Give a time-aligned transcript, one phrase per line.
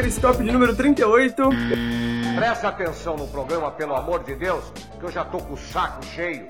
[0.00, 1.42] Periscópio de número 38.
[2.34, 4.64] Presta atenção no programa, pelo amor de Deus,
[4.98, 6.46] que eu já tô com o saco cheio.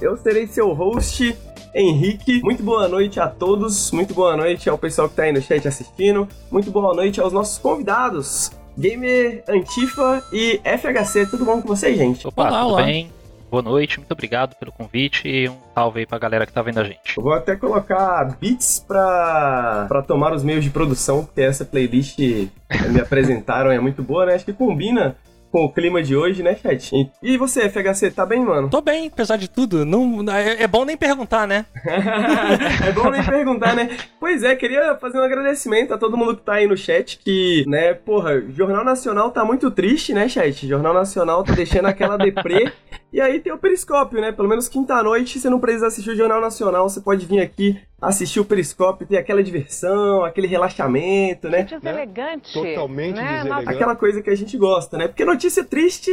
[0.00, 1.36] Eu serei seu host,
[1.74, 2.40] Henrique.
[2.44, 5.66] Muito boa noite a todos, muito boa noite ao pessoal que tá aí no chat
[5.66, 11.26] assistindo, muito boa noite aos nossos convidados, Gamer Antifa e FHC.
[11.26, 12.28] Tudo bom com vocês, gente?
[12.28, 12.82] Opa, olá, tudo olá.
[12.84, 13.10] bem?
[13.52, 16.80] Boa noite, muito obrigado pelo convite e um salve aí pra galera que tá vendo
[16.80, 17.18] a gente.
[17.18, 22.18] Eu vou até colocar beats pra, pra tomar os meios de produção, porque essa playlist
[22.18, 22.50] me
[22.98, 24.36] apresentaram é muito boa, né?
[24.36, 25.16] Acho que combina
[25.52, 26.90] com o clima de hoje, né, chat?
[27.22, 28.70] E você, FHC, tá bem, mano?
[28.70, 29.84] Tô bem, apesar de tudo.
[29.84, 31.66] Não, é, é bom nem perguntar, né?
[31.84, 33.96] é bom nem perguntar, né?
[34.18, 37.64] Pois é, queria fazer um agradecimento a todo mundo que tá aí no chat, que,
[37.68, 40.66] né, porra, Jornal Nacional tá muito triste, né, chat?
[40.66, 42.72] Jornal Nacional tá deixando aquela deprê.
[43.12, 44.32] E aí tem o Periscópio, né?
[44.32, 48.40] Pelo menos quinta-noite, você não precisa assistir o Jornal Nacional, você pode vir aqui assistir
[48.40, 51.62] o Periscópio, ter aquela diversão, aquele relaxamento, né?
[51.62, 52.60] Deselegante.
[52.60, 52.74] Né?
[52.74, 53.42] Totalmente né?
[53.44, 53.68] deselegante.
[53.68, 55.06] Aquela coisa que a gente gosta, né?
[55.06, 56.10] Porque notícia triste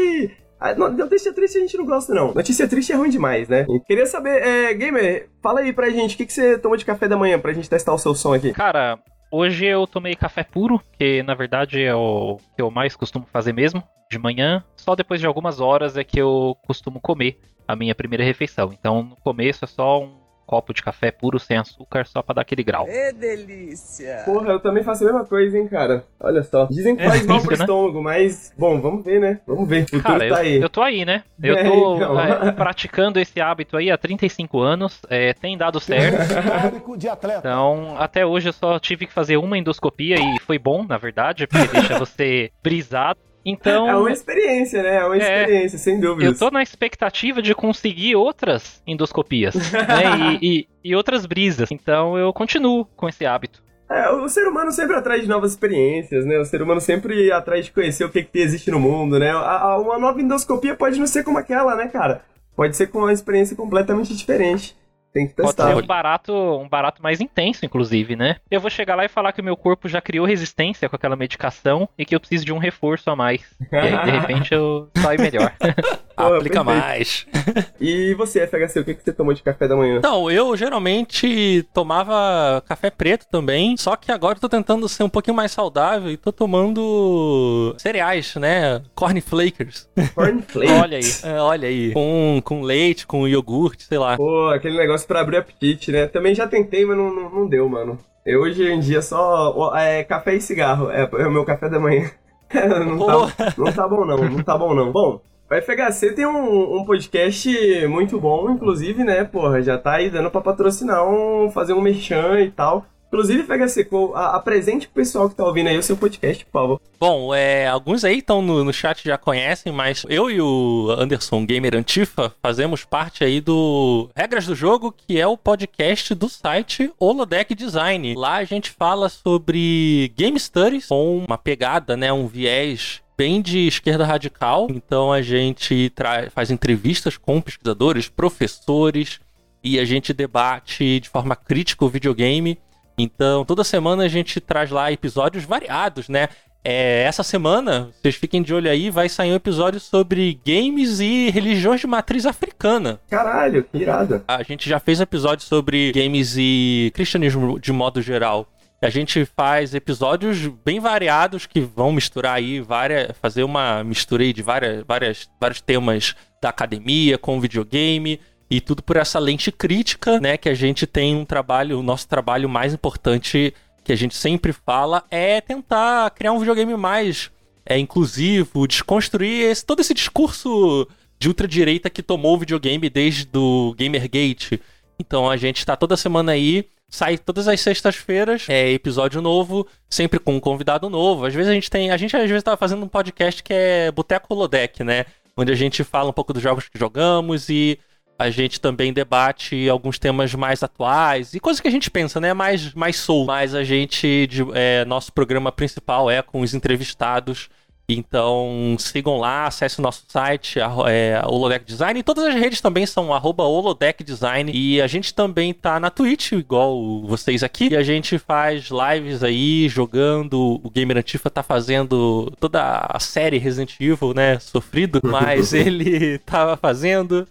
[0.77, 2.33] Notícia triste a gente não gosta, não.
[2.33, 3.65] Notícia triste é ruim demais, né?
[3.87, 7.07] Queria saber, é, Gamer, fala aí pra gente, o que, que você tomou de café
[7.07, 8.51] da manhã pra gente testar o seu som aqui?
[8.51, 8.99] Cara,
[9.31, 13.53] hoje eu tomei café puro, que na verdade é o que eu mais costumo fazer
[13.53, 13.81] mesmo
[14.11, 18.23] de manhã, só depois de algumas horas é que eu costumo comer a minha primeira
[18.23, 18.73] refeição.
[18.77, 20.18] Então, no começo é só um
[20.49, 22.87] copo de café puro sem açúcar só pra dar aquele grau.
[22.89, 24.23] É delícia!
[24.25, 26.03] Porra, eu também faço a mesma coisa, hein, cara.
[26.19, 26.65] Olha só.
[26.65, 27.57] Dizem que é faz mal pro né?
[27.57, 29.39] estômago, mas, bom, vamos ver, né?
[29.45, 29.85] Vamos ver.
[29.93, 30.59] O cara, tá eu, aí.
[30.59, 31.23] eu tô aí, né?
[31.41, 32.19] Eu é, tô então.
[32.19, 34.99] é, praticando esse hábito aí há 35 anos.
[35.07, 36.17] É, tem dado certo.
[37.37, 41.45] então, até hoje eu só tive que fazer uma endoscopia e foi bom, na verdade,
[41.45, 43.19] porque deixa você brisado.
[43.45, 43.87] Então.
[43.87, 44.97] É uma experiência, né?
[44.97, 46.29] É uma é, experiência, sem dúvida.
[46.29, 50.37] Eu tô na expectativa de conseguir outras endoscopias, né?
[50.41, 51.71] E, e, e, outras brisas.
[51.71, 53.63] Então eu continuo com esse hábito.
[53.89, 56.37] É, o ser humano sempre atrás de novas experiências, né?
[56.37, 59.31] O ser humano sempre atrás de conhecer o que, que existe no mundo, né?
[59.31, 62.21] A, a, uma nova endoscopia pode não ser como aquela, né, cara?
[62.55, 64.77] Pode ser com uma experiência completamente diferente.
[65.13, 65.63] Tem que testar.
[65.65, 68.37] Pode ser um barato, um barato mais intenso, inclusive, né?
[68.49, 71.15] Eu vou chegar lá e falar que o meu corpo já criou resistência com aquela
[71.15, 73.41] medicação e que eu preciso de um reforço a mais.
[73.71, 75.53] E aí, de repente, eu saio melhor.
[76.19, 77.25] Pô, Aplica mais.
[77.81, 79.99] E você, FHC, o que, que você tomou de café da manhã?
[79.99, 85.09] Então, eu geralmente tomava café preto também, só que agora eu tô tentando ser um
[85.09, 88.81] pouquinho mais saudável e tô tomando cereais, né?
[88.93, 89.89] Corn Flakers.
[90.13, 90.81] Corn Flakers?
[90.81, 91.11] olha aí.
[91.23, 91.93] É, olha aí.
[91.93, 94.17] Com, com leite, com iogurte, sei lá.
[94.17, 96.07] Pô, aquele negócio negócio pra abrir apetite, né?
[96.07, 97.97] Também já tentei, mas não, não, não deu, mano.
[98.25, 100.89] Eu hoje em dia só é, café e cigarro.
[100.91, 102.09] É, é o meu café da manhã.
[102.53, 104.91] não, tá, não tá bom não, não tá bom não.
[104.91, 110.09] Bom, o FHC tem um, um, podcast muito bom, inclusive, né, porra, já tá aí
[110.09, 112.85] dando pra patrocinar, um, fazer um merchan e tal.
[113.09, 116.81] Inclusive, FHC, apresente pro pessoal que tá ouvindo aí o seu podcast, por favor.
[116.99, 121.43] Bom, é, alguns aí estão no, no chat já conhecem, mas eu e o Anderson
[121.43, 126.91] Gamer Antifa fazemos parte aí do Regras do Jogo, que é o podcast do site
[126.99, 128.13] Holodeck Design.
[128.13, 133.67] Lá a gente fala sobre game studies com uma pegada, né, um viés bem de
[133.67, 134.67] esquerda radical.
[134.69, 135.91] Então a gente
[136.31, 139.19] faz entrevistas com pesquisadores, professores,
[139.63, 142.57] e a gente debate de forma crítica o videogame
[142.99, 146.29] então, toda semana a gente traz lá episódios variados, né?
[146.63, 151.29] É, essa semana, vocês fiquem de olho aí, vai sair um episódio sobre games e
[151.29, 152.99] religiões de matriz africana.
[153.09, 154.23] Caralho, que irado.
[154.27, 158.45] A gente já fez episódio sobre games e cristianismo de modo geral.
[158.81, 164.31] A gente faz episódios bem variados que vão misturar aí várias, fazer uma mistura aí
[164.31, 168.19] de várias, várias, vários temas da academia com videogame.
[168.49, 170.37] E tudo por essa lente crítica, né?
[170.37, 173.53] Que a gente tem um trabalho, o nosso trabalho mais importante
[173.83, 177.31] que a gente sempre fala é tentar criar um videogame mais
[177.65, 180.87] é, inclusivo, desconstruir esse, todo esse discurso
[181.19, 184.59] de ultradireita que tomou o videogame desde o Gamergate.
[184.97, 190.19] Então a gente está toda semana aí, sai todas as sextas-feiras, é episódio novo, sempre
[190.19, 191.25] com um convidado novo.
[191.25, 193.91] Às vezes a gente tem, a gente às vezes tá fazendo um podcast que é
[193.91, 195.05] Boteco Holodeck, né?
[195.37, 197.79] Onde a gente fala um pouco dos jogos que jogamos e
[198.19, 202.33] a gente também debate alguns temas mais atuais e coisas que a gente pensa, né?
[202.33, 203.25] Mais, mais soul.
[203.25, 207.49] Mas a gente, de, é, nosso programa principal é com os entrevistados.
[207.87, 211.99] Então sigam lá, acesse o nosso site, é, Holodeck Design.
[211.99, 214.51] E todas as redes também são arroba Holodeck Design.
[214.53, 217.69] E a gente também tá na Twitch, igual vocês aqui.
[217.69, 220.59] E a gente faz lives aí, jogando.
[220.61, 224.37] O Gamer Antifa tá fazendo toda a série Resident Evil, né?
[224.39, 224.99] Sofrido.
[225.07, 227.25] Mas ele tava fazendo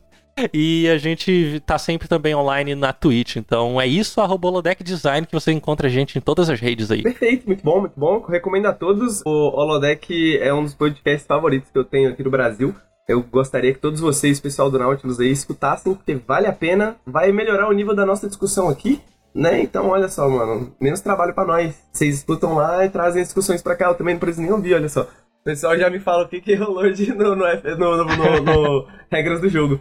[0.53, 3.37] E a gente tá sempre também online na Twitch.
[3.37, 6.91] Então é isso, arroba Holodeck Design, que você encontra a gente em todas as redes
[6.91, 7.03] aí.
[7.03, 8.21] Perfeito, muito bom, muito bom.
[8.21, 9.23] Recomendo a todos.
[9.25, 12.75] O Holodeck é um dos podcasts favoritos que eu tenho aqui no Brasil.
[13.09, 17.33] Eu gostaria que todos vocês, pessoal do Nautilus aí, escutassem, porque vale a pena, vai
[17.33, 19.01] melhorar o nível da nossa discussão aqui,
[19.35, 19.63] né?
[19.63, 21.75] Então, olha só, mano, menos trabalho para nós.
[21.91, 24.91] Vocês escutam lá e trazem discussões para cá, eu também não preciso nem ouvir, olha
[24.91, 25.09] só.
[25.41, 28.87] O pessoal já me fala o que, que rolou de, no, no, no, no, no
[29.11, 29.81] regras do jogo.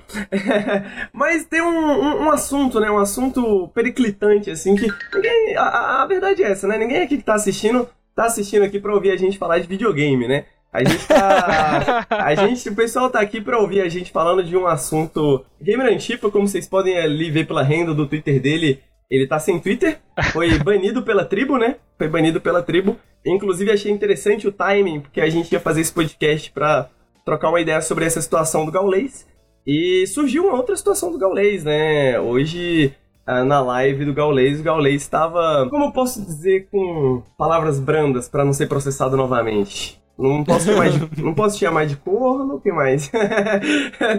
[1.12, 2.90] Mas tem um, um, um, assunto, né?
[2.90, 5.58] Um assunto periclitante, assim, que ninguém.
[5.58, 6.78] A, a, verdade é essa, né?
[6.78, 10.28] Ninguém aqui que tá assistindo, tá assistindo aqui pra ouvir a gente falar de videogame,
[10.28, 10.46] né?
[10.72, 12.06] A gente tá.
[12.10, 15.44] A gente, o pessoal tá aqui pra ouvir a gente falando de um assunto.
[15.62, 19.60] Gamer Antifa, como vocês podem ali ver pela renda do Twitter dele, ele tá sem
[19.60, 20.00] Twitter.
[20.32, 21.78] Foi banido pela tribo, né?
[21.98, 22.98] Foi banido pela tribo.
[23.26, 26.90] Inclusive achei interessante o timing, porque a gente ia fazer esse podcast pra
[27.26, 29.28] trocar uma ideia sobre essa situação do Gaulês.
[29.66, 32.18] E surgiu uma outra situação do Gaulês, né?
[32.20, 32.94] Hoje,
[33.26, 38.30] ah, na live do Gaulês, o Gaulês estava, como eu posso dizer com palavras brandas
[38.30, 40.02] para não ser processado novamente?
[40.18, 43.10] Não posso chamar de, não posso chamar de corno, o que mais?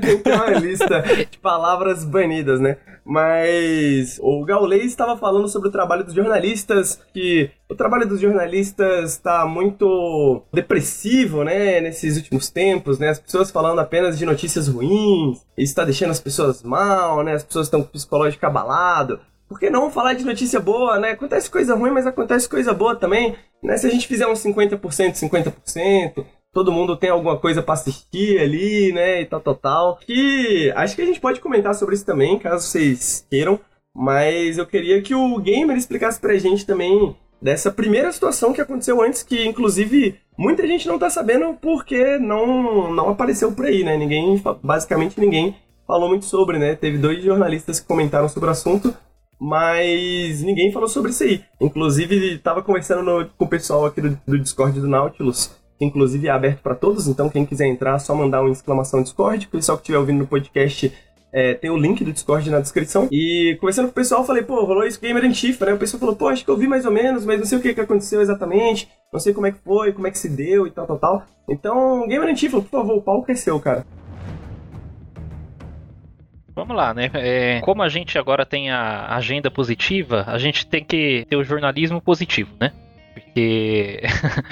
[0.01, 2.77] Tem que ter uma lista de palavras banidas, né?
[3.05, 9.13] Mas o Gaulês estava falando sobre o trabalho dos jornalistas, que o trabalho dos jornalistas
[9.13, 13.09] está muito depressivo, né, nesses últimos tempos, né?
[13.09, 17.33] As pessoas falando apenas de notícias ruins, isso está deixando as pessoas mal, né?
[17.33, 19.19] As pessoas estão com o psicológico abalado
[19.49, 21.13] por que não falar de notícia boa, né?
[21.13, 23.35] Acontece coisa ruim, mas acontece coisa boa também.
[23.63, 23.77] Né?
[23.77, 28.93] Se a gente fizer uns 50%, 50%, todo mundo tem alguma coisa para assistir ali,
[28.93, 29.23] né?
[29.23, 29.97] E tal, tal, tal.
[29.97, 33.61] Que acho que a gente pode comentar sobre isso também, caso vocês queiram.
[33.95, 39.03] Mas eu queria que o Gamer explicasse pra gente também dessa primeira situação que aconteceu
[39.03, 43.97] antes, que inclusive muita gente não tá sabendo porque não, não apareceu por aí, né?
[43.97, 45.57] Ninguém, basicamente ninguém
[45.87, 46.77] falou muito sobre, né?
[46.77, 48.95] Teve dois jornalistas que comentaram sobre o assunto,
[49.41, 51.43] mas ninguém falou sobre isso aí.
[51.61, 56.27] Inclusive, estava conversando no, com o pessoal aqui do, do, Discord do Nautilus, que inclusive
[56.27, 59.47] é aberto para todos, então quem quiser entrar, só mandar uma exclamação Discord.
[59.47, 60.93] O pessoal que estiver ouvindo no podcast
[61.33, 63.09] é, tem o link do Discord na descrição.
[63.13, 65.75] E conversando com o pessoal, falei, pô, rolou isso Gamer em Chifa, né?
[65.75, 67.61] O pessoal falou, pô, acho que eu vi mais ou menos, mas não sei o
[67.61, 70.67] que, que aconteceu exatamente, não sei como é que foi, como é que se deu
[70.67, 71.23] e tal, tal, tal.
[71.49, 73.85] Então, Gamer em Chifa, por favor, o palco é seu, cara.
[76.59, 77.09] Vamos lá, né?
[77.15, 81.45] É, como a gente agora tem a agenda positiva, a gente tem que ter o
[81.45, 82.73] jornalismo positivo, né?
[83.15, 84.03] Porque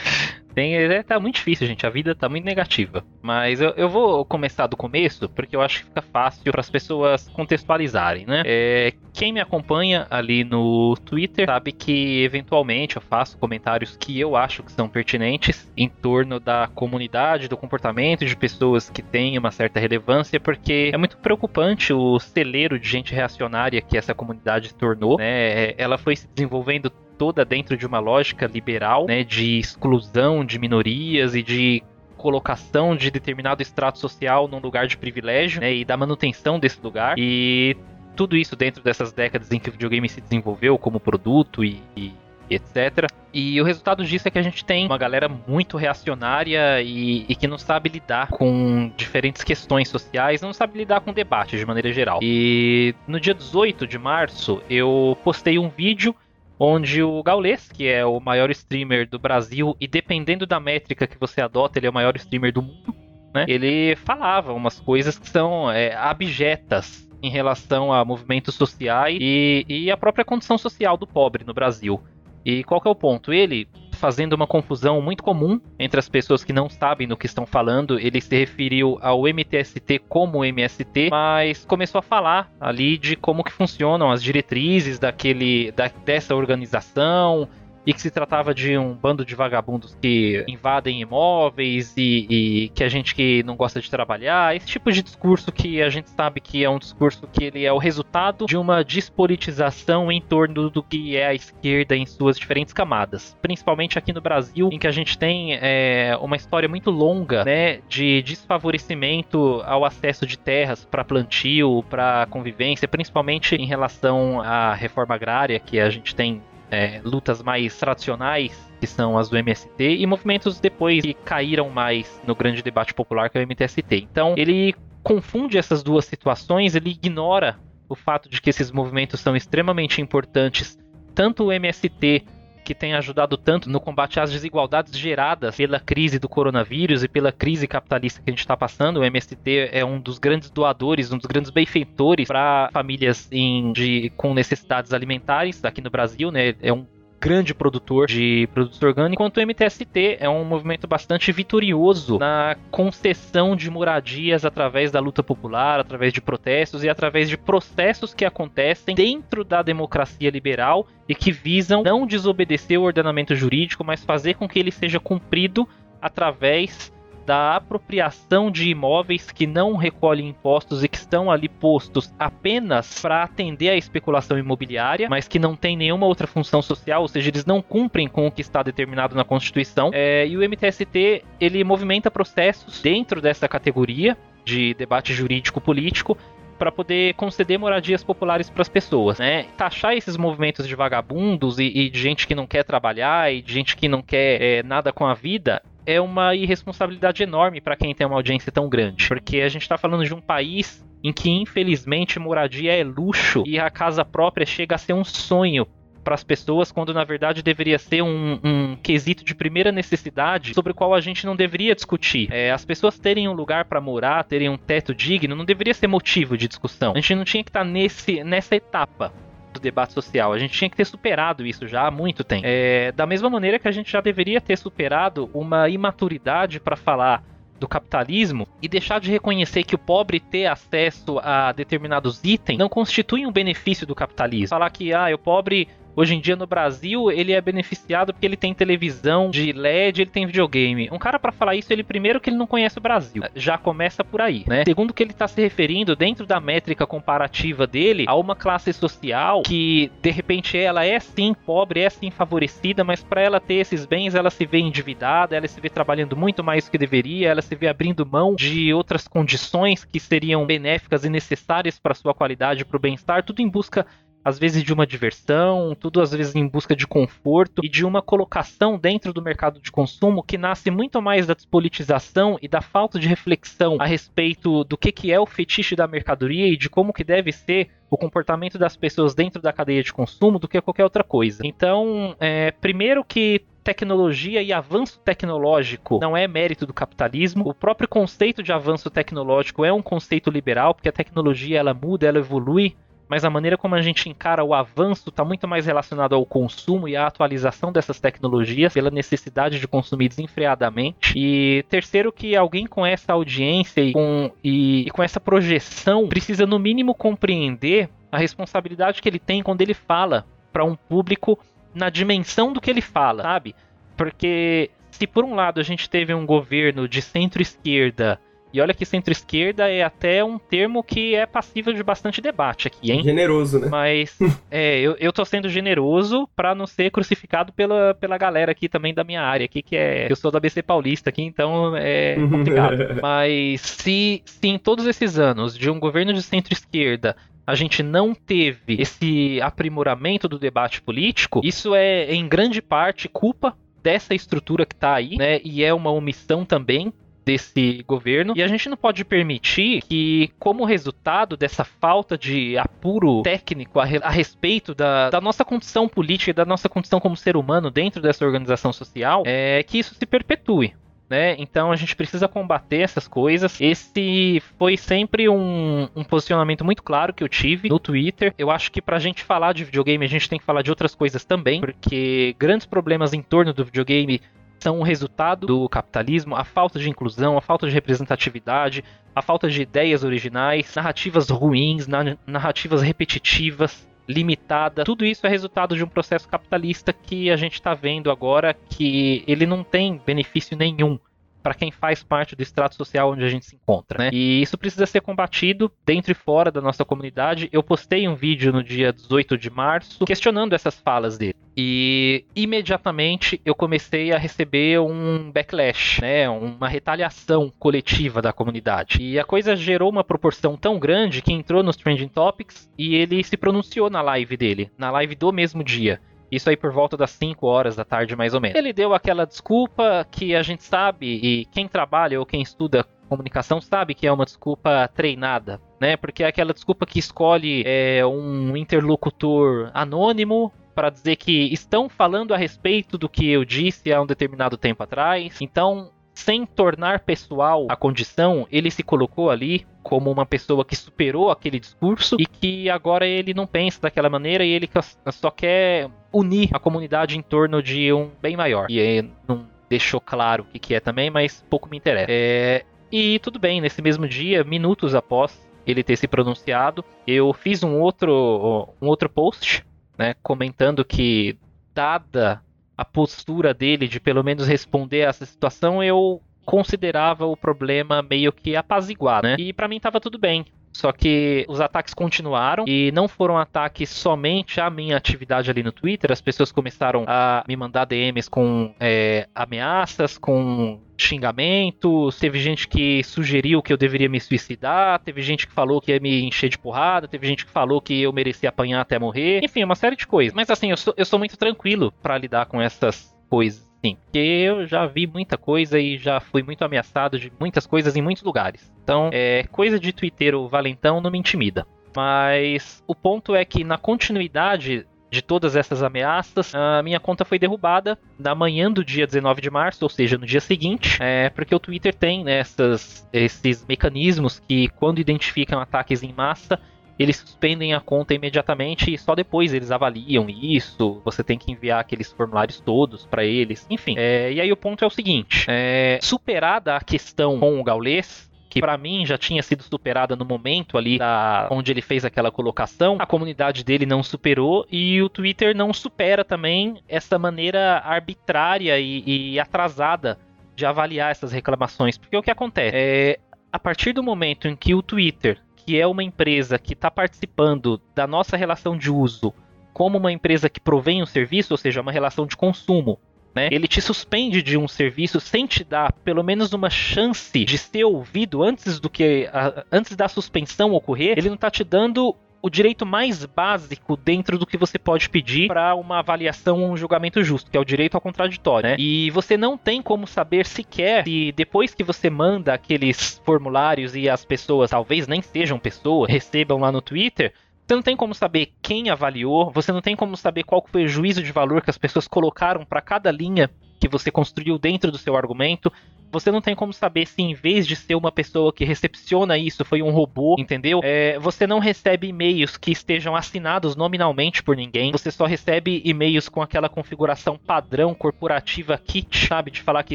[0.56, 1.86] Tem, é, tá muito difícil, gente.
[1.86, 3.04] A vida tá muito negativa.
[3.20, 6.70] Mas eu, eu vou começar do começo, porque eu acho que fica fácil para as
[6.70, 8.42] pessoas contextualizarem, né?
[8.46, 14.34] É, quem me acompanha ali no Twitter sabe que eventualmente eu faço comentários que eu
[14.34, 19.50] acho que são pertinentes em torno da comunidade, do comportamento de pessoas que têm uma
[19.50, 24.74] certa relevância, porque é muito preocupante o celeiro de gente reacionária que essa comunidade se
[24.74, 25.74] tornou, né?
[25.76, 31.34] Ela foi se desenvolvendo toda dentro de uma lógica liberal, né, de exclusão de minorias
[31.34, 31.82] e de
[32.16, 37.14] colocação de determinado extrato social num lugar de privilégio, né, e da manutenção desse lugar.
[37.18, 37.76] E
[38.16, 42.12] tudo isso dentro dessas décadas em que o videogame se desenvolveu como produto e, e
[42.48, 43.10] etc.
[43.32, 47.34] E o resultado disso é que a gente tem uma galera muito reacionária e, e,
[47.34, 51.92] que não sabe lidar com diferentes questões sociais, não sabe lidar com debate de maneira
[51.92, 52.20] geral.
[52.22, 56.14] E no dia 18 de março eu postei um vídeo
[56.58, 61.18] onde o Gaules, que é o maior streamer do Brasil, e dependendo da métrica que
[61.18, 62.94] você adota, ele é o maior streamer do mundo,
[63.34, 63.44] né?
[63.48, 69.90] Ele falava umas coisas que são é, abjetas em relação a movimentos sociais e, e
[69.90, 72.00] a própria condição social do pobre no Brasil.
[72.46, 73.32] E qual que é o ponto?
[73.32, 77.44] Ele fazendo uma confusão muito comum entre as pessoas que não sabem do que estão
[77.44, 77.98] falando.
[77.98, 83.50] Ele se referiu ao MTST como MST, mas começou a falar ali de como que
[83.50, 87.48] funcionam as diretrizes daquele, da, dessa organização,
[87.86, 92.82] e que se tratava de um bando de vagabundos que invadem imóveis e, e, que
[92.82, 96.40] a gente que não gosta de trabalhar, esse tipo de discurso que a gente sabe
[96.40, 100.82] que é um discurso que ele é o resultado de uma despolitização em torno do
[100.82, 104.92] que é a esquerda em suas diferentes camadas, principalmente aqui no Brasil, em que a
[104.92, 111.04] gente tem é, uma história muito longa, né, de desfavorecimento ao acesso de terras para
[111.04, 117.42] plantio, para convivência, principalmente em relação à reforma agrária que a gente tem é, lutas
[117.42, 122.62] mais tradicionais, que são as do MST, e movimentos depois que caíram mais no grande
[122.62, 123.96] debate popular, que é o MTST.
[124.10, 127.58] Então, ele confunde essas duas situações, ele ignora
[127.88, 130.76] o fato de que esses movimentos são extremamente importantes,
[131.14, 132.24] tanto o MST
[132.66, 137.30] que tem ajudado tanto no combate às desigualdades geradas pela crise do coronavírus e pela
[137.30, 138.98] crise capitalista que a gente está passando.
[138.98, 144.10] O MST é um dos grandes doadores, um dos grandes benfeitores para famílias em, de,
[144.16, 146.56] com necessidades alimentares aqui no Brasil, né?
[146.60, 146.84] É um
[147.20, 153.56] grande produtor de produtos orgânicos, enquanto o MTST é um movimento bastante vitorioso na concessão
[153.56, 158.94] de moradias através da luta popular, através de protestos e através de processos que acontecem
[158.94, 164.48] dentro da democracia liberal e que visam não desobedecer o ordenamento jurídico, mas fazer com
[164.48, 165.68] que ele seja cumprido
[166.00, 166.92] através
[167.26, 173.24] da apropriação de imóveis que não recolhem impostos e que estão ali postos apenas para
[173.24, 177.44] atender à especulação imobiliária, mas que não tem nenhuma outra função social, ou seja, eles
[177.44, 179.90] não cumprem com o que está determinado na Constituição.
[179.92, 186.16] É, e o MTST ele movimenta processos dentro dessa categoria de debate jurídico político
[186.56, 189.46] para poder conceder moradias populares para as pessoas, né?
[189.56, 193.52] Taxar esses movimentos de vagabundos e, e, de gente que não quer trabalhar e de
[193.52, 197.94] gente que não quer é, nada com a vida é uma irresponsabilidade enorme para quem
[197.94, 201.30] tem uma audiência tão grande, porque a gente está falando de um país em que
[201.30, 205.66] infelizmente moradia é luxo e a casa própria chega a ser um sonho
[206.02, 210.70] para as pessoas, quando na verdade deveria ser um, um, quesito de primeira necessidade sobre
[210.70, 212.28] o qual a gente não deveria discutir.
[212.30, 215.88] É, as pessoas terem um lugar para morar, terem um teto digno, não deveria ser
[215.88, 216.92] motivo de discussão.
[216.92, 219.12] A gente não tinha que estar tá nesse, nessa etapa
[219.58, 220.32] do debate social.
[220.32, 222.42] A gente tinha que ter superado isso já há muito tempo.
[222.44, 227.22] É, da mesma maneira que a gente já deveria ter superado uma imaturidade para falar
[227.58, 232.68] do capitalismo e deixar de reconhecer que o pobre ter acesso a determinados itens não
[232.68, 234.48] constitui um benefício do capitalismo.
[234.48, 238.36] Falar que ah, o pobre Hoje em dia no Brasil, ele é beneficiado porque ele
[238.36, 240.90] tem televisão de LED, ele tem videogame.
[240.92, 243.22] Um cara para falar isso, ele primeiro que ele não conhece o Brasil.
[243.34, 244.62] Já começa por aí, né?
[244.66, 249.42] Segundo que ele tá se referindo dentro da métrica comparativa dele a uma classe social
[249.42, 253.86] que de repente ela é sim pobre, é sim favorecida, mas para ela ter esses
[253.86, 257.40] bens, ela se vê endividada, ela se vê trabalhando muito mais do que deveria, ela
[257.40, 262.66] se vê abrindo mão de outras condições que seriam benéficas e necessárias para sua qualidade,
[262.66, 263.86] para o bem-estar, tudo em busca
[264.26, 268.02] às vezes de uma diversão, tudo às vezes em busca de conforto e de uma
[268.02, 272.98] colocação dentro do mercado de consumo que nasce muito mais da despolitização e da falta
[272.98, 276.92] de reflexão a respeito do que, que é o fetiche da mercadoria e de como
[276.92, 280.82] que deve ser o comportamento das pessoas dentro da cadeia de consumo do que qualquer
[280.82, 281.42] outra coisa.
[281.44, 287.48] Então, é, primeiro que tecnologia e avanço tecnológico não é mérito do capitalismo.
[287.48, 292.08] O próprio conceito de avanço tecnológico é um conceito liberal, porque a tecnologia ela muda,
[292.08, 292.74] ela evolui
[293.08, 296.88] mas a maneira como a gente encara o avanço está muito mais relacionado ao consumo
[296.88, 301.12] e à atualização dessas tecnologias, pela necessidade de consumir desenfreadamente.
[301.16, 306.46] E terceiro, que alguém com essa audiência e com, e, e com essa projeção precisa,
[306.46, 311.38] no mínimo, compreender a responsabilidade que ele tem quando ele fala para um público
[311.74, 313.54] na dimensão do que ele fala, sabe?
[313.96, 318.18] Porque se por um lado a gente teve um governo de centro-esquerda
[318.56, 322.90] e olha que centro-esquerda é até um termo que é passível de bastante debate aqui,
[322.90, 323.02] hein?
[323.04, 323.68] Generoso, né?
[323.70, 324.16] Mas
[324.50, 328.94] é, eu, eu tô sendo generoso para não ser crucificado pela, pela galera aqui também
[328.94, 330.10] da minha área aqui, que é.
[330.10, 332.78] Eu sou da BC Paulista aqui, então é complicado.
[333.02, 337.14] Mas se, se em todos esses anos de um governo de centro-esquerda
[337.46, 343.56] a gente não teve esse aprimoramento do debate político, isso é em grande parte culpa
[343.82, 345.40] dessa estrutura que está aí, né?
[345.44, 346.92] E é uma omissão também
[347.26, 348.34] desse governo.
[348.36, 353.82] E a gente não pode permitir que, como resultado dessa falta de apuro técnico a,
[353.82, 358.00] a respeito da, da, nossa condição política e da nossa condição como ser humano dentro
[358.00, 360.72] dessa organização social, é, que isso se perpetue.
[361.08, 361.36] Né?
[361.38, 363.60] Então a gente precisa combater essas coisas.
[363.60, 368.34] Esse foi sempre um, um, posicionamento muito claro que eu tive no Twitter.
[368.36, 370.94] Eu acho que pra gente falar de videogame, a gente tem que falar de outras
[370.94, 374.20] coisas também, porque grandes problemas em torno do videogame
[374.66, 378.82] são o resultado do capitalismo, a falta de inclusão, a falta de representatividade,
[379.14, 381.86] a falta de ideias originais, narrativas ruins,
[382.26, 384.82] narrativas repetitivas, limitada.
[384.82, 389.22] Tudo isso é resultado de um processo capitalista que a gente está vendo agora que
[389.28, 390.98] ele não tem benefício nenhum
[391.46, 394.10] para quem faz parte do extrato social onde a gente se encontra, né?
[394.12, 397.48] E isso precisa ser combatido dentro e fora da nossa comunidade.
[397.52, 401.36] Eu postei um vídeo no dia 18 de março questionando essas falas dele.
[401.56, 409.00] E imediatamente eu comecei a receber um backlash, né, uma retaliação coletiva da comunidade.
[409.00, 413.22] E a coisa gerou uma proporção tão grande que entrou nos trending topics e ele
[413.22, 416.00] se pronunciou na live dele, na live do mesmo dia.
[416.30, 418.56] Isso aí por volta das 5 horas da tarde, mais ou menos.
[418.56, 423.60] Ele deu aquela desculpa que a gente sabe, e quem trabalha ou quem estuda comunicação
[423.60, 425.96] sabe que é uma desculpa treinada, né?
[425.96, 432.34] Porque é aquela desculpa que escolhe é, um interlocutor anônimo para dizer que estão falando
[432.34, 435.40] a respeito do que eu disse há um determinado tempo atrás.
[435.40, 441.30] Então, sem tornar pessoal a condição, ele se colocou ali como uma pessoa que superou
[441.30, 444.68] aquele discurso e que agora ele não pensa daquela maneira e ele
[445.12, 448.66] só quer unir a comunidade em torno de um bem maior.
[448.70, 452.10] E não deixou claro o que, é também, mas pouco me interessa.
[452.10, 457.62] É, e tudo bem, nesse mesmo dia, minutos após ele ter se pronunciado, eu fiz
[457.62, 459.64] um outro, um outro post,
[459.98, 461.36] né, comentando que,
[461.74, 462.40] dada
[462.76, 468.32] a postura dele de pelo menos responder a essa situação, eu considerava o problema meio
[468.32, 469.36] que apaziguado, né?
[469.38, 470.44] E para mim tava tudo bem.
[470.76, 475.72] Só que os ataques continuaram e não foram ataques somente à minha atividade ali no
[475.72, 476.12] Twitter.
[476.12, 482.18] As pessoas começaram a me mandar DMs com é, ameaças, com xingamentos.
[482.18, 484.98] Teve gente que sugeriu que eu deveria me suicidar.
[485.00, 487.08] Teve gente que falou que ia me encher de porrada.
[487.08, 489.40] Teve gente que falou que eu merecia apanhar até morrer.
[489.42, 490.34] Enfim, uma série de coisas.
[490.34, 493.66] Mas assim, eu sou, eu sou muito tranquilo para lidar com essas coisas.
[493.86, 497.94] Sim, porque eu já vi muita coisa e já fui muito ameaçado de muitas coisas
[497.96, 498.72] em muitos lugares.
[498.82, 501.66] Então, é, coisa de twitteiro valentão não me intimida.
[501.94, 507.38] Mas o ponto é que na continuidade de todas essas ameaças, a minha conta foi
[507.38, 511.54] derrubada na manhã do dia 19 de março, ou seja, no dia seguinte, é, porque
[511.54, 516.60] o Twitter tem né, essas, esses mecanismos que, quando identificam ataques em massa,
[516.98, 521.00] eles suspendem a conta imediatamente e só depois eles avaliam isso.
[521.04, 523.66] Você tem que enviar aqueles formulários todos para eles.
[523.68, 527.64] Enfim, é, e aí o ponto é o seguinte: é, superada a questão com o
[527.64, 532.04] Gaulês, que para mim já tinha sido superada no momento ali da, onde ele fez
[532.04, 537.82] aquela colocação, a comunidade dele não superou e o Twitter não supera também essa maneira
[537.84, 540.18] arbitrária e, e atrasada
[540.54, 541.98] de avaliar essas reclamações.
[541.98, 542.74] Porque o que acontece?
[542.74, 543.18] É,
[543.52, 547.80] a partir do momento em que o Twitter que é uma empresa que está participando
[547.94, 549.34] da nossa relação de uso
[549.72, 552.98] como uma empresa que provém um serviço, ou seja, uma relação de consumo,
[553.34, 553.50] né?
[553.52, 557.84] Ele te suspende de um serviço sem te dar pelo menos uma chance de ser
[557.84, 561.18] ouvido antes do que a, antes da suspensão ocorrer.
[561.18, 565.48] Ele não está te dando o direito mais básico dentro do que você pode pedir
[565.48, 568.76] para uma avaliação ou um julgamento justo, que é o direito ao contraditório, né?
[568.78, 574.08] E você não tem como saber sequer se depois que você manda aqueles formulários e
[574.08, 577.32] as pessoas, talvez nem sejam pessoas, recebam lá no Twitter,
[577.66, 580.88] você não tem como saber quem avaliou, você não tem como saber qual foi o
[580.88, 584.98] juízo de valor que as pessoas colocaram para cada linha que você construiu dentro do
[584.98, 585.72] seu argumento.
[586.12, 589.64] Você não tem como saber se, em vez de ser uma pessoa que recepciona isso,
[589.64, 590.80] foi um robô, entendeu?
[590.82, 594.92] É, você não recebe e-mails que estejam assinados nominalmente por ninguém.
[594.92, 599.50] Você só recebe e-mails com aquela configuração padrão corporativa kit, sabe?
[599.50, 599.94] De falar que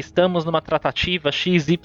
[0.00, 1.78] estamos numa tratativa XYZ.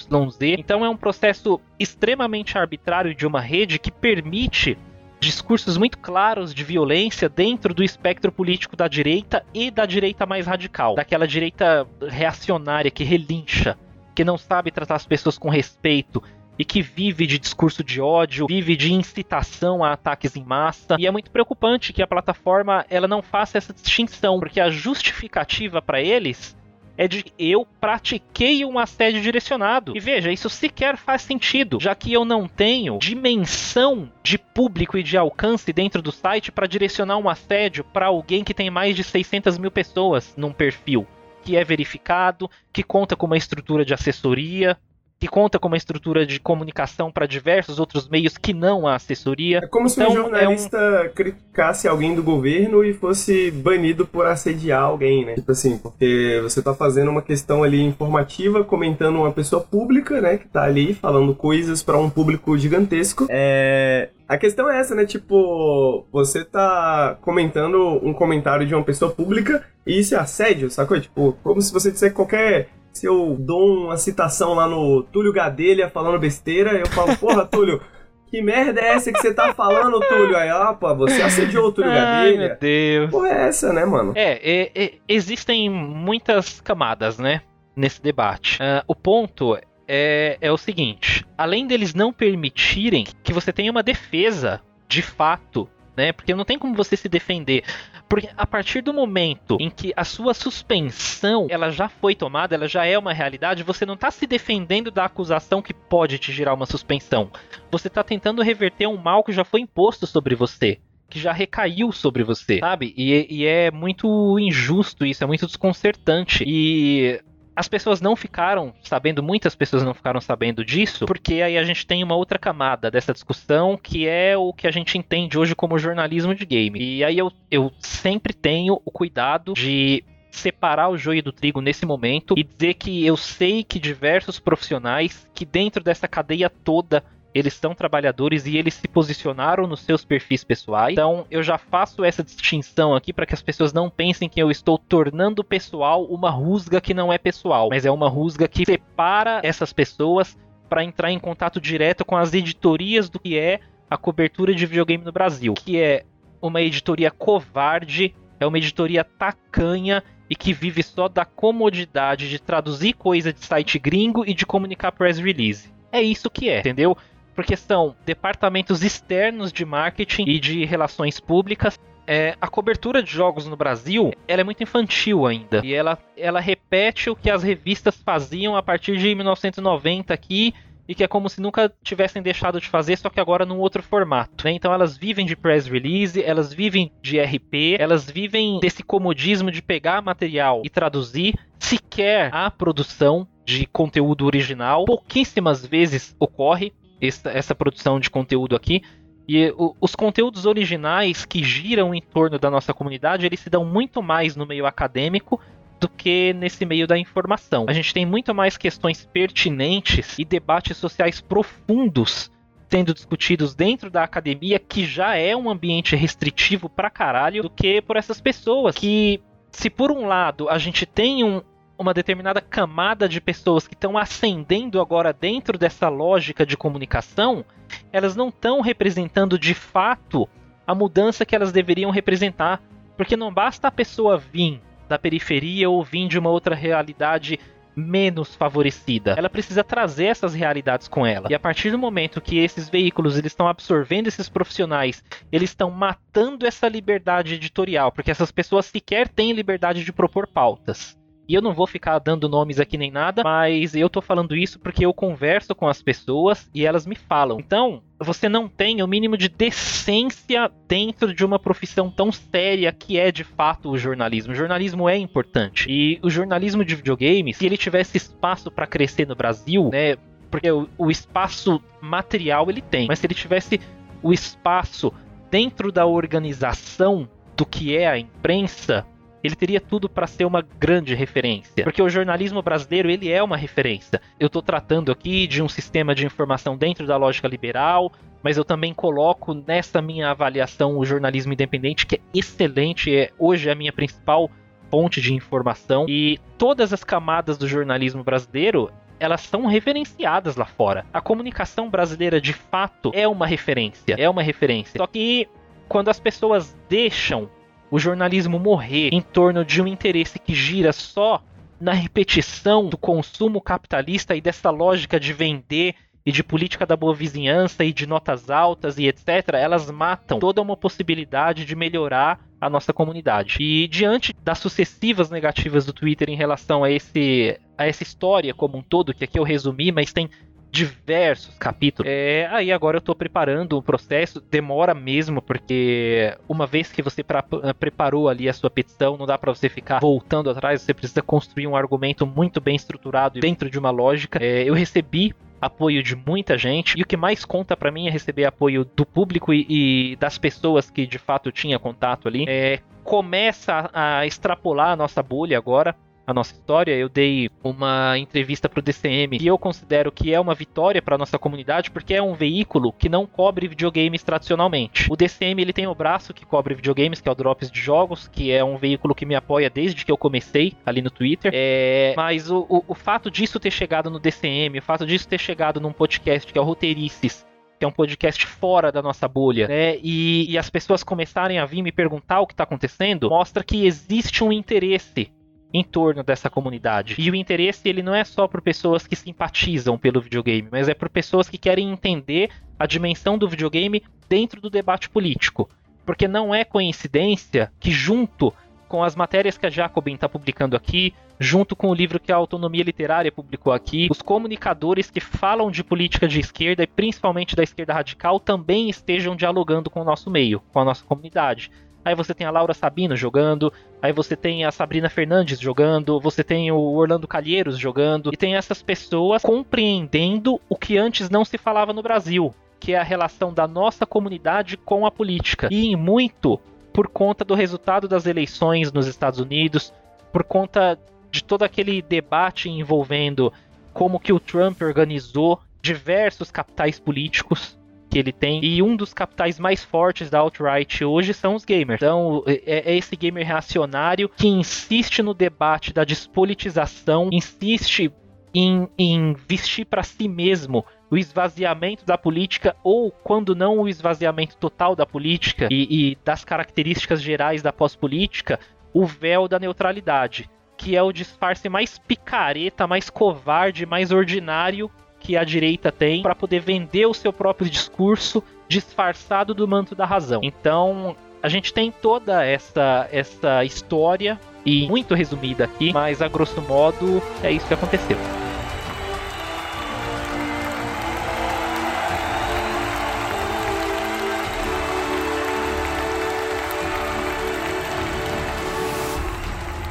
[0.58, 4.78] Então é um processo extremamente arbitrário de uma rede que permite
[5.20, 10.46] discursos muito claros de violência dentro do espectro político da direita e da direita mais
[10.46, 13.78] radical, daquela direita reacionária que relincha,
[14.18, 16.24] que não sabe tratar as pessoas com respeito
[16.58, 20.96] e que vive de discurso de ódio, vive de incitação a ataques em massa.
[20.98, 25.84] E é muito preocupante que a plataforma ela não faça essa distinção, porque a justificativa
[25.84, 26.58] para eles
[26.98, 29.96] é de eu pratiquei um assédio direcionado.
[29.96, 35.04] E veja, isso sequer faz sentido, já que eu não tenho dimensão de público e
[35.04, 39.04] de alcance dentro do site para direcionar um assédio para alguém que tem mais de
[39.04, 41.06] 600 mil pessoas num perfil.
[41.48, 44.78] Que é verificado, que conta com uma estrutura de assessoria,
[45.20, 49.60] que conta com uma estrutura de comunicação para diversos outros meios que não a assessoria.
[49.64, 51.14] É como se então, um jornalista é um...
[51.14, 55.36] criticasse alguém do governo e fosse banido por assediar alguém, né?
[55.36, 60.38] Tipo assim, porque você tá fazendo uma questão ali informativa, comentando uma pessoa pública, né,
[60.38, 63.28] que tá ali falando coisas para um público gigantesco.
[63.30, 65.06] É, a questão é essa, né?
[65.06, 71.00] Tipo, você tá comentando um comentário de uma pessoa pública e isso é assédio, sacou?
[71.00, 75.90] Tipo, como se você dissesse qualquer se eu dou uma citação lá no Túlio Gadelha
[75.90, 77.80] falando besteira, eu falo, porra, Túlio,
[78.28, 80.36] que merda é essa que você tá falando, Túlio?
[80.36, 82.38] Aí, ó, pô, você assediou o Túlio Ai, Gadelha.
[82.38, 83.12] meu Deus.
[83.12, 84.14] Porra é essa, né, mano?
[84.16, 87.42] É, é, é existem muitas camadas, né,
[87.76, 88.58] nesse debate.
[88.62, 89.56] Uh, o ponto
[89.88, 95.70] é, é o seguinte: além deles não permitirem que você tenha uma defesa de fato
[95.98, 96.12] né?
[96.14, 97.64] Porque não tem como você se defender.
[98.10, 102.68] Porque a partir do momento em que a sua suspensão ela já foi tomada, ela
[102.68, 106.54] já é uma realidade, você não está se defendendo da acusação que pode te gerar
[106.54, 107.30] uma suspensão.
[107.70, 111.92] Você está tentando reverter um mal que já foi imposto sobre você que já recaiu
[111.94, 112.94] sobre você, sabe?
[112.98, 116.44] E, e, é muito injusto isso, é muito desconcertante.
[116.46, 117.22] E
[117.58, 121.88] as pessoas não ficaram sabendo, muitas pessoas não ficaram sabendo disso, porque aí a gente
[121.88, 125.80] tem uma outra camada dessa discussão, que é o que a gente entende hoje como
[125.80, 126.80] jornalismo de game.
[126.80, 131.84] E aí eu, eu sempre tenho o cuidado de separar o joio do trigo nesse
[131.84, 137.04] momento e dizer que eu sei que diversos profissionais que dentro dessa cadeia toda
[137.38, 140.94] eles são trabalhadores e eles se posicionaram nos seus perfis pessoais.
[140.94, 144.50] Então eu já faço essa distinção aqui para que as pessoas não pensem que eu
[144.50, 149.40] estou tornando pessoal uma rusga que não é pessoal, mas é uma rusga que separa
[149.44, 154.54] essas pessoas para entrar em contato direto com as editorias do que é a cobertura
[154.54, 156.04] de videogame no Brasil, que é
[156.42, 162.94] uma editoria covarde, é uma editoria tacanha e que vive só da comodidade de traduzir
[162.94, 165.72] coisa de site gringo e de comunicar press release.
[165.92, 166.98] É isso que é, entendeu?
[167.38, 171.80] Porque são departamentos externos de marketing e de relações públicas.
[172.08, 175.62] É, a cobertura de jogos no Brasil ela é muito infantil ainda.
[175.64, 180.52] E ela, ela repete o que as revistas faziam a partir de 1990 aqui
[180.88, 183.84] e que é como se nunca tivessem deixado de fazer, só que agora num outro
[183.84, 184.46] formato.
[184.46, 184.54] Né?
[184.54, 189.62] Então elas vivem de press release, elas vivem de RP, elas vivem desse comodismo de
[189.62, 194.86] pegar material e traduzir, sequer a produção de conteúdo original.
[194.86, 198.82] Pouquíssimas vezes ocorre essa, essa produção de conteúdo aqui.
[199.28, 203.66] E o, os conteúdos originais que giram em torno da nossa comunidade, eles se dão
[203.66, 205.40] muito mais no meio acadêmico
[205.80, 207.66] do que nesse meio da informação.
[207.68, 212.32] A gente tem muito mais questões pertinentes e debates sociais profundos
[212.70, 217.82] sendo discutidos dentro da academia, que já é um ambiente restritivo pra caralho, do que
[217.82, 221.42] por essas pessoas que, se por um lado a gente tem um,
[221.78, 227.46] uma determinada camada de pessoas que estão ascendendo agora dentro dessa lógica de comunicação,
[227.92, 230.28] elas não estão representando de fato
[230.66, 232.62] a mudança que elas deveriam representar.
[232.98, 234.60] Porque não basta a pessoa vir
[234.90, 237.40] da periferia ou vir de uma outra realidade
[237.76, 239.14] menos favorecida.
[239.16, 241.28] Ela precisa trazer essas realidades com ela.
[241.30, 245.70] E a partir do momento que esses veículos eles estão absorvendo esses profissionais, eles estão
[245.70, 250.98] matando essa liberdade editorial, porque essas pessoas sequer têm liberdade de propor pautas.
[251.28, 254.60] E eu não vou ficar dando nomes aqui nem nada, mas eu tô falando isso
[254.60, 257.40] porque eu converso com as pessoas e elas me falam.
[257.40, 262.98] Então, você não tem o mínimo de decência dentro de uma profissão tão séria que
[262.98, 264.32] é de fato o jornalismo.
[264.32, 265.66] O jornalismo é importante.
[265.70, 269.98] E o jornalismo de videogames, se ele tivesse espaço para crescer no Brasil, né?
[270.32, 273.60] Porque o, o espaço material ele tem, mas se ele tivesse
[274.02, 274.94] o espaço
[275.30, 278.86] dentro da organização do que é a imprensa,
[279.28, 283.38] ele teria tudo para ser uma grande referência, porque o jornalismo brasileiro ele é uma
[283.38, 284.02] referência.
[284.20, 287.92] Eu estou tratando aqui de um sistema de informação dentro da lógica liberal,
[288.24, 293.50] mas eu também coloco nessa minha avaliação o jornalismo independente, que é excelente, é hoje
[293.50, 294.32] a minha principal
[294.72, 300.86] fonte de informação e todas as camadas do jornalismo brasileiro elas são referenciadas lá fora.
[300.92, 304.78] A comunicação brasileira de fato é uma referência, é uma referência.
[304.78, 305.28] Só que
[305.68, 307.30] quando as pessoas deixam
[307.70, 311.22] o jornalismo morrer em torno de um interesse que gira só
[311.60, 315.76] na repetição do consumo capitalista e dessa lógica de vender
[316.06, 320.42] e de política da boa vizinhança e de notas altas e etc., elas matam toda
[320.42, 323.38] uma possibilidade de melhorar a nossa comunidade.
[323.42, 328.58] E diante das sucessivas negativas do Twitter em relação a esse a essa história como
[328.58, 330.10] um todo, que aqui eu resumi, mas tem
[330.52, 331.92] diversos capítulos.
[331.92, 337.04] É, aí agora eu tô preparando o processo, demora mesmo, porque uma vez que você
[337.04, 337.24] pra,
[337.58, 341.48] preparou ali a sua petição, não dá para você ficar voltando atrás, você precisa construir
[341.48, 344.24] um argumento muito bem estruturado dentro de uma lógica.
[344.24, 346.78] É, eu recebi apoio de muita gente.
[346.78, 350.18] E o que mais conta para mim é receber apoio do público e, e, das
[350.18, 352.26] pessoas que de fato tinha contato ali.
[352.28, 355.76] É, começa a extrapolar a nossa bolha agora
[356.08, 360.20] a nossa história, eu dei uma entrevista para o DCM e eu considero que é
[360.20, 364.88] uma vitória para nossa comunidade porque é um veículo que não cobre videogames tradicionalmente.
[364.90, 368.08] O DCM ele tem o braço que cobre videogames, que é o Drops de Jogos,
[368.08, 371.30] que é um veículo que me apoia desde que eu comecei ali no Twitter.
[371.36, 371.94] É...
[371.98, 375.60] Mas o, o, o fato disso ter chegado no DCM, o fato disso ter chegado
[375.60, 377.28] num podcast que é o Roteirices,
[377.60, 379.78] que é um podcast fora da nossa bolha, né?
[379.84, 383.66] E, e, as pessoas começarem a vir me perguntar o que está acontecendo, mostra que
[383.66, 385.12] existe um interesse
[385.54, 386.96] em torno dessa comunidade.
[386.98, 390.74] E o interesse ele não é só por pessoas que simpatizam pelo videogame, mas é
[390.74, 392.30] por pessoas que querem entender
[392.60, 395.50] a dimensão do videogame dentro do debate político.
[395.86, 398.34] Porque não é coincidência que junto
[398.68, 402.16] com as matérias que a Jacobin está publicando aqui, junto com o livro que a
[402.16, 407.44] Autonomia Literária publicou aqui, os comunicadores que falam de política de esquerda e principalmente da
[407.44, 411.50] esquerda radical também estejam dialogando com o nosso meio, com a nossa comunidade.
[411.88, 416.22] Aí você tem a Laura Sabino jogando, aí você tem a Sabrina Fernandes jogando, você
[416.22, 421.38] tem o Orlando Calheiros jogando, e tem essas pessoas compreendendo o que antes não se
[421.38, 425.48] falava no Brasil, que é a relação da nossa comunidade com a política.
[425.50, 426.40] E muito
[426.74, 429.74] por conta do resultado das eleições nos Estados Unidos,
[430.12, 430.78] por conta
[431.10, 433.32] de todo aquele debate envolvendo
[433.74, 437.58] como que o Trump organizou diversos capitais políticos
[437.90, 438.44] que ele tem.
[438.44, 441.82] E um dos capitais mais fortes da alt-right hoje são os gamers.
[441.82, 447.92] Então, é, é esse gamer reacionário que insiste no debate da despolitização, insiste
[448.34, 454.38] em, em vestir para si mesmo o esvaziamento da política, ou, quando não, o esvaziamento
[454.38, 458.40] total da política e, e das características gerais da pós-política,
[458.74, 464.72] o véu da neutralidade, que é o disfarce mais picareta, mais covarde, mais ordinário
[465.08, 469.86] que a direita tem para poder vender o seu próprio discurso disfarçado do manto da
[469.86, 470.20] razão.
[470.22, 476.42] Então, a gente tem toda essa essa história e muito resumida aqui, mas a grosso
[476.42, 478.27] modo é isso que aconteceu.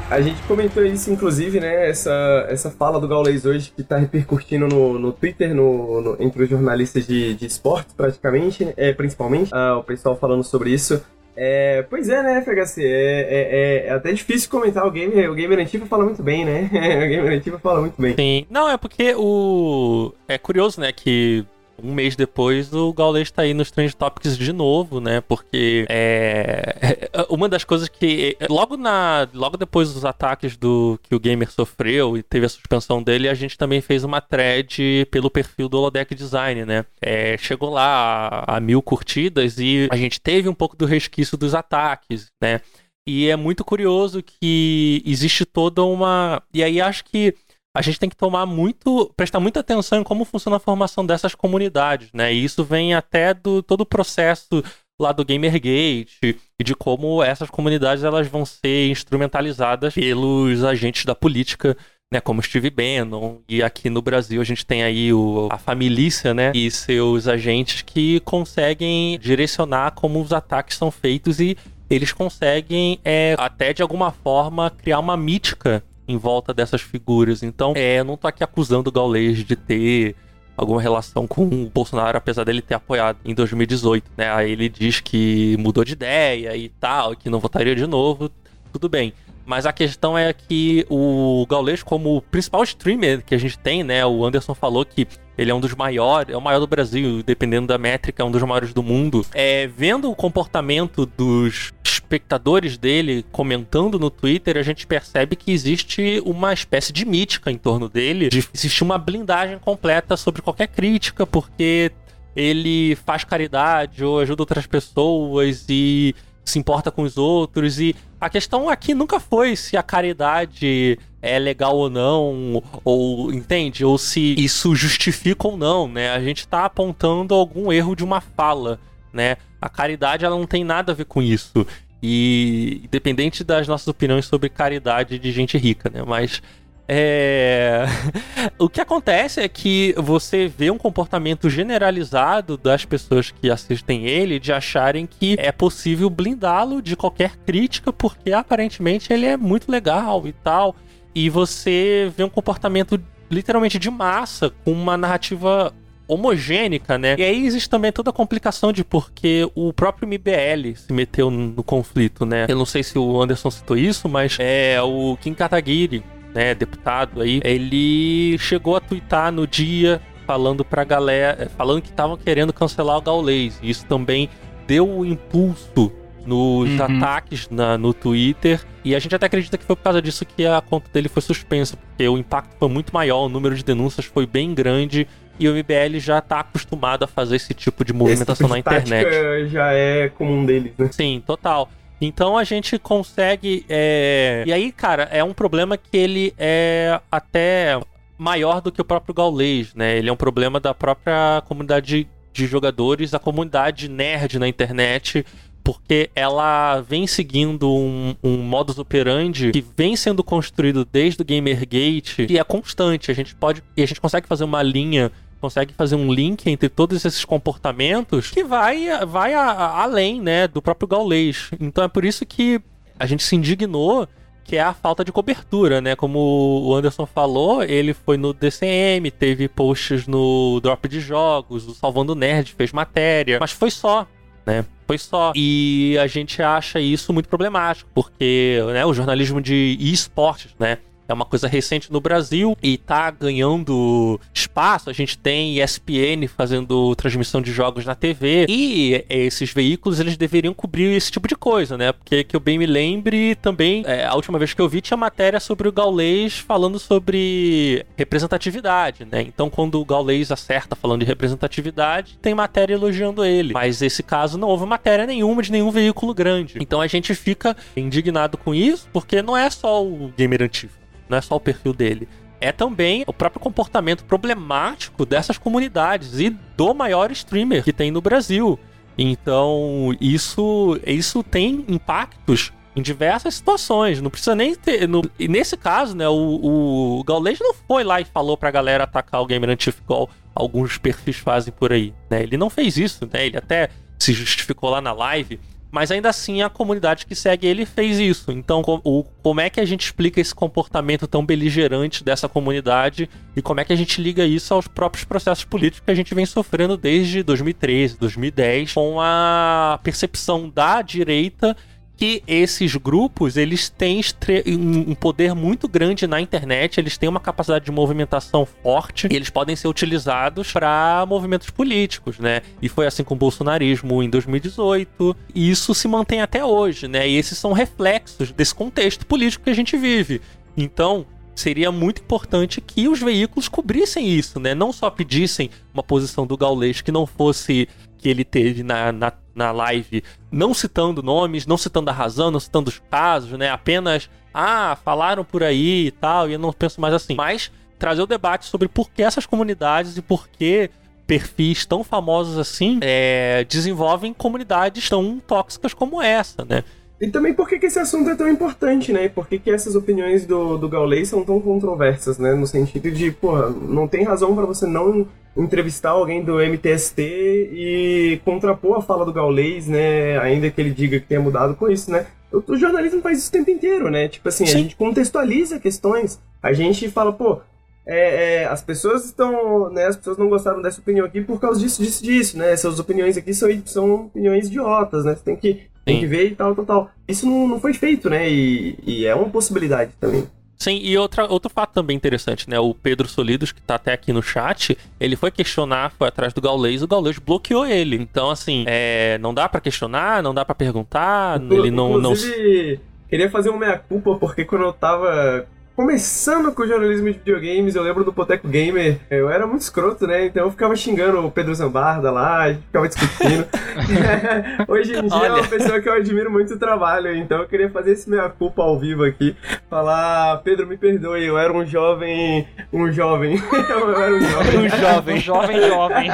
[0.08, 1.88] A gente comentou isso, inclusive, né?
[1.88, 6.44] Essa, essa fala do Gaules hoje que tá repercutindo no, no Twitter, no, no entre
[6.44, 9.50] os jornalistas de, de esportes, praticamente, é, principalmente.
[9.52, 11.02] Ah, o pessoal falando sobre isso.
[11.36, 12.82] É, pois é, né, FHC?
[12.82, 15.26] É, é, é, até difícil comentar o game.
[15.28, 16.70] O Gamer Antigo fala muito bem, né?
[16.72, 18.14] o Gamer Antigo fala muito bem.
[18.14, 18.46] Sim.
[18.48, 20.14] Não, é porque o.
[20.28, 21.44] É curioso, né, que
[21.82, 25.20] um mês depois, o Gaules tá aí nos Trend Topics de novo, né?
[25.20, 31.14] Porque é, é uma das coisas que logo na logo depois dos ataques do que
[31.14, 35.30] o gamer sofreu e teve a suspensão dele, a gente também fez uma thread pelo
[35.30, 36.84] perfil do Holodeck Design, né?
[37.00, 41.36] É, chegou lá a, a mil curtidas e a gente teve um pouco do resquício
[41.36, 42.60] dos ataques, né?
[43.08, 46.42] E é muito curioso que existe toda uma.
[46.52, 47.34] E aí acho que
[47.76, 51.34] a gente tem que tomar muito, prestar muita atenção em como funciona a formação dessas
[51.34, 52.32] comunidades, né?
[52.32, 54.64] E isso vem até do todo o processo
[54.98, 56.18] lá do Gamergate
[56.58, 61.76] e de como essas comunidades elas vão ser instrumentalizadas pelos agentes da política,
[62.10, 66.32] né, como Steve Bannon, e aqui no Brasil a gente tem aí o, a família,
[66.32, 71.58] né, e seus agentes que conseguem direcionar como os ataques são feitos e
[71.90, 77.42] eles conseguem é, até de alguma forma criar uma mítica em volta dessas figuras.
[77.42, 80.14] Então, é, não tô aqui acusando o Gaules de ter
[80.56, 84.30] alguma relação com o Bolsonaro, apesar dele ter apoiado em 2018, né?
[84.32, 88.30] Aí ele diz que mudou de ideia e tal, que não votaria de novo,
[88.72, 89.12] tudo bem.
[89.44, 94.04] Mas a questão é que o Gaules, como principal streamer que a gente tem, né?
[94.04, 97.66] O Anderson falou que ele é um dos maiores, é o maior do Brasil, dependendo
[97.66, 99.24] da métrica, é um dos maiores do mundo.
[99.34, 106.22] É, vendo o comportamento dos espectadores dele comentando no Twitter, a gente percebe que existe
[106.24, 111.26] uma espécie de mítica em torno dele, de existe uma blindagem completa sobre qualquer crítica,
[111.26, 111.90] porque
[112.34, 117.80] ele faz caridade ou ajuda outras pessoas e se importa com os outros.
[117.80, 123.84] E a questão aqui nunca foi se a caridade é legal ou não, ou entende?
[123.84, 126.10] Ou se isso justifica ou não, né?
[126.10, 128.78] A gente tá apontando algum erro de uma fala,
[129.12, 129.36] né?
[129.60, 131.66] A caridade ela não tem nada a ver com isso.
[132.02, 136.02] E independente das nossas opiniões sobre caridade de gente rica, né?
[136.06, 136.42] Mas
[136.88, 137.84] é...
[138.58, 144.38] o que acontece é que você vê um comportamento generalizado das pessoas que assistem ele
[144.38, 150.26] de acharem que é possível blindá-lo de qualquer crítica porque aparentemente ele é muito legal
[150.26, 150.76] e tal.
[151.16, 153.00] E você vê um comportamento
[153.30, 155.72] literalmente de massa com uma narrativa
[156.06, 157.16] homogênica, né?
[157.18, 161.62] E aí existe também toda a complicação de porque o próprio MBL se meteu no
[161.62, 162.44] conflito, né?
[162.46, 167.22] Eu não sei se o Anderson citou isso, mas é o Kim Kataguiri, né, deputado
[167.22, 172.98] aí, ele chegou a twittar no dia falando pra galera, falando que estavam querendo cancelar
[172.98, 173.58] o Gaules.
[173.62, 174.28] Isso também
[174.66, 175.90] deu o impulso
[176.26, 176.82] nos uhum.
[176.82, 178.60] ataques na, no Twitter.
[178.84, 181.22] E a gente até acredita que foi por causa disso que a conta dele foi
[181.22, 185.06] suspensa, porque o impacto foi muito maior, o número de denúncias foi bem grande.
[185.38, 188.58] E o MBL já tá acostumado a fazer esse tipo de movimentação tipo de na
[188.58, 189.48] internet.
[189.48, 190.88] Já é comum deles, né?
[190.90, 191.68] Sim, total.
[192.00, 193.64] Então a gente consegue.
[193.68, 194.44] É...
[194.46, 197.78] E aí, cara, é um problema que ele é até
[198.18, 199.98] maior do que o próprio Gaules, né?
[199.98, 205.24] Ele é um problema da própria comunidade de jogadores, a comunidade nerd na internet,
[205.66, 212.24] porque ela vem seguindo um, um modus operandi que vem sendo construído desde o Gamergate
[212.30, 213.10] e é constante.
[213.10, 216.68] A gente pode e a gente consegue fazer uma linha consegue fazer um link entre
[216.68, 221.50] todos esses comportamentos que vai, vai a, a, além, né, do próprio gaulês.
[221.60, 222.60] Então é por isso que
[222.96, 224.08] a gente se indignou
[224.44, 225.96] que é a falta de cobertura, né?
[225.96, 231.74] Como o Anderson falou, ele foi no DCM, teve posts no Drop de Jogos, o
[231.74, 234.06] Salvando Nerd fez matéria, mas foi só,
[234.46, 234.64] né?
[234.86, 235.32] Foi só.
[235.34, 240.78] E a gente acha isso muito problemático, porque né, o jornalismo de esportes, né?
[241.08, 244.90] É uma coisa recente no Brasil e tá ganhando espaço.
[244.90, 250.54] A gente tem ESPN fazendo transmissão de jogos na TV e esses veículos eles deveriam
[250.54, 251.92] cobrir esse tipo de coisa, né?
[251.92, 254.96] Porque que eu bem me lembre também, é, a última vez que eu vi tinha
[254.96, 259.22] matéria sobre o Gaulês falando sobre representatividade, né?
[259.22, 263.52] Então quando o Gaulês acerta falando de representatividade, tem matéria elogiando ele.
[263.52, 266.58] Mas esse caso não houve matéria nenhuma de nenhum veículo grande.
[266.60, 270.72] Então a gente fica indignado com isso, porque não é só o gamer antigo
[271.08, 272.08] não é só o perfil dele.
[272.40, 278.00] É também o próprio comportamento problemático dessas comunidades e do maior streamer que tem no
[278.00, 278.58] Brasil.
[278.98, 284.00] Então, isso, isso tem impactos em diversas situações.
[284.00, 284.86] Não precisa nem ter.
[284.86, 288.84] No, e nesse caso, né, o, o Gaules não foi lá e falou pra galera
[288.84, 291.94] atacar o Gamer Antigo igual alguns perfis fazem por aí.
[292.10, 292.22] Né?
[292.22, 293.26] Ele não fez isso, né?
[293.26, 295.40] Ele até se justificou lá na live
[295.76, 298.32] mas ainda assim a comunidade que segue ele fez isso.
[298.32, 303.42] Então, o, como é que a gente explica esse comportamento tão beligerante dessa comunidade e
[303.42, 306.24] como é que a gente liga isso aos próprios processos políticos que a gente vem
[306.24, 311.54] sofrendo desde 2013, 2010, com a percepção da direita
[311.96, 314.00] que esses grupos eles têm
[314.48, 319.30] um poder muito grande na internet, eles têm uma capacidade de movimentação forte e eles
[319.30, 322.42] podem ser utilizados para movimentos políticos, né?
[322.60, 327.08] E foi assim com o bolsonarismo em 2018 e isso se mantém até hoje, né?
[327.08, 330.20] E esses são reflexos desse contexto político que a gente vive.
[330.56, 334.54] Então, seria muito importante que os veículos cobrissem isso, né?
[334.54, 337.68] Não só pedissem uma posição do Gaulês que não fosse
[338.06, 342.38] que ele teve na, na, na live, não citando nomes, não citando a razão, não
[342.38, 343.50] citando os casos, né?
[343.50, 347.16] Apenas, ah, falaram por aí e tal, e eu não penso mais assim.
[347.16, 350.70] Mas trazer o debate sobre por que essas comunidades e por que
[351.04, 356.62] perfis tão famosos assim é, desenvolvem comunidades tão tóxicas como essa, né?
[357.00, 359.08] E também por que, que esse assunto é tão importante, né?
[359.08, 362.34] Por que, que essas opiniões do, do Gaulês são tão controversas, né?
[362.34, 365.06] No sentido de, pô, não tem razão para você não
[365.36, 370.18] entrevistar alguém do MTST e contrapor a fala do Gaulês, né?
[370.20, 372.06] Ainda que ele diga que tenha mudado com isso, né?
[372.32, 374.08] O, o jornalismo faz isso o tempo inteiro, né?
[374.08, 374.54] Tipo assim, Sim.
[374.54, 377.40] a gente contextualiza questões, a gente fala, pô,
[377.84, 381.60] é, é, as pessoas estão, né, as pessoas não gostaram dessa opinião aqui por causa
[381.60, 382.52] disso, disso, disso, né?
[382.52, 385.14] Essas opiniões aqui são, são opiniões idiotas, né?
[385.14, 386.90] Você tem que tem que ver e tal, tal, tal.
[387.06, 388.28] Isso não, não foi feito, né?
[388.28, 390.26] E, e é uma possibilidade também.
[390.58, 392.58] Sim, e outra, outro fato também interessante, né?
[392.58, 396.40] O Pedro Solidos, que tá até aqui no chat, ele foi questionar, foi atrás do
[396.40, 397.96] Gaulês, o Gaulês bloqueou ele.
[397.96, 401.98] Então, assim, é, não dá para questionar, não dá para perguntar, ele não...
[401.98, 402.80] Inclusive, não...
[403.08, 405.46] queria fazer uma meia-culpa, porque quando eu tava
[405.76, 410.06] começando com o jornalismo de videogames, eu lembro do Poteco Gamer, eu era muito escroto,
[410.06, 410.24] né?
[410.24, 413.46] Então eu ficava xingando o Pedro Zambarda lá, a gente ficava discutindo.
[414.66, 415.26] Hoje em dia Olha.
[415.26, 418.26] é uma pessoa que eu admiro muito o trabalho, então eu queria fazer esse minha
[418.30, 419.36] culpa ao vivo aqui.
[419.68, 422.48] Falar, Pedro, me perdoe, eu era um jovem.
[422.72, 423.36] Um jovem.
[423.52, 424.58] eu era um jovem.
[424.58, 426.10] um jovem, jovem, jovem.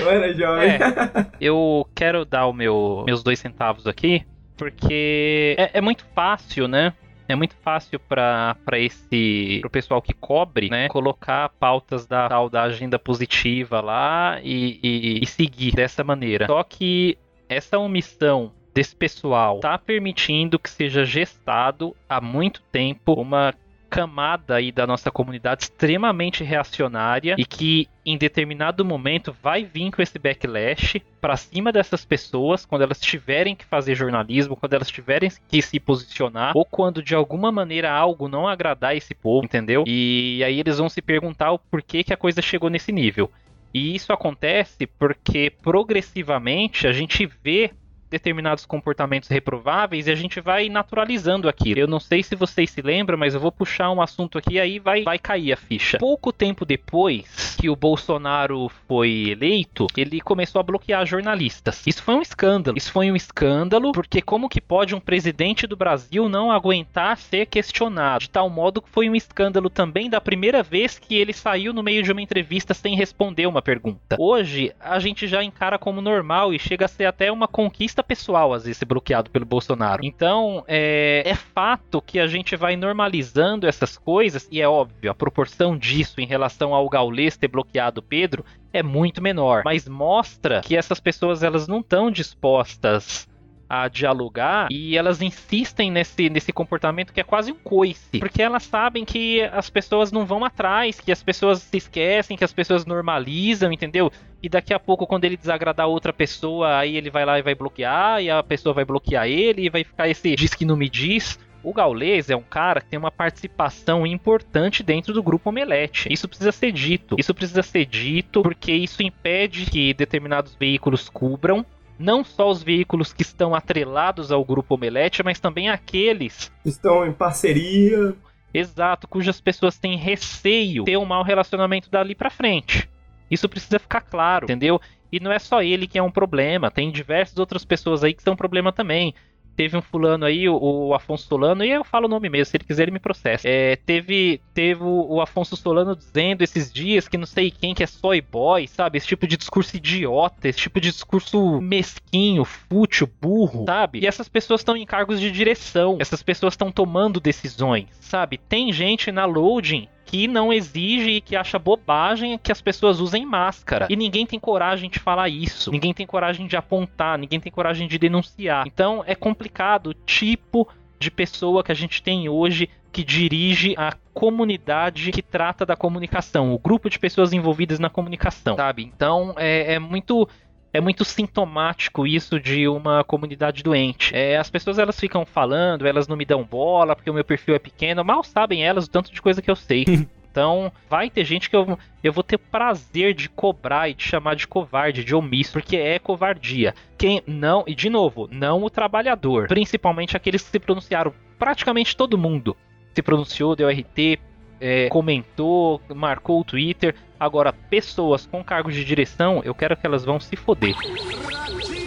[0.00, 0.70] eu era jovem.
[0.70, 4.22] É, eu quero dar o meu, meus dois centavos aqui,
[4.54, 6.92] porque é, é muito fácil, né?
[7.28, 12.62] É muito fácil para esse pro pessoal que cobre, né, colocar pautas da tal da
[12.62, 16.46] agenda positiva lá e, e, e seguir dessa maneira.
[16.46, 23.54] Só que essa omissão desse pessoal está permitindo que seja gestado há muito tempo uma
[23.94, 30.02] camada aí da nossa comunidade extremamente reacionária e que em determinado momento vai vir com
[30.02, 35.30] esse backlash para cima dessas pessoas quando elas tiverem que fazer jornalismo, quando elas tiverem
[35.46, 39.84] que se posicionar ou quando de alguma maneira algo não agradar esse povo, entendeu?
[39.86, 43.30] E aí eles vão se perguntar o porquê que a coisa chegou nesse nível.
[43.72, 47.70] E isso acontece porque progressivamente a gente vê
[48.14, 51.80] determinados comportamentos reprováveis e a gente vai naturalizando aquilo.
[51.80, 54.78] Eu não sei se vocês se lembram, mas eu vou puxar um assunto aqui aí
[54.78, 55.98] vai, vai cair a ficha.
[55.98, 61.82] Pouco tempo depois que o Bolsonaro foi eleito, ele começou a bloquear jornalistas.
[61.86, 62.78] Isso foi um escândalo.
[62.78, 67.46] Isso foi um escândalo porque como que pode um presidente do Brasil não aguentar ser
[67.46, 68.20] questionado?
[68.20, 71.82] De tal modo que foi um escândalo também da primeira vez que ele saiu no
[71.82, 74.16] meio de uma entrevista sem responder uma pergunta.
[74.20, 78.52] Hoje a gente já encara como normal e chega a ser até uma conquista pessoal
[78.52, 80.04] às vezes ser bloqueado pelo Bolsonaro.
[80.04, 85.14] Então, é, é fato que a gente vai normalizando essas coisas, e é óbvio, a
[85.14, 89.62] proporção disso em relação ao Gaules ter bloqueado Pedro é muito menor.
[89.64, 93.28] Mas mostra que essas pessoas elas não estão dispostas
[93.68, 98.18] a dialogar e elas insistem nesse, nesse comportamento que é quase um coice.
[98.18, 102.44] Porque elas sabem que as pessoas não vão atrás, que as pessoas se esquecem, que
[102.44, 104.10] as pessoas normalizam, entendeu?
[104.42, 107.54] E daqui a pouco, quando ele desagradar outra pessoa, aí ele vai lá e vai
[107.54, 110.88] bloquear, e a pessoa vai bloquear ele, e vai ficar esse diz que não me
[110.88, 111.38] diz.
[111.62, 116.12] O Gaules é um cara que tem uma participação importante dentro do grupo Omelete.
[116.12, 117.16] Isso precisa ser dito.
[117.18, 121.64] Isso precisa ser dito porque isso impede que determinados veículos cubram
[121.98, 127.06] não só os veículos que estão atrelados ao grupo Omelete, mas também aqueles que estão
[127.06, 128.14] em parceria.
[128.52, 132.88] Exato, cujas pessoas têm receio de ter um mau relacionamento dali para frente.
[133.30, 134.80] Isso precisa ficar claro, entendeu?
[135.10, 138.22] E não é só ele que é um problema, tem diversas outras pessoas aí que
[138.22, 139.14] são um problema também
[139.56, 142.56] teve um fulano aí, o, o, Afonso Solano, e eu falo o nome mesmo, se
[142.56, 143.48] ele quiser ele me processa.
[143.48, 147.82] É, teve teve o, o, Afonso Solano dizendo esses dias que não sei quem que
[147.82, 148.98] é soy boy, sabe?
[148.98, 154.00] Esse tipo de discurso idiota, esse tipo de discurso mesquinho, fútil, burro, sabe?
[154.00, 158.38] E essas pessoas estão em cargos de direção, essas pessoas estão tomando decisões, sabe?
[158.38, 163.24] Tem gente na loading que não exige e que acha bobagem que as pessoas usem
[163.24, 163.86] máscara.
[163.90, 165.70] E ninguém tem coragem de falar isso.
[165.70, 168.66] Ninguém tem coragem de apontar, ninguém tem coragem de denunciar.
[168.66, 173.92] Então é complicado o tipo de pessoa que a gente tem hoje que dirige a
[174.14, 178.84] comunidade que trata da comunicação, o grupo de pessoas envolvidas na comunicação, sabe?
[178.84, 180.28] Então é, é muito
[180.74, 184.14] é muito sintomático isso de uma comunidade doente.
[184.14, 187.54] É, as pessoas elas ficam falando, elas não me dão bola porque o meu perfil
[187.54, 189.84] é pequeno, mal sabem elas o tanto de coisa que eu sei.
[190.34, 194.34] Então, vai ter gente que eu, eu vou ter prazer de cobrar e de chamar
[194.34, 196.74] de covarde, de omisso, porque é covardia.
[196.98, 202.18] Quem não, e de novo, não o trabalhador, principalmente aqueles que se pronunciaram, praticamente todo
[202.18, 202.56] mundo
[202.92, 204.18] se pronunciou, deu RT,
[204.64, 206.94] é, comentou, marcou o Twitter.
[207.20, 210.74] Agora, pessoas com cargos de direção, eu quero que elas vão se foder.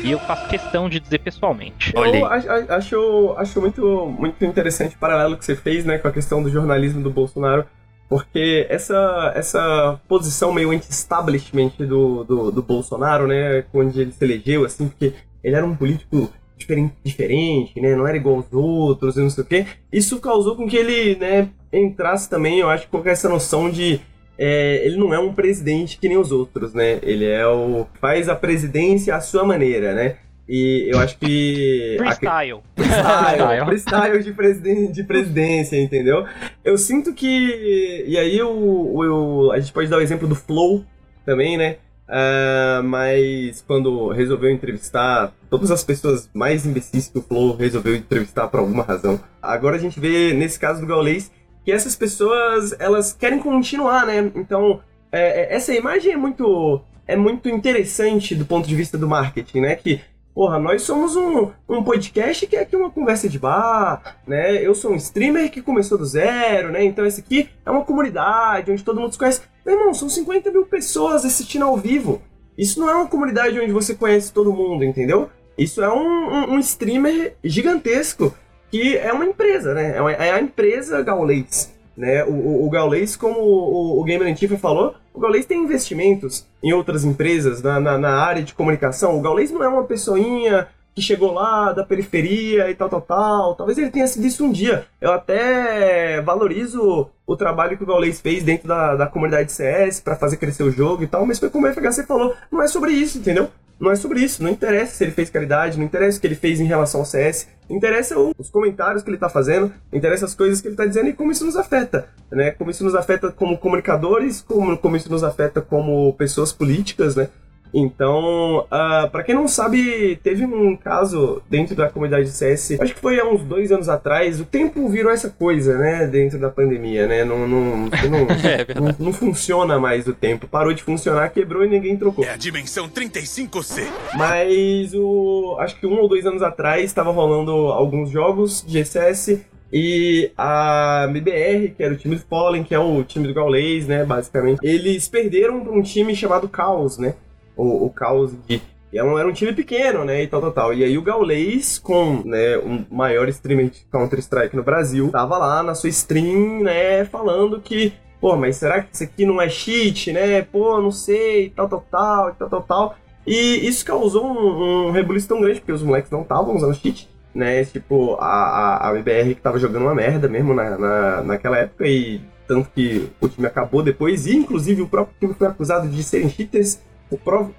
[0.03, 1.91] E eu faço questão de dizer pessoalmente.
[1.95, 6.11] Eu acho, acho, acho muito, muito interessante o paralelo que você fez né, com a
[6.11, 7.65] questão do jornalismo do Bolsonaro.
[8.07, 13.65] Porque essa, essa posição meio anti-establishment do, do, do, Bolsonaro, né?
[13.73, 15.13] Onde ele se elegeu, assim, porque
[15.43, 17.95] ele era um político diferente, diferente, né?
[17.95, 19.65] Não era igual aos outros e não sei o quê.
[19.91, 23.99] Isso causou com que ele, né, entrasse também, eu acho, com essa noção de
[24.37, 26.99] é, ele não é um presidente que nem os outros, né?
[27.01, 30.17] Ele é o faz a presidência à sua maneira, né?
[30.47, 31.95] E eu acho que.
[31.97, 32.61] Freestyle.
[32.75, 36.25] Freestyle, freestyle de, presiden de presidência, entendeu?
[36.63, 38.05] Eu sinto que.
[38.07, 40.85] E aí o, o, a gente pode dar o exemplo do Flow
[41.25, 41.77] também, né?
[42.07, 48.47] Uh, mas quando resolveu entrevistar todas as pessoas mais imbecis que o Flow resolveu entrevistar
[48.47, 49.19] por alguma razão.
[49.41, 51.29] Agora a gente vê, nesse caso do Gaulês,
[51.67, 54.31] que essas pessoas elas querem continuar, né?
[54.35, 54.79] Então
[55.11, 59.59] é, é, essa imagem é muito é muito interessante do ponto de vista do marketing,
[59.59, 59.75] né?
[59.75, 59.99] Que
[60.33, 64.65] porra, nós somos um, um podcast que é aqui uma conversa de bar, né?
[64.65, 66.85] Eu sou um streamer que começou do zero, né?
[66.85, 69.41] Então esse aqui é uma comunidade onde todo mundo se conhece.
[69.65, 72.21] Meu irmão, são 50 mil pessoas assistindo ao vivo.
[72.57, 75.29] Isso não é uma comunidade onde você conhece todo mundo, entendeu?
[75.57, 78.33] Isso é um, um, um streamer gigantesco
[78.71, 79.97] que é uma empresa, né?
[79.97, 81.73] É, uma, é a empresa Gaulês.
[81.95, 82.23] Né?
[82.25, 87.03] O, o, o Gaulês, como o, o Antifa falou, o Gaulês tem investimentos em outras
[87.03, 89.17] empresas na, na, na, área de comunicação.
[89.17, 93.55] O Gaulês não é uma pessoinha que chegou lá da periferia e tal, tal, tal.
[93.55, 94.85] Talvez ele tenha sido isso um dia.
[95.01, 100.15] Eu até valorizo o trabalho que o Gaulês fez dentro da, da comunidade CS para
[100.15, 102.91] fazer crescer o jogo e tal, mas foi como o FHC falou, não é sobre
[102.91, 103.49] isso, entendeu?
[103.79, 104.43] Não é sobre isso.
[104.43, 107.05] Não interessa se ele fez caridade, não interessa o que ele fez em relação ao
[107.05, 107.47] CS.
[107.69, 111.13] Interessa os comentários que ele está fazendo, interessa as coisas que ele está dizendo e
[111.13, 112.07] como isso nos afeta.
[112.31, 112.51] Né?
[112.51, 117.29] Como isso nos afeta como comunicadores, como, como isso nos afeta como pessoas políticas, né?
[117.73, 122.79] Então, uh, ah, para quem não sabe, teve um caso dentro da comunidade de CS,
[122.79, 124.39] acho que foi há uns dois anos atrás.
[124.39, 126.07] O tempo virou essa coisa, né?
[126.07, 127.23] Dentro da pandemia, né?
[127.23, 127.87] Não, não, não,
[128.43, 130.47] é não, não, funciona mais o tempo.
[130.47, 132.23] Parou de funcionar, quebrou e ninguém trocou.
[132.23, 133.83] É a dimensão 35C.
[134.15, 135.57] Mas o.
[135.59, 139.39] Acho que um ou dois anos atrás estava rolando alguns jogos de CS
[139.71, 143.87] e a MBR, que era o time do Fallen, que é o time do Gaules,
[143.87, 147.15] né, basicamente, eles perderam para um time chamado Chaos, né?
[147.57, 150.51] O, o caos de e era um, era um time pequeno, né, e tal, tal,
[150.51, 150.73] tal.
[150.73, 155.61] E aí o Gaulês, com, né, o maior streamer de Counter-Strike no Brasil, tava lá
[155.61, 160.13] na sua stream, né, falando que, pô, mas será que isso aqui não é cheat,
[160.13, 162.95] né, pô, não sei, tal, tal, tal, tal, tal, tal.
[163.25, 167.09] E isso causou um, um rebuliço tão grande, porque os moleques não estavam usando cheat,
[167.35, 167.65] né?
[167.65, 171.85] Tipo, a, a, a BBR que tava jogando uma merda mesmo na, na, naquela época,
[171.85, 176.01] e tanto que o time acabou depois, e inclusive o próprio time foi acusado de
[176.03, 176.79] serem cheaters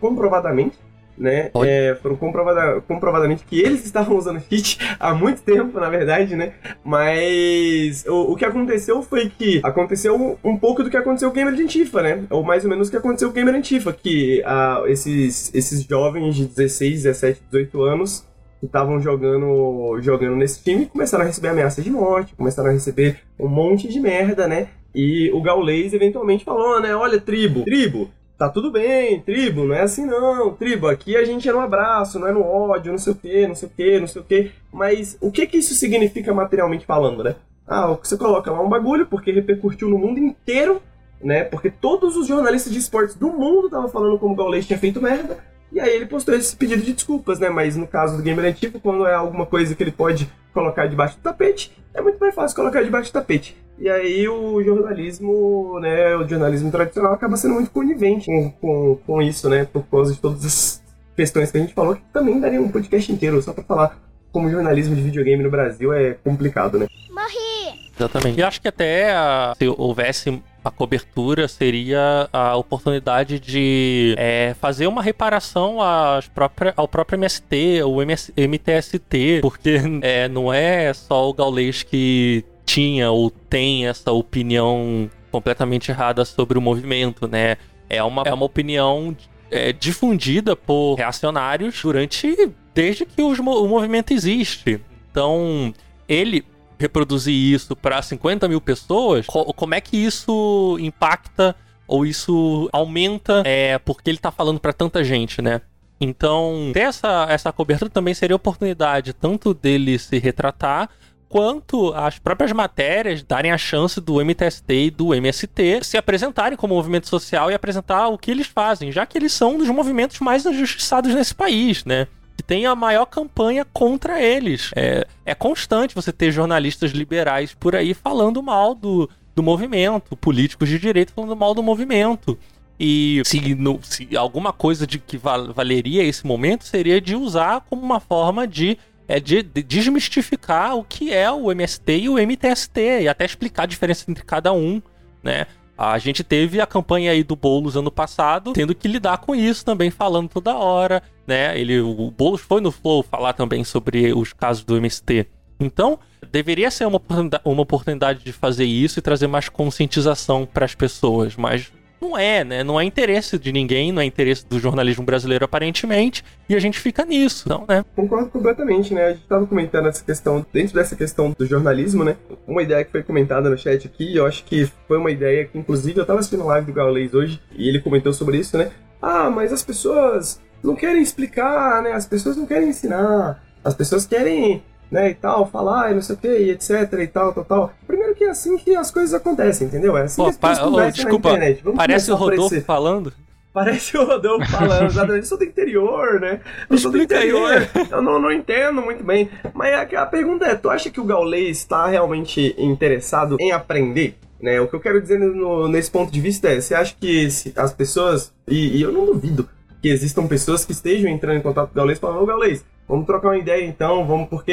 [0.01, 0.79] comprovadamente
[1.19, 1.51] né?
[1.65, 6.53] É, foram comprovada, comprovadamente que eles estavam usando cheat há muito tempo, na verdade, né?
[6.85, 11.45] Mas o, o que aconteceu foi que aconteceu um, pouco do que aconteceu com o
[11.45, 12.25] Gamer Antifa, né?
[12.31, 15.83] Ou mais ou menos o que aconteceu com o Gamer Antifa, que ah, esses, esses
[15.83, 18.27] jovens de 16, 17, 18 anos
[18.61, 23.21] que estavam jogando, jogando nesse time começaram a receber ameaças de morte, começaram a receber
[23.39, 24.69] um monte de merda, né?
[24.95, 26.95] E o Gaules eventualmente falou, né?
[26.97, 31.49] Olha, tribo, tribo, tá tudo bem, tribo, não é assim não, tribo, aqui a gente
[31.49, 34.01] é no abraço, não é no ódio, não sei o que, não sei o que,
[34.01, 34.53] não sei o que.
[34.73, 37.35] Mas o que que isso significa materialmente falando, né?
[37.67, 40.81] Ah, você coloca lá um bagulho porque repercutiu no mundo inteiro,
[41.21, 41.45] né?
[41.45, 45.03] Porque todos os jornalistas de esportes do mundo estavam falando como o Gaules tinha feito
[45.03, 45.39] merda.
[45.71, 47.51] E aí ele postou esse pedido de desculpas, né?
[47.51, 51.17] Mas no caso do Gamer Antigo, quando é alguma coisa que ele pode colocar debaixo
[51.17, 53.57] do tapete, é muito mais fácil colocar debaixo do tapete.
[53.81, 59.23] E aí o jornalismo, né, o jornalismo tradicional acaba sendo muito conivente com, com, com
[59.23, 60.83] isso, né, por causa de todas as
[61.15, 63.99] questões que a gente falou, que também daria um podcast inteiro só pra falar
[64.33, 66.87] como o jornalismo de videogame no Brasil é complicado, né?
[67.11, 67.89] Morri!
[67.99, 68.39] Exatamente.
[68.39, 74.87] E acho que até a, se houvesse a cobertura seria a oportunidade de é, fazer
[74.87, 81.29] uma reparação às própria, ao próprio MST, o MS, MTST, porque é, não é só
[81.29, 87.57] o Gaulês que tinha ou tem essa opinião completamente errada sobre o movimento, né?
[87.89, 89.17] É uma, é uma opinião
[89.51, 94.81] é, difundida por reacionários durante desde que os, o movimento existe.
[95.11, 95.73] Então,
[96.07, 96.45] ele
[96.79, 101.57] reproduzir isso para 50 mil pessoas, como é que isso impacta
[101.89, 105.63] ou isso aumenta é, porque ele tá falando para tanta gente, né?
[105.99, 110.91] Então, ter essa, essa cobertura também seria oportunidade tanto dele se retratar,
[111.29, 116.75] quanto as próprias matérias darem a chance do MTST e do MST se apresentarem como
[116.75, 120.19] movimento social e apresentar o que eles fazem, já que eles são um dos movimentos
[120.21, 122.07] mais injustiçados nesse país, né?
[122.37, 124.71] Que tem a maior campanha contra eles.
[124.75, 130.69] É, é constante você ter jornalistas liberais por aí falando mal do, do movimento, políticos
[130.69, 132.39] de direito falando mal do movimento.
[132.81, 137.63] E se, no, se alguma coisa de que val, valeria esse momento seria de usar
[137.69, 142.19] como uma forma de é de, de, desmistificar o que é o MST e o
[142.19, 144.81] MTST e até explicar a diferença entre cada um,
[145.23, 145.47] né?
[145.77, 149.65] A gente teve a campanha aí do Boulos ano passado, tendo que lidar com isso
[149.65, 151.59] também, falando toda hora, né?
[151.59, 155.27] Ele, o Boulos foi no Flow falar também sobre os casos do MST.
[155.61, 155.99] Então,
[156.31, 157.01] deveria ser uma,
[157.45, 162.45] uma oportunidade de fazer isso e trazer mais conscientização para as pessoas, mas não é,
[162.45, 162.65] né?
[162.65, 166.79] Não é interesse de ninguém, não é interesse do jornalismo brasileiro, aparentemente, e a gente
[166.79, 167.85] fica nisso, não, né?
[167.95, 169.07] Concordo completamente, né?
[169.07, 172.17] A gente tava comentando essa questão, dentro dessa questão do jornalismo, né?
[172.47, 175.59] Uma ideia que foi comentada no chat aqui, eu acho que foi uma ideia que,
[175.59, 178.71] inclusive, eu tava assistindo live do Gaules hoje, e ele comentou sobre isso, né?
[179.01, 181.93] Ah, mas as pessoas não querem explicar, né?
[181.93, 186.15] As pessoas não querem ensinar, as pessoas querem né, e tal, falar e não sei
[186.15, 187.73] o que, e etc, e tal, tal, tal.
[187.87, 189.97] Primeiro que é assim que as coisas acontecem, entendeu?
[189.97, 191.63] É assim Pô, que as coisas oh, desculpa, na internet.
[191.63, 193.13] Vamos parece o Rodolfo falando.
[193.53, 195.23] Parece o Rodolfo falando, exatamente.
[195.23, 196.41] Eu sou do interior, né?
[196.71, 197.69] Eu sou do interior.
[197.75, 197.89] Aí.
[197.91, 199.29] Eu não, não entendo muito bem.
[199.53, 204.17] Mas a, a pergunta é, tu acha que o Gaulês está realmente interessado em aprender?
[204.41, 204.61] Né?
[204.61, 207.27] O que eu quero dizer no, nesse ponto de vista é, você acha que
[207.57, 209.49] as pessoas, e, e, eu não duvido
[209.83, 213.07] que existam pessoas que estejam entrando em contato com o Gaulês falando, ô Gaulês, Vamos
[213.07, 214.53] trocar uma ideia então, vamos, porque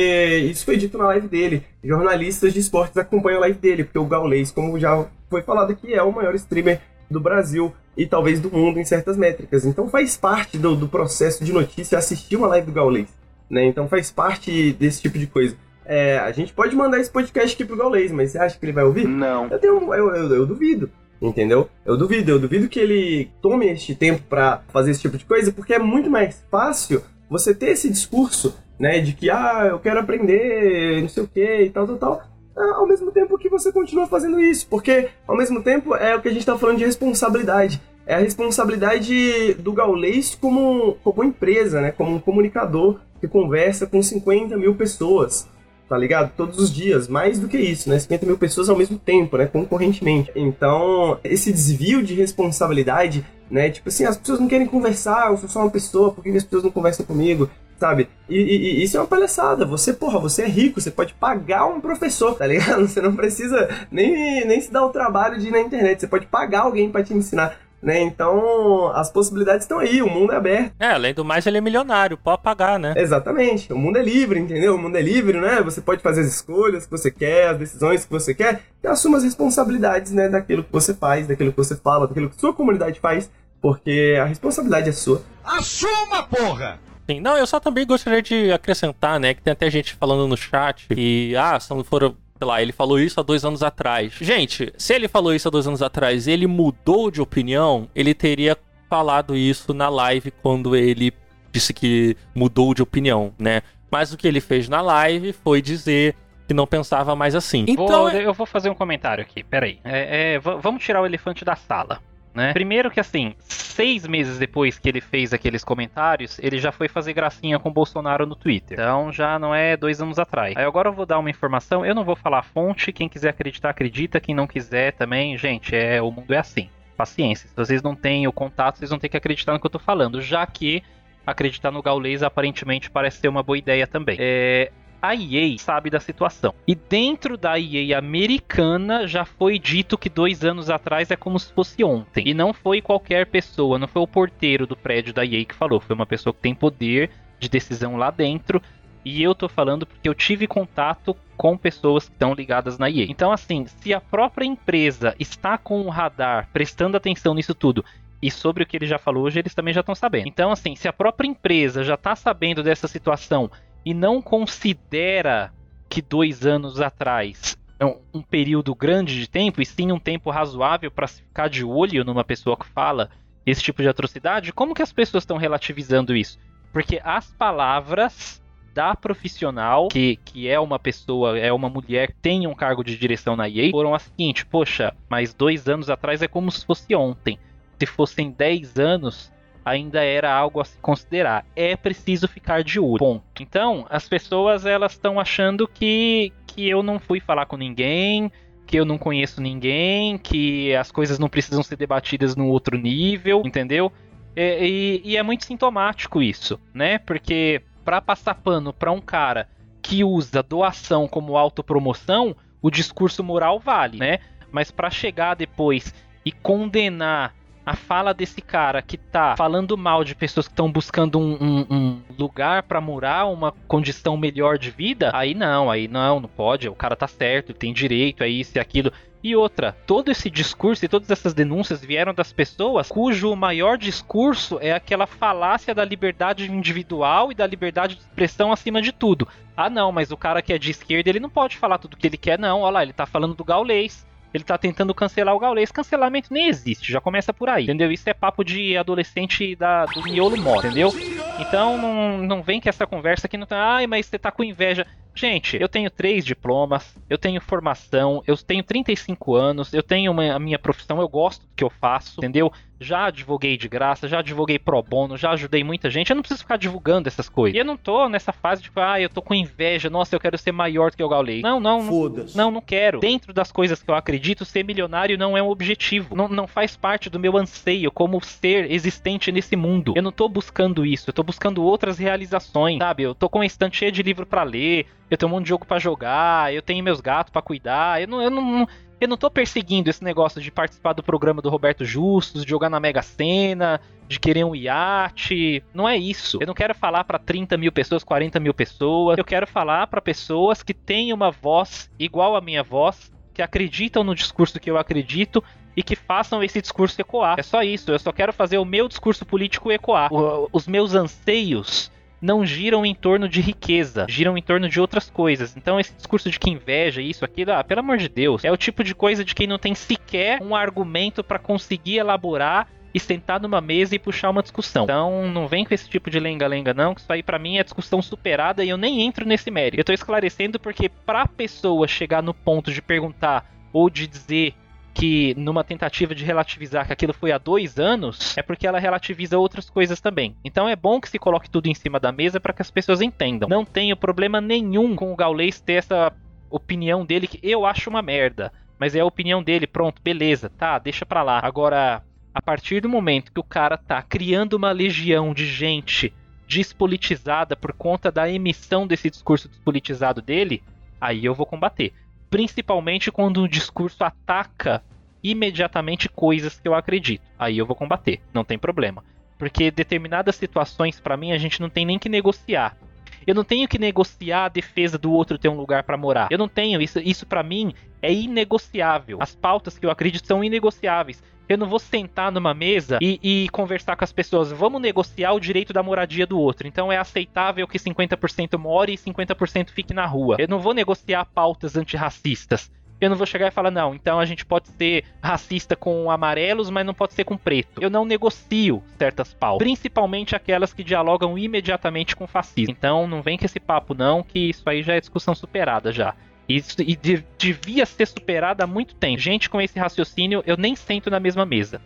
[0.52, 1.64] isso foi dito na live dele.
[1.82, 5.94] Jornalistas de esportes acompanham a live dele, porque o Gaulês, como já foi falado aqui,
[5.94, 9.66] é o maior streamer do Brasil e talvez do mundo em certas métricas.
[9.66, 13.08] Então faz parte do, do processo de notícia assistir uma live do Gaulês.
[13.50, 13.66] Né?
[13.66, 15.56] Então faz parte desse tipo de coisa.
[15.86, 18.74] É, a gente pode mandar esse podcast aqui pro Gaulês, mas você acha que ele
[18.74, 19.08] vai ouvir?
[19.08, 19.48] Não.
[19.48, 20.90] Eu, tenho, eu, eu, eu duvido
[21.22, 21.70] entendeu?
[21.86, 25.52] Eu duvido, eu duvido que ele tome este tempo para fazer esse tipo de coisa,
[25.52, 30.00] porque é muito mais fácil você ter esse discurso, né, de que, ah, eu quero
[30.00, 32.24] aprender, não sei o que e tal, tal, tal,
[32.58, 36.22] é, ao mesmo tempo que você continua fazendo isso, porque ao mesmo tempo é o
[36.22, 37.82] que a gente está falando de responsabilidade.
[38.08, 44.02] É a responsabilidade do Gaulês como, como empresa, né, como um comunicador que conversa com
[44.02, 45.48] 50 mil pessoas
[45.88, 46.32] tá ligado?
[46.36, 48.00] Todos os dias, mais do que isso, né?
[48.00, 49.46] 50 mil pessoas ao mesmo tempo, né?
[49.46, 50.32] Concorrentemente.
[50.36, 53.70] Então, esse desvio de responsabilidade, né?
[53.70, 56.44] Tipo assim, as pessoas não querem conversar, eu sou só uma pessoa, por que as
[56.44, 57.50] pessoas não conversam comigo?
[57.78, 58.08] Sabe?
[58.30, 59.66] E, e, e, isso é uma palhaçada.
[59.66, 62.82] Você, porra, você é rico, você pode pagar um professor, tá ligado?
[62.88, 66.00] Você não precisa nem, nem se dar o trabalho de ir na internet.
[66.00, 67.58] Você pode pagar alguém para te ensinar.
[67.86, 68.02] Né?
[68.02, 70.74] Então, as possibilidades estão aí, o mundo é aberto.
[70.80, 72.96] É, além do mais, ele é milionário, pode pagar, né?
[72.98, 73.72] Exatamente.
[73.72, 74.74] O mundo é livre, entendeu?
[74.74, 75.62] O mundo é livre, né?
[75.62, 79.18] Você pode fazer as escolhas que você quer, as decisões que você quer, e assuma
[79.18, 83.00] as responsabilidades, né, daquilo que você faz, daquilo que você fala, daquilo que sua comunidade
[83.00, 83.30] faz,
[83.62, 85.22] porque a responsabilidade é sua.
[85.44, 86.80] Assuma, porra!
[87.08, 90.36] Sim, não, eu só também gostaria de acrescentar, né, que tem até gente falando no
[90.36, 94.14] chat que, ah, se não for sei lá, ele falou isso há dois anos atrás.
[94.20, 98.14] Gente, se ele falou isso há dois anos atrás e ele mudou de opinião, ele
[98.14, 98.58] teria
[98.90, 101.14] falado isso na live quando ele
[101.52, 103.62] disse que mudou de opinião, né?
[103.90, 106.16] Mas o que ele fez na live foi dizer
[106.48, 107.66] que não pensava mais assim.
[107.68, 109.80] Então, vou, eu vou fazer um comentário aqui, peraí.
[109.84, 112.00] É, é, vamos tirar o elefante da sala.
[112.36, 112.52] Né?
[112.52, 117.14] Primeiro que assim, seis meses depois que ele fez aqueles comentários, ele já foi fazer
[117.14, 118.78] gracinha com o Bolsonaro no Twitter.
[118.78, 120.56] Então já não é dois anos atrás.
[120.58, 123.30] Aí agora eu vou dar uma informação, eu não vou falar a fonte, quem quiser
[123.30, 126.70] acreditar, acredita, quem não quiser também, gente, é o mundo é assim.
[126.98, 129.72] Paciência, se vocês não têm o contato, vocês vão ter que acreditar no que eu
[129.72, 130.82] tô falando, já que
[131.26, 134.18] acreditar no Gaules aparentemente parece ser uma boa ideia também.
[134.20, 134.72] É,
[135.10, 136.54] a EA sabe da situação.
[136.68, 141.52] E dentro da EA americana já foi dito que dois anos atrás é como se
[141.54, 142.28] fosse ontem.
[142.28, 145.80] E não foi qualquer pessoa, não foi o porteiro do prédio da EA que falou,
[145.80, 148.62] foi uma pessoa que tem poder de decisão lá dentro.
[149.04, 153.06] E eu tô falando porque eu tive contato com pessoas que estão ligadas na EA.
[153.08, 157.86] Então, assim, se a própria empresa está com o radar prestando atenção nisso tudo
[158.22, 160.28] e sobre o que ele já falou hoje, eles também já estão sabendo.
[160.28, 163.52] Então, assim, se a própria empresa já está sabendo dessa situação
[163.86, 165.54] e não considera
[165.88, 170.90] que dois anos atrás é um, período grande de tempo, e sim um tempo razoável
[170.90, 173.10] para ficar de olho numa pessoa que fala
[173.46, 176.40] esse tipo de atrocidade, como que as pessoas estão relativizando isso?
[176.74, 178.42] Porque as palavras
[178.74, 183.36] da profissional, que, que é uma pessoa, é uma mulher tem um cargo de direção
[183.36, 187.40] na EA, foram as seguintes, poxa, mas dois anos atrás é como se fosse ontem.
[187.80, 189.32] Se fossem 10 anos,
[189.66, 191.44] ainda era algo a se considerar.
[191.56, 193.00] É preciso ficar de olho.
[193.00, 193.24] Ponto.
[193.42, 198.32] Então, as pessoas elas estão achando que, que eu não fui falar com ninguém,
[198.68, 203.42] que eu não conheço ninguém, que as coisas não precisam ser debatidas no outro nível,
[203.44, 203.92] entendeu?
[204.36, 207.00] E, e, e é muito sintomático isso, né?
[207.00, 209.48] Porque para passar pano para um cara
[209.82, 214.20] que usa doação como autopromoção, o discurso moral vale, né?
[214.52, 215.94] Mas para chegar depois
[216.24, 217.36] e condenar
[217.66, 221.66] a fala desse cara que tá falando mal de pessoas que estão buscando um, um,
[221.70, 226.70] um lugar para morar, uma condição melhor de vida, aí não, aí não, não pode,
[226.70, 228.92] o cara tá certo, tem direito a isso e aquilo.
[229.24, 234.60] E outra, todo esse discurso e todas essas denúncias vieram das pessoas cujo maior discurso
[234.62, 239.28] é aquela falácia da liberdade individual e da liberdade de expressão acima de tudo.
[239.58, 242.06] Ah, não, mas o cara que é de esquerda, ele não pode falar tudo que
[242.06, 242.62] ele quer, não.
[242.62, 244.06] Olha lá, ele tá falando do gaulês.
[244.36, 245.72] Ele tá tentando cancelar o gaulês.
[245.72, 247.92] Cancelamento nem existe, já começa por aí, entendeu?
[247.92, 250.92] Isso é papo de adolescente da, do miolo mó, entendeu?
[251.40, 253.76] Então não, não vem com essa conversa que não tá.
[253.76, 254.86] Ai, mas você tá com inveja.
[255.16, 260.34] Gente, eu tenho três diplomas, eu tenho formação, eu tenho 35 anos, eu tenho uma,
[260.34, 262.52] a minha profissão, eu gosto do que eu faço, entendeu?
[262.80, 266.10] Já advoguei de graça, já advoguei pro bono, já ajudei muita gente.
[266.10, 267.56] Eu não preciso ficar divulgando essas coisas.
[267.56, 270.38] E eu não tô nessa fase de, ah, eu tô com inveja, nossa, eu quero
[270.38, 271.42] ser maior do que o Gaulei.
[271.42, 273.00] Não, não, não, não, não quero.
[273.00, 276.16] Dentro das coisas que eu acredito, ser milionário não é um objetivo.
[276.16, 279.94] Não, não faz parte do meu anseio como ser existente nesse mundo.
[279.96, 283.04] Eu não tô buscando isso, eu tô buscando outras realizações, sabe?
[283.04, 285.50] Eu tô com uma estante cheia de livro para ler, eu tenho um monte de
[285.50, 288.68] jogo para jogar, eu tenho meus gatos para cuidar, eu não, eu não,
[289.00, 292.70] eu não tô perseguindo esse negócio de participar do programa do Roberto Justus, de jogar
[292.70, 295.64] na Mega Sena, de querer um iate.
[295.74, 296.38] Não é isso.
[296.40, 299.18] Eu não quero falar para 30 mil pessoas, 40 mil pessoas.
[299.18, 304.04] Eu quero falar para pessoas que têm uma voz igual à minha voz, que acreditam
[304.04, 305.44] no discurso que eu acredito
[305.76, 307.36] e que façam esse discurso ecoar.
[307.38, 307.92] É só isso.
[307.92, 310.12] Eu só quero fazer o meu discurso político ecoar.
[310.12, 311.92] O, os meus anseios
[312.22, 315.56] não giram em torno de riqueza, giram em torno de outras coisas.
[315.56, 318.58] Então esse discurso de que inveja, isso, aquilo, ah, pelo amor de Deus, é o
[318.58, 323.42] tipo de coisa de quem não tem sequer um argumento para conseguir elaborar e sentar
[323.42, 324.86] numa mesa e puxar uma discussão.
[324.86, 327.64] Então não vem com esse tipo de lenga-lenga não, que isso aí para mim é
[327.64, 329.82] discussão superada e eu nem entro nesse mérito.
[329.82, 334.54] Eu tô esclarecendo porque pra pessoa chegar no ponto de perguntar ou de dizer
[334.96, 339.38] que numa tentativa de relativizar que aquilo foi há dois anos, é porque ela relativiza
[339.38, 340.38] outras coisas também.
[340.44, 343.02] Então é bom que se coloque tudo em cima da mesa para que as pessoas
[343.02, 343.50] entendam.
[343.50, 346.14] Não tenho problema nenhum com o Gaulês ter essa
[346.50, 348.54] opinião dele que eu acho uma merda.
[348.80, 351.42] Mas é a opinião dele, pronto, beleza, tá, deixa pra lá.
[351.44, 352.02] Agora,
[352.34, 356.14] a partir do momento que o cara tá criando uma legião de gente
[356.48, 360.64] despolitizada por conta da emissão desse discurso despolitizado dele,
[361.02, 361.92] aí eu vou combater.
[362.30, 364.84] Principalmente quando o discurso ataca
[365.24, 367.24] imediatamente coisas que eu acredito.
[367.38, 369.04] Aí eu vou combater, não tem problema.
[369.38, 372.78] Porque determinadas situações, para mim, a gente não tem nem que negociar.
[373.26, 376.28] Eu não tenho que negociar a defesa do outro ter um lugar para morar.
[376.30, 377.00] Eu não tenho isso.
[377.00, 379.18] Isso para mim é inegociável.
[379.20, 381.24] As pautas que eu acredito são inegociáveis.
[381.48, 384.52] Eu não vou sentar numa mesa e, e, conversar com as pessoas.
[384.52, 386.68] Vamos negociar o direito da moradia do outro.
[386.68, 390.38] Então é aceitável que 50% more e 50% fique na rua.
[390.40, 392.72] Eu não vou negociar pautas antirracistas.
[393.00, 396.70] Eu não vou chegar e falar, não, então a gente pode ser racista com amarelos,
[396.70, 397.82] mas não pode ser com preto.
[397.82, 402.72] Eu não negocio certas pautas, principalmente aquelas que dialogam imediatamente com fascismo.
[402.72, 406.16] Então não vem com esse papo, não, que isso aí já é discussão superada já.
[406.48, 409.20] Isso, e de, devia ser superada há muito tempo.
[409.20, 411.82] Gente com esse raciocínio, eu nem sento na mesma mesa.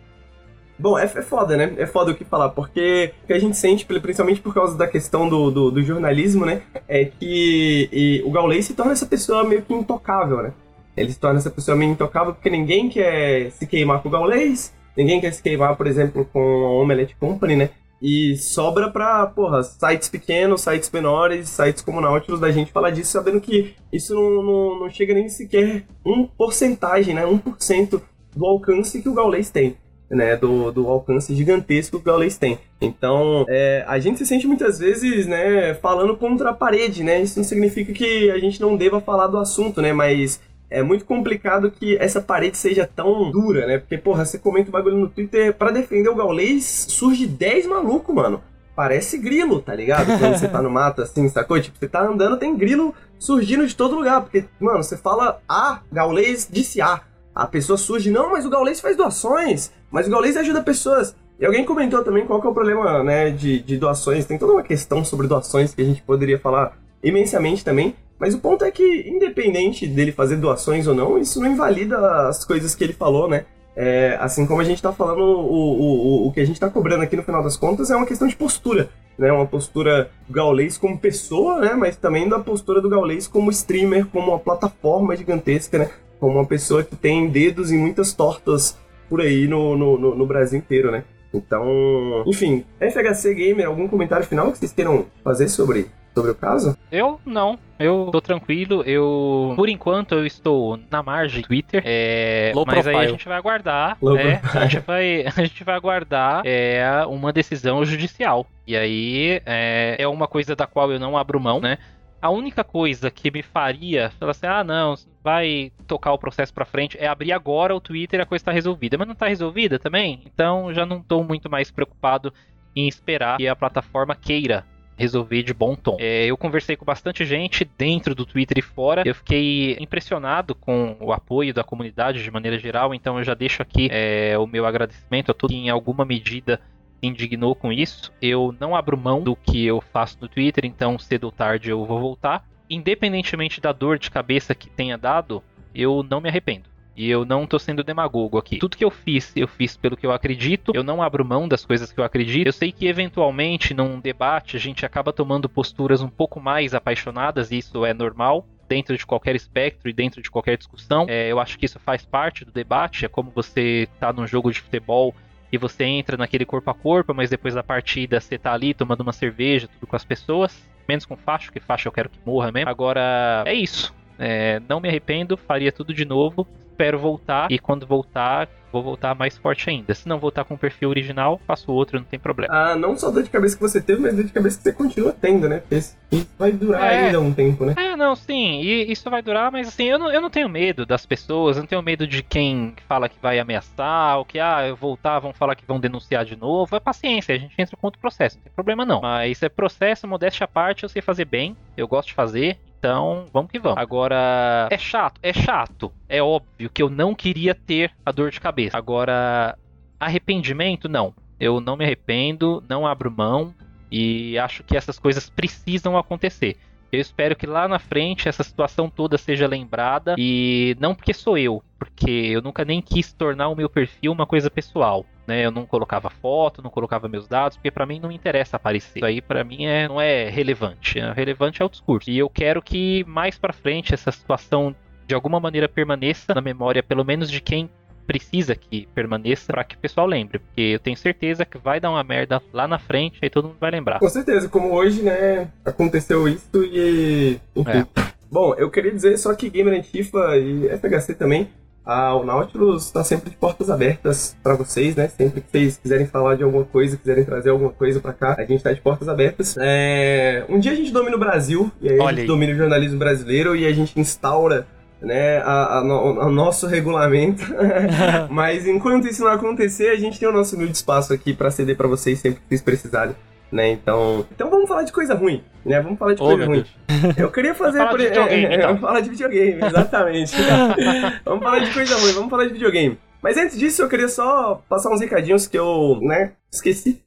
[0.78, 1.74] Bom, é, é foda, né?
[1.76, 4.86] É foda o que falar, porque o que a gente sente, principalmente por causa da
[4.86, 6.62] questão do, do, do jornalismo, né?
[6.88, 10.52] É que o Gaulês se torna essa pessoa meio que intocável, né?
[10.96, 14.74] Ele se torna essa pessoa meio intocável porque ninguém quer se queimar com o Gaulês,
[14.96, 17.70] ninguém quer se queimar, por exemplo, com a Omelette Company, né?
[18.00, 23.12] E sobra pra, porra, sites pequenos, sites menores, sites como Nautilus, da gente falar disso,
[23.12, 27.24] sabendo que isso não, não, não chega nem sequer um porcentagem, né?
[27.26, 28.00] 1%
[28.34, 29.76] do alcance que o Gaulês tem.
[30.10, 32.58] Né, do, do alcance gigantesco que o Gaulês tem.
[32.80, 37.22] Então, é, a gente se sente muitas vezes, né, falando contra a parede, né?
[37.22, 39.92] Isso não significa que a gente não deva falar do assunto, né?
[39.92, 40.40] Mas
[40.70, 43.78] é muito complicado que essa parede seja tão dura, né?
[43.78, 48.14] Porque, porra, você comenta o bagulho no Twitter para defender o gaulês, surge 10 malucos,
[48.14, 48.40] mano.
[48.76, 50.06] Parece grilo, tá ligado?
[50.18, 51.60] Quando você tá no mato assim, sacou?
[51.60, 54.22] Tipo, você tá andando, tem grilo surgindo de todo lugar.
[54.22, 57.00] Porque, mano, você fala A, gaulês disse A.
[57.34, 61.14] A pessoa surge, não, mas o gaulês faz doações, mas o gaulês ajuda pessoas.
[61.38, 64.26] E alguém comentou também qual que é o problema, né, de, de doações.
[64.26, 67.96] Tem toda uma questão sobre doações que a gente poderia falar imensamente também.
[68.20, 72.44] Mas o ponto é que, independente dele fazer doações ou não, isso não invalida as
[72.44, 73.46] coisas que ele falou, né?
[73.74, 77.02] É, assim como a gente está falando, o, o, o que a gente está cobrando
[77.02, 79.32] aqui no final das contas é uma questão de postura, né?
[79.32, 81.72] Uma postura do Gaulês como pessoa, né?
[81.72, 85.90] Mas também da postura do Gaulês como streamer, como uma plataforma gigantesca, né?
[86.18, 88.76] Como uma pessoa que tem dedos e muitas tortas
[89.08, 91.04] por aí no, no, no, no Brasil inteiro, né?
[91.32, 96.76] Então, enfim, FHC Gamer, algum comentário final que vocês queiram fazer sobre sobre o caso?
[96.90, 97.58] Eu não.
[97.78, 98.82] Eu tô tranquilo.
[98.82, 101.82] Eu, por enquanto, eu estou na margem do Twitter.
[101.84, 102.96] É, Low mas profile.
[102.96, 103.98] aí a gente vai aguardar.
[104.18, 108.46] É, a gente vai, a gente vai aguardar é, uma decisão judicial.
[108.66, 111.78] E aí é, é uma coisa da qual eu não abro mão, né?
[112.22, 114.94] A única coisa que me faria falar assim, ah, não,
[115.24, 118.52] vai tocar o processo para frente, é abrir agora o Twitter e a coisa está
[118.52, 118.98] resolvida.
[118.98, 120.20] Mas não está resolvida também?
[120.26, 122.30] Então já não estou muito mais preocupado
[122.76, 124.66] em esperar que a plataforma queira
[125.00, 125.96] resolver de bom tom.
[125.98, 129.02] É, eu conversei com bastante gente dentro do Twitter e fora.
[129.06, 133.62] Eu fiquei impressionado com o apoio da comunidade de maneira geral, então eu já deixo
[133.62, 136.60] aqui é, o meu agradecimento a todos que em alguma medida
[137.02, 138.12] indignou com isso.
[138.20, 141.84] Eu não abro mão do que eu faço no Twitter, então cedo ou tarde eu
[141.86, 142.46] vou voltar.
[142.68, 145.42] Independentemente da dor de cabeça que tenha dado,
[145.74, 146.68] eu não me arrependo.
[147.00, 148.58] E eu não tô sendo demagogo aqui.
[148.58, 150.70] Tudo que eu fiz, eu fiz pelo que eu acredito.
[150.74, 152.46] Eu não abro mão das coisas que eu acredito.
[152.46, 157.50] Eu sei que eventualmente num debate a gente acaba tomando posturas um pouco mais apaixonadas,
[157.50, 161.06] e isso é normal dentro de qualquer espectro e dentro de qualquer discussão.
[161.08, 163.06] É, eu acho que isso faz parte do debate.
[163.06, 165.14] É como você tá num jogo de futebol
[165.50, 169.00] e você entra naquele corpo a corpo, mas depois da partida você tá ali tomando
[169.00, 170.68] uma cerveja, tudo com as pessoas.
[170.86, 172.68] Menos com faixa, porque faixa eu quero que morra mesmo.
[172.68, 173.90] Agora, é isso.
[174.18, 176.46] É, não me arrependo, faria tudo de novo
[176.80, 179.94] espero voltar e quando voltar, vou voltar mais forte ainda.
[179.94, 182.54] Se não voltar com o perfil original, faço outro, não tem problema.
[182.54, 184.72] Ah, não só dor de cabeça que você teve, mas dor de cabeça que você
[184.72, 185.58] continua tendo, né?
[185.58, 185.94] Porque isso
[186.38, 187.74] vai durar é, ainda um tempo, né?
[187.76, 190.86] É, não, sim, e isso vai durar, mas assim, eu não, eu não tenho medo
[190.86, 194.66] das pessoas, eu não tenho medo de quem fala que vai ameaçar, ou que, ah,
[194.66, 196.74] eu voltar, vão falar que vão denunciar de novo.
[196.74, 199.02] É paciência, a gente entra contra o processo, não tem problema não.
[199.02, 203.26] Mas é processo, modéstia à parte, eu sei fazer bem, eu gosto de fazer, então,
[203.30, 203.76] vamos que vamos.
[203.76, 205.20] Agora, é chato?
[205.22, 205.92] É chato.
[206.08, 208.76] É óbvio que eu não queria ter a dor de cabeça.
[208.76, 209.54] Agora,
[210.00, 210.88] arrependimento?
[210.88, 211.14] Não.
[211.38, 213.54] Eu não me arrependo, não abro mão
[213.92, 216.56] e acho que essas coisas precisam acontecer.
[216.90, 221.36] Eu espero que lá na frente essa situação toda seja lembrada e não porque sou
[221.36, 225.04] eu, porque eu nunca nem quis tornar o meu perfil uma coisa pessoal.
[225.30, 225.46] Né?
[225.46, 228.98] Eu não colocava foto, não colocava meus dados, porque para mim não interessa aparecer.
[228.98, 230.98] Isso aí para mim é, não é relevante.
[230.98, 232.10] É relevante é o discurso.
[232.10, 234.74] E eu quero que mais para frente essa situação
[235.06, 237.70] de alguma maneira permaneça na memória, pelo menos de quem
[238.06, 241.90] precisa que permaneça para que o pessoal lembre, porque eu tenho certeza que vai dar
[241.90, 244.00] uma merda lá na frente e todo mundo vai lembrar.
[244.00, 247.70] Com certeza, como hoje, né, aconteceu isso e enfim.
[247.70, 247.86] É.
[248.28, 251.48] Bom, eu queria dizer só que Gamer Antifa e FHC também
[251.92, 255.08] Ah, o Nautilus está sempre de portas abertas para vocês, né?
[255.08, 258.42] Sempre que vocês quiserem falar de alguma coisa, quiserem trazer alguma coisa para cá, a
[258.42, 259.56] gente está de portas abertas.
[259.58, 260.44] É...
[260.48, 262.26] Um dia a gente domina o Brasil, e aí Olha a gente aí.
[262.28, 264.68] domina o jornalismo brasileiro e a gente instaura
[265.02, 267.42] né, a, a no- a nosso regulamento.
[268.30, 271.76] Mas enquanto isso não acontecer, a gente tem o nosso humilde espaço aqui para ceder
[271.76, 273.16] para vocês sempre que vocês precisarem.
[273.50, 275.80] Né, então, então vamos falar de coisa ruim, né?
[275.80, 276.64] Vamos falar de Oh, coisa ruim.
[276.86, 277.18] Deus.
[277.18, 278.66] Eu queria fazer Vamos falar por de videogame, é, é, então.
[278.68, 280.36] Vamos falar de videogame, exatamente.
[281.24, 282.98] vamos falar de coisa ruim, vamos falar de videogame.
[283.20, 287.02] Mas antes disso, eu queria só passar uns recadinhos que eu, né, esqueci.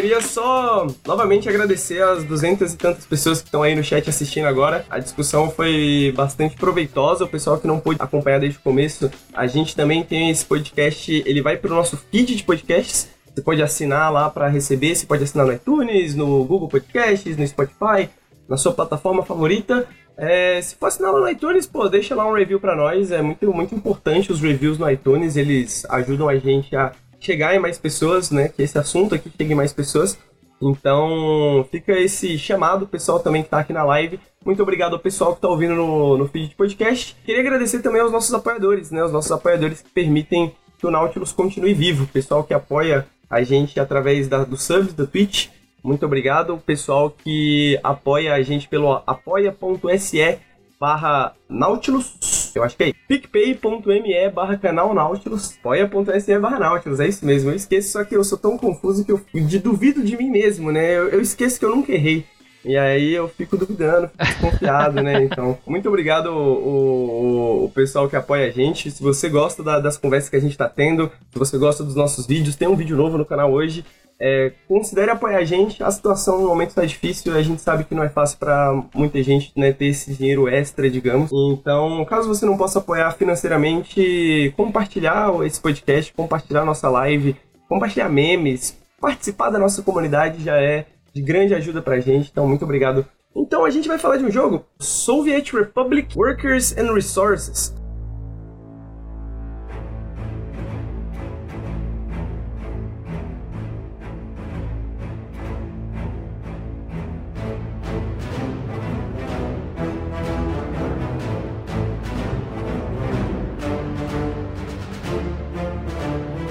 [0.00, 4.46] Queria só novamente agradecer as duzentas e tantas pessoas que estão aí no chat assistindo
[4.46, 4.82] agora.
[4.88, 7.24] A discussão foi bastante proveitosa.
[7.24, 11.22] O pessoal que não pôde acompanhar desde o começo, a gente também tem esse podcast.
[11.26, 13.10] Ele vai para o nosso feed de podcasts.
[13.26, 14.94] Você pode assinar lá para receber.
[14.94, 18.08] Você pode assinar no iTunes, no Google Podcasts, no Spotify,
[18.48, 19.86] na sua plataforma favorita.
[20.16, 23.12] É, se for assinar lá no iTunes, pô, deixa lá um review para nós.
[23.12, 25.36] É muito, muito importante os reviews no iTunes.
[25.36, 26.90] Eles ajudam a gente a
[27.20, 28.48] chegar em mais pessoas, né?
[28.48, 30.18] Que esse assunto aqui chegue em mais pessoas.
[30.62, 34.20] Então, fica esse chamado, pessoal também que tá aqui na live.
[34.44, 37.16] Muito obrigado ao pessoal que tá ouvindo no, no feed de podcast.
[37.24, 39.02] Queria agradecer também aos nossos apoiadores, né?
[39.04, 42.06] Os nossos apoiadores que permitem que o Nautilus continue vivo.
[42.06, 45.48] Pessoal que apoia a gente através da, do subs da Twitch.
[45.82, 46.54] Muito obrigado.
[46.54, 50.38] O pessoal que apoia a gente pelo apoia.se
[50.78, 52.39] barra Nautilus.
[52.58, 55.56] Eu acho que é picpay.me barra canal Nautilus.
[55.58, 57.00] Apoia.se barra Nautilus.
[57.00, 57.50] É isso mesmo.
[57.50, 59.20] Eu esqueço, só que eu sou tão confuso que eu
[59.58, 60.96] duvido de mim mesmo, né?
[60.96, 62.24] Eu, eu esqueço que eu nunca errei.
[62.64, 65.22] E aí eu fico duvidando, fico desconfiado, né?
[65.24, 68.90] Então, muito obrigado o, o, o pessoal que apoia a gente.
[68.90, 71.94] Se você gosta da- das conversas que a gente tá tendo, se você gosta dos
[71.94, 73.84] nossos vídeos, tem um vídeo novo no canal hoje.
[74.22, 75.82] É, considere apoiar a gente.
[75.82, 79.22] A situação no momento está difícil, a gente sabe que não é fácil para muita
[79.22, 81.30] gente né, ter esse dinheiro extra, digamos.
[81.32, 87.34] Então, caso você não possa apoiar financeiramente, compartilhar esse podcast, compartilhar nossa live,
[87.68, 92.30] compartilhar memes, participar da nossa comunidade já é de grande ajuda pra gente.
[92.30, 93.06] Então, muito obrigado.
[93.34, 97.79] Então, a gente vai falar de um jogo, Soviet Republic Workers and Resources.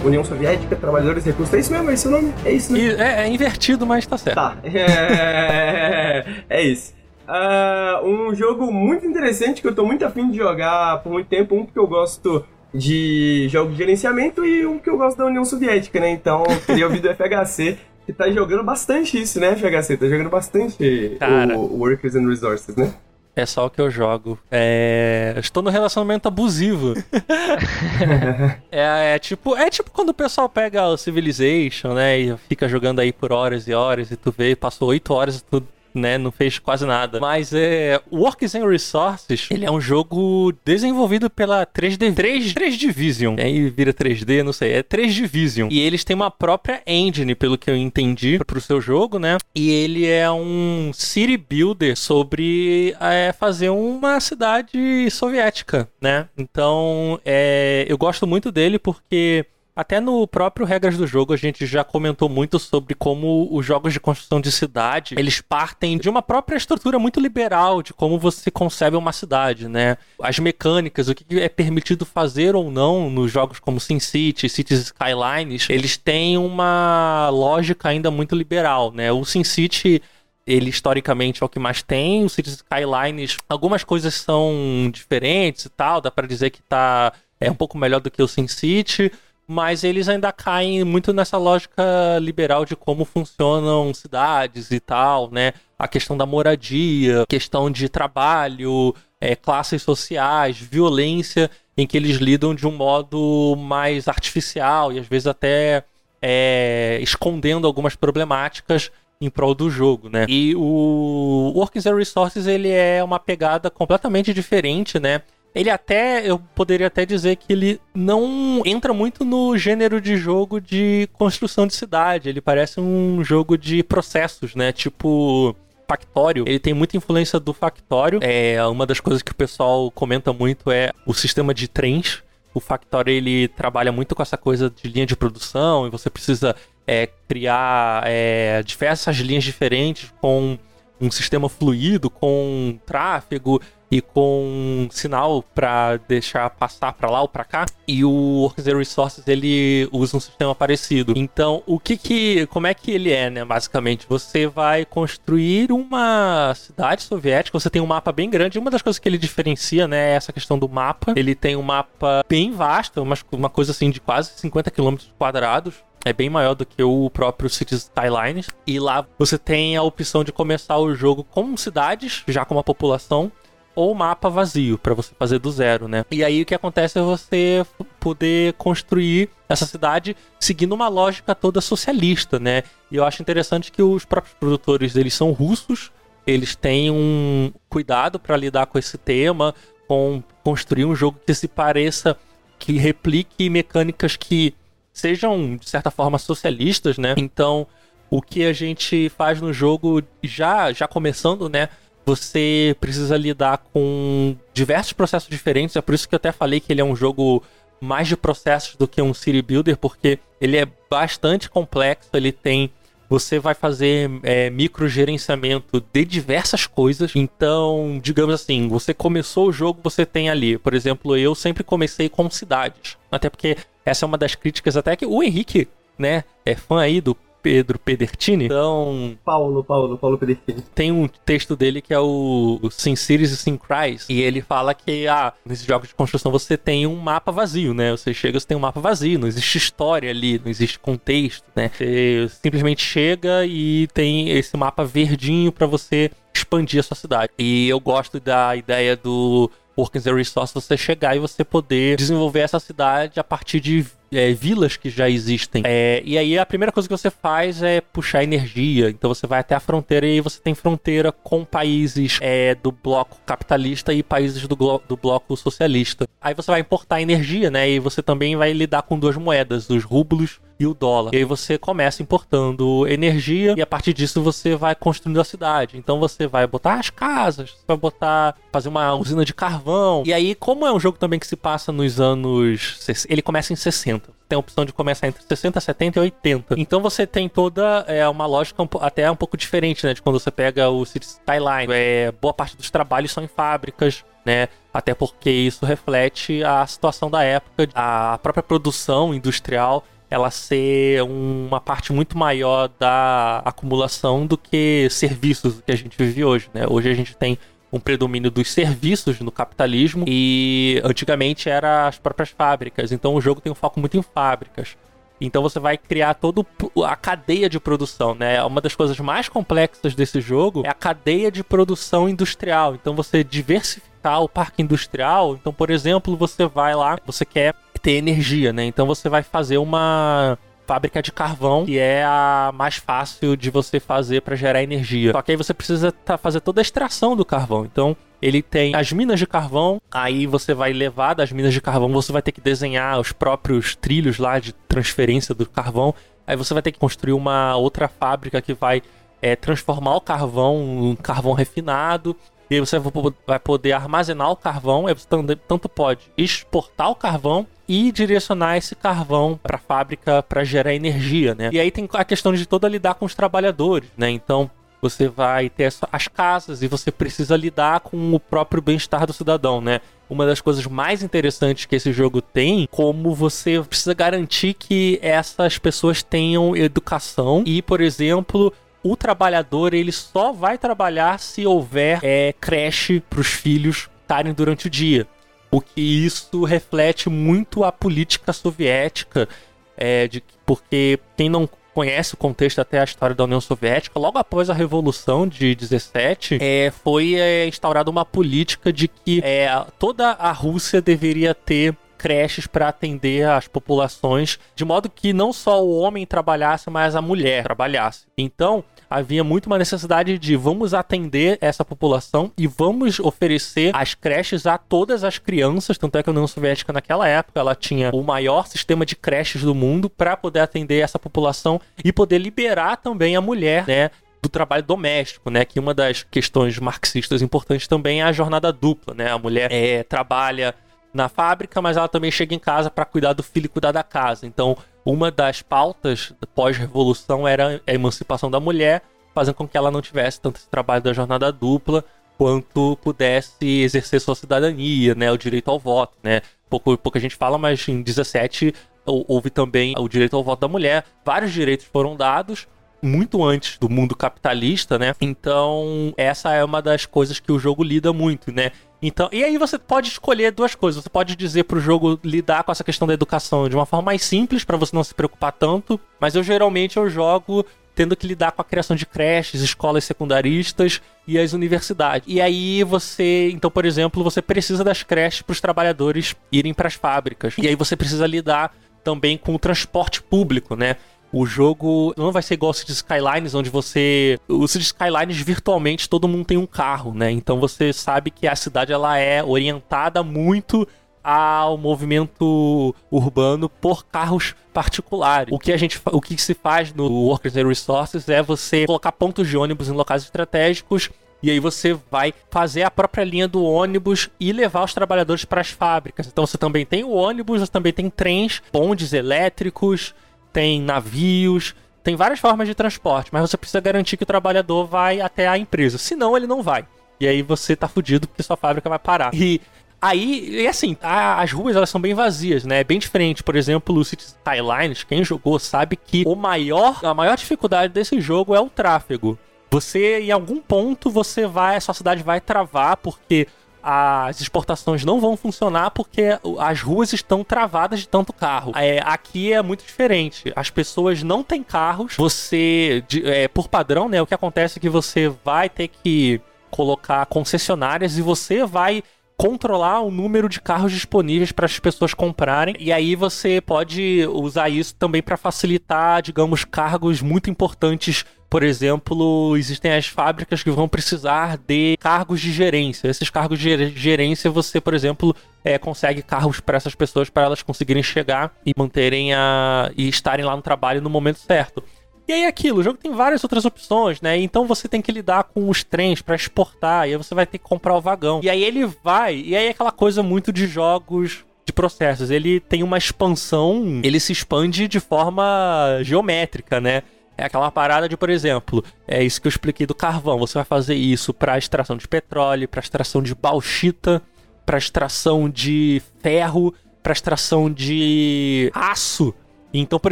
[0.10, 1.54] União Soviética, Trabalhadores e Recursos.
[1.54, 2.34] É isso mesmo, é esse o nome?
[2.44, 2.80] É isso, né?
[2.80, 4.36] É, é invertido, mas tá certo.
[4.36, 6.94] Tá, é, é isso.
[7.28, 11.56] Ah, um jogo muito interessante que eu tô muito afim de jogar por muito tempo.
[11.56, 12.44] Um porque eu gosto
[12.74, 16.10] de jogos de gerenciamento e um que eu gosto da União Soviética, né?
[16.10, 19.98] Então queria ouvir do FHC, que tá jogando bastante isso, né, FHC?
[19.98, 21.56] Tá jogando bastante Cara.
[21.56, 22.92] o Workers and Resources, né?
[23.40, 24.38] É só o que eu jogo.
[24.52, 25.34] É...
[25.38, 26.94] Estou no relacionamento abusivo.
[28.70, 33.00] é, é tipo, é tipo quando o pessoal pega o Civilization, né, e fica jogando
[33.00, 35.64] aí por horas e horas e tu vê, passou oito horas e tu
[35.94, 37.20] né, não fez quase nada.
[37.20, 43.36] Mas é, Works and Resources, ele é um jogo desenvolvido pela 3D, 3, 3 Division.
[43.40, 45.70] Aí vira 3D, não sei, é 3 Division.
[45.72, 49.38] E eles têm uma própria engine, pelo que eu entendi, pro seu jogo, né?
[49.56, 56.28] E ele é um city builder sobre é, fazer uma cidade soviética, né?
[56.38, 59.46] Então, é, eu gosto muito dele porque
[59.80, 63.94] até no próprio Regras do Jogo a gente já comentou muito sobre como os jogos
[63.94, 68.52] de construção de cidade, eles partem de uma própria estrutura muito liberal de como você
[68.52, 69.96] concebe uma cidade, né?
[70.22, 75.70] As mecânicas, o que é permitido fazer ou não nos jogos como SimCity, Cities Skylines,
[75.70, 79.14] eles têm uma lógica ainda muito liberal, né?
[79.14, 80.02] O SimCity
[80.46, 85.70] ele historicamente é o que mais tem, o Cities Skylines, algumas coisas são diferentes e
[85.70, 89.12] tal, dá pra dizer que tá é um pouco melhor do que o SimCity,
[89.52, 91.84] mas eles ainda caem muito nessa lógica
[92.22, 95.54] liberal de como funcionam cidades e tal, né?
[95.78, 102.54] A questão da moradia, questão de trabalho, é, classes sociais, violência, em que eles lidam
[102.54, 105.84] de um modo mais artificial e às vezes até
[106.22, 110.28] é, escondendo algumas problemáticas em prol do jogo, né?
[110.30, 115.24] E o Workings and Resources ele é uma pegada completamente diferente, né?
[115.54, 120.62] Ele até, eu poderia até dizer que ele não entra muito no gênero de jogo
[120.62, 122.30] de construção de cidade.
[122.30, 124.72] Ele parece um jogo de processos, né?
[124.72, 125.56] Tipo
[125.88, 126.46] Factório.
[126.48, 128.20] Ele tem muita influência do Factório.
[128.22, 132.22] É uma das coisas que o pessoal comenta muito é o sistema de trens.
[132.54, 136.56] O Factório ele trabalha muito com essa coisa de linha de produção e você precisa
[136.86, 140.58] é, criar é, diversas linhas diferentes com
[141.02, 143.62] um sistema fluido, com tráfego
[143.92, 147.66] e com sinal para deixar passar para lá ou para cá.
[147.88, 151.14] E o Zero Resources ele usa um sistema parecido.
[151.16, 153.44] Então, o que que, como é que ele é, né?
[153.44, 157.60] Basicamente, você vai construir uma cidade soviética.
[157.60, 158.60] Você tem um mapa bem grande.
[158.60, 161.14] Uma das coisas que ele diferencia, né, é essa questão do mapa.
[161.16, 165.76] Ele tem um mapa bem vasto, uma, uma coisa assim de quase 50 quilômetros quadrados
[166.06, 168.48] é bem maior do que o próprio Cities Skylines.
[168.66, 172.64] E lá você tem a opção de começar o jogo com cidades, já com uma
[172.64, 173.32] população,
[173.80, 176.04] ou mapa vazio para você fazer do zero, né?
[176.12, 177.66] E aí o que acontece é você
[177.98, 182.64] poder construir essa cidade seguindo uma lógica toda socialista, né?
[182.92, 185.94] E eu acho interessante que os próprios produtores eles são russos,
[186.28, 189.56] eles têm um cuidado para lidar com esse tema,
[189.88, 192.18] com construir um jogo que se pareça,
[192.60, 194.54] que replique mecânicas que
[194.92, 197.14] sejam de certa forma socialistas, né?
[197.16, 197.66] Então,
[198.10, 201.70] o que a gente faz no jogo já já começando, né?
[202.06, 205.76] Você precisa lidar com diversos processos diferentes.
[205.76, 207.44] É por isso que eu até falei que ele é um jogo
[207.80, 212.10] mais de processos do que um city builder, porque ele é bastante complexo.
[212.14, 212.72] Ele tem.
[213.10, 217.16] Você vai fazer é, microgerenciamento de diversas coisas.
[217.16, 220.60] Então, digamos assim, você começou o jogo, você tem ali.
[220.60, 222.98] Por exemplo, eu sempre comecei com cidades.
[223.12, 227.02] Até porque essa é uma das críticas, até que o Henrique, né, é fã aí
[227.02, 228.46] do Pedro Pedertini.
[228.46, 229.18] Então.
[229.24, 230.64] Paulo, Paulo, Paulo Pedertini.
[230.74, 234.06] Tem um texto dele que é o Sin Cities e Sin Cries.
[234.10, 237.92] E ele fala que, ah, nesses jogos de construção você tem um mapa vazio, né?
[237.92, 241.70] Você chega, você tem um mapa vazio, não existe história ali, não existe contexto, né?
[241.74, 247.32] Você simplesmente chega e tem esse mapa verdinho para você expandir a sua cidade.
[247.38, 252.40] E eu gosto da ideia do Working Zero Resource você chegar e você poder desenvolver
[252.40, 255.64] essa cidade a partir de é, vilas que já existem.
[255.66, 258.90] É, e aí a primeira coisa que você faz é puxar energia.
[258.90, 262.72] Então você vai até a fronteira e aí você tem fronteira com países é, do
[262.72, 264.56] bloco capitalista e países do,
[264.88, 266.08] do bloco socialista.
[266.22, 267.70] Aí você vai importar energia, né?
[267.70, 271.12] E você também vai lidar com duas moedas, os rublos e o dólar.
[271.14, 275.78] E aí você começa importando energia e a partir disso você vai construindo a cidade.
[275.78, 280.04] Então você vai botar as casas, vai botar fazer uma usina de carvão.
[280.06, 283.56] E aí como é um jogo também que se passa nos anos ele começa em
[283.56, 286.56] 60 tem a opção de começar entre 60, 70 e 80.
[286.60, 289.96] Então você tem toda é, uma lógica um, até um pouco diferente, né?
[289.96, 291.74] De quando você pega o City Skyline.
[291.74, 294.48] É, boa parte dos trabalhos são em fábricas, né?
[294.72, 301.62] Até porque isso reflete a situação da época, a própria produção industrial ela ser uma
[301.62, 306.66] parte muito maior da acumulação do que serviços que a gente vive hoje, né?
[306.68, 307.38] Hoje a gente tem
[307.72, 312.92] um predomínio dos serviços no capitalismo e antigamente era as próprias fábricas.
[312.92, 314.76] Então o jogo tem um foco muito em fábricas.
[315.22, 316.46] Então você vai criar toda
[316.86, 318.42] a cadeia de produção, né?
[318.44, 322.74] Uma das coisas mais complexas desse jogo é a cadeia de produção industrial.
[322.74, 325.36] Então você diversificar o parque industrial.
[325.36, 328.66] Então, por exemplo, você vai lá, você quer ter energia, né?
[328.66, 330.38] Então você vai fazer uma
[330.70, 335.12] fábrica de carvão, que é a mais fácil de você fazer para gerar energia.
[335.12, 337.66] Só que aí você precisa tá, fazer toda a extração do carvão.
[337.66, 341.92] Então, ele tem as minas de carvão, aí você vai levar das minas de carvão,
[341.92, 345.96] você vai ter que desenhar os próprios trilhos lá de transferência do carvão.
[346.28, 348.84] Aí você vai ter que construir uma outra fábrica que vai
[349.24, 352.16] é, transformar o carvão em carvão refinado.
[352.50, 352.80] E aí você
[353.28, 359.40] vai poder armazenar o carvão, você tanto pode exportar o carvão e direcionar esse carvão
[359.42, 361.50] para a fábrica para gerar energia, né?
[361.54, 364.10] E aí tem a questão de toda lidar com os trabalhadores, né?
[364.10, 364.50] Então
[364.82, 369.62] você vai ter as casas e você precisa lidar com o próprio bem-estar do cidadão,
[369.62, 369.82] né?
[370.10, 375.60] Uma das coisas mais interessantes que esse jogo tem, como você precisa garantir que essas
[375.60, 378.52] pessoas tenham educação e, por exemplo,
[378.84, 384.68] o trabalhador ele só vai trabalhar se houver é, creche para os filhos estarem durante
[384.68, 385.08] o dia.
[385.52, 389.28] O que isso reflete muito a política soviética,
[389.76, 394.18] é, de, porque quem não conhece o contexto até a história da União Soviética, logo
[394.18, 400.10] após a Revolução de 17, é, foi é, instaurada uma política de que é, toda
[400.10, 405.78] a Rússia deveria ter creches para atender as populações, de modo que não só o
[405.78, 408.08] homem trabalhasse, mas a mulher trabalhasse.
[408.18, 414.48] Então, havia muito uma necessidade de vamos atender essa população e vamos oferecer as creches
[414.48, 418.02] a todas as crianças, tanto é que a União Soviética naquela época ela tinha o
[418.02, 423.16] maior sistema de creches do mundo para poder atender essa população e poder liberar também
[423.18, 423.92] a mulher, né,
[424.22, 425.46] do trabalho doméstico, né?
[425.46, 429.10] Que uma das questões marxistas importantes também é a jornada dupla, né?
[429.10, 430.54] A mulher é, trabalha
[430.94, 433.84] na fábrica, mas ela também chega em casa para cuidar do filho e cuidar da
[433.84, 434.26] casa.
[434.26, 438.82] Então, uma das pautas pós-revolução era a emancipação da mulher,
[439.14, 441.84] fazendo com que ela não tivesse tanto esse trabalho da jornada dupla
[442.18, 446.22] quanto pudesse exercer sua cidadania, né, o direito ao voto, né.
[446.50, 448.54] Pouco, pouca gente fala, mas em 17
[448.86, 450.84] houve também o direito ao voto da mulher.
[451.06, 452.48] Vários direitos foram dados,
[452.82, 454.96] muito antes do mundo capitalista, né?
[455.00, 458.52] Então, essa é uma das coisas que o jogo lida muito, né?
[458.82, 460.82] Então, e aí você pode escolher duas coisas.
[460.82, 464.04] Você pode dizer pro jogo lidar com essa questão da educação de uma forma mais
[464.04, 468.34] simples para você não se preocupar tanto, mas eu geralmente eu jogo tendo que lidar
[468.34, 472.06] com a criação de creches, escolas secundaristas e as universidades.
[472.12, 476.68] E aí você, então, por exemplo, você precisa das creches para os trabalhadores irem para
[476.68, 477.36] as fábricas.
[477.38, 478.54] E aí você precisa lidar
[478.84, 480.76] também com o transporte público, né?
[481.12, 484.20] O jogo não vai ser igual ao City Skylines, onde você.
[484.28, 487.12] O City Skylines, virtualmente, todo mundo tem um carro, né?
[487.12, 490.68] Então você sabe que a cidade ela é orientada muito
[491.04, 495.34] ao movimento urbano por carros particulares.
[495.34, 498.92] O que a gente, o que se faz no Workers and Resources é você colocar
[498.92, 500.90] pontos de ônibus em locais estratégicos
[501.22, 505.42] e aí você vai fazer a própria linha do ônibus e levar os trabalhadores para
[505.42, 506.08] as fábricas.
[506.08, 509.94] Então você também tem o ônibus, você também tem trens, bondes elétricos,
[510.32, 515.02] tem navios, tem várias formas de transporte, mas você precisa garantir que o trabalhador vai
[515.02, 515.78] até a empresa.
[515.78, 516.66] Senão ele não vai.
[517.00, 519.14] E aí você tá fudido porque sua fábrica vai parar.
[519.14, 519.42] E
[519.82, 522.60] Aí, e assim, a, as ruas elas são bem vazias, né?
[522.60, 523.24] É bem diferente.
[523.24, 528.02] Por exemplo, o City Skylines, quem jogou sabe que o maior, a maior dificuldade desse
[528.02, 529.18] jogo é o tráfego.
[529.50, 533.28] Você, em algum ponto, você vai, a sua cidade vai travar porque
[533.62, 538.52] as exportações não vão funcionar porque as ruas estão travadas de tanto carro.
[538.56, 540.32] É, aqui é muito diferente.
[540.36, 541.96] As pessoas não têm carros.
[541.98, 544.02] Você, de, é, por padrão, né?
[544.02, 548.84] O que acontece é que você vai ter que colocar concessionárias e você vai
[549.20, 552.56] controlar o número de carros disponíveis para as pessoas comprarem.
[552.58, 558.06] E aí você pode usar isso também para facilitar, digamos, cargos muito importantes.
[558.30, 562.88] Por exemplo, existem as fábricas que vão precisar de cargos de gerência.
[562.88, 567.42] Esses cargos de gerência, você, por exemplo, é, consegue carros para essas pessoas para elas
[567.42, 571.64] conseguirem chegar e manterem a e estarem lá no trabalho no momento certo.
[572.08, 574.18] E aí aquilo, o jogo tem várias outras opções, né?
[574.18, 577.38] Então você tem que lidar com os trens para exportar, e aí você vai ter
[577.38, 578.20] que comprar o vagão.
[578.24, 582.10] E aí ele vai, e aí é aquela coisa muito de jogos de processos.
[582.10, 586.82] Ele tem uma expansão, ele se expande de forma geométrica, né?
[587.20, 590.18] É aquela parada de, por exemplo, é isso que eu expliquei do carvão.
[590.20, 594.02] Você vai fazer isso para extração de petróleo, para extração de bauxita,
[594.46, 599.14] para extração de ferro, para extração de aço.
[599.54, 599.92] Então, por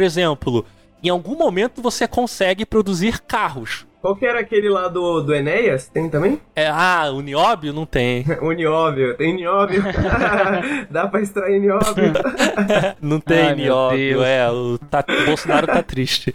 [0.00, 0.64] exemplo,
[1.02, 3.86] em algum momento você consegue produzir carros.
[4.00, 5.88] Qual que era aquele lá do, do Enéas?
[5.88, 6.40] Tem também?
[6.54, 8.24] É, ah, o Nióbio não tem.
[8.40, 9.82] o Nióbio, tem Nióbio.
[10.88, 12.12] Dá pra extrair Nióbio.
[13.02, 16.32] não tem Ai, Nióbio, é, o, tá, o Bolsonaro tá triste.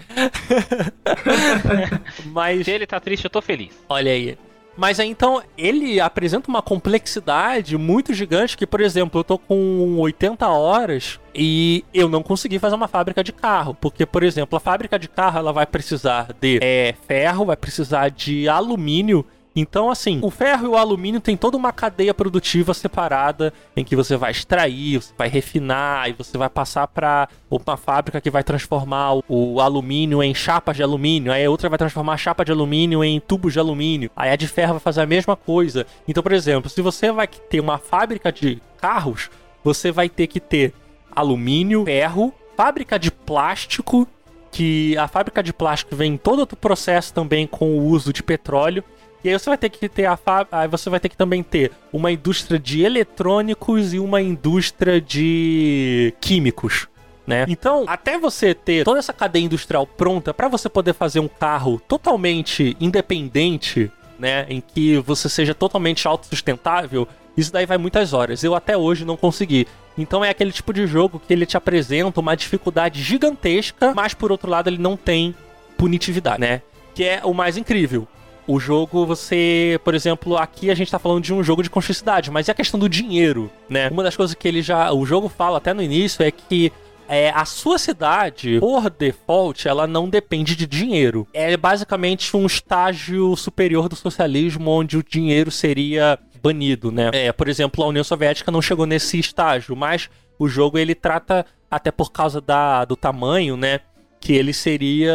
[2.25, 2.65] Mas...
[2.65, 3.71] Se ele tá triste, eu tô feliz.
[3.87, 4.37] Olha aí.
[4.75, 9.97] Mas aí, então, ele apresenta uma complexidade muito gigante que, por exemplo, eu tô com
[9.99, 13.73] 80 horas e eu não consegui fazer uma fábrica de carro.
[13.73, 18.09] Porque, por exemplo, a fábrica de carro ela vai precisar de é, ferro, vai precisar
[18.09, 19.25] de alumínio
[19.55, 23.95] então, assim, o ferro e o alumínio tem toda uma cadeia produtiva separada em que
[23.95, 28.43] você vai extrair, você vai refinar e você vai passar para uma fábrica que vai
[28.43, 32.51] transformar o alumínio em chapas de alumínio, aí a outra vai transformar a chapa de
[32.51, 35.85] alumínio em tubos de alumínio, aí a de ferro vai fazer a mesma coisa.
[36.07, 39.29] Então, por exemplo, se você vai ter uma fábrica de carros,
[39.63, 40.73] você vai ter que ter
[41.15, 44.07] alumínio, ferro, fábrica de plástico,
[44.51, 48.83] que a fábrica de plástico vem todo outro processo também com o uso de petróleo.
[49.23, 50.19] E aí você vai ter que ter a
[50.51, 56.13] aí você vai ter que também ter uma indústria de eletrônicos e uma indústria de
[56.19, 56.87] químicos.
[57.25, 57.45] Né?
[57.47, 61.81] Então, até você ter toda essa cadeia industrial pronta para você poder fazer um carro
[61.87, 63.89] totalmente independente,
[64.19, 68.43] né, em que você seja totalmente autossustentável, isso daí vai muitas horas.
[68.43, 69.67] Eu até hoje não consegui.
[69.97, 74.31] Então é aquele tipo de jogo que ele te apresenta uma dificuldade gigantesca, mas por
[74.31, 75.35] outro lado ele não tem
[75.77, 76.61] punitividade, né?
[76.95, 78.07] Que é o mais incrível.
[78.45, 82.29] O jogo, você, por exemplo, aqui a gente tá falando de um jogo de construtividade,
[82.29, 83.89] mas e a questão do dinheiro, né?
[83.89, 84.91] Uma das coisas que ele já.
[84.91, 86.71] O jogo fala até no início é que
[87.07, 91.27] é, a sua cidade, por default, ela não depende de dinheiro.
[91.33, 97.09] É basicamente um estágio superior do socialismo onde o dinheiro seria banido, né?
[97.13, 101.45] É, por exemplo, a União Soviética não chegou nesse estágio, mas o jogo ele trata,
[101.71, 103.79] até por causa da, do tamanho, né?
[104.19, 105.13] Que ele seria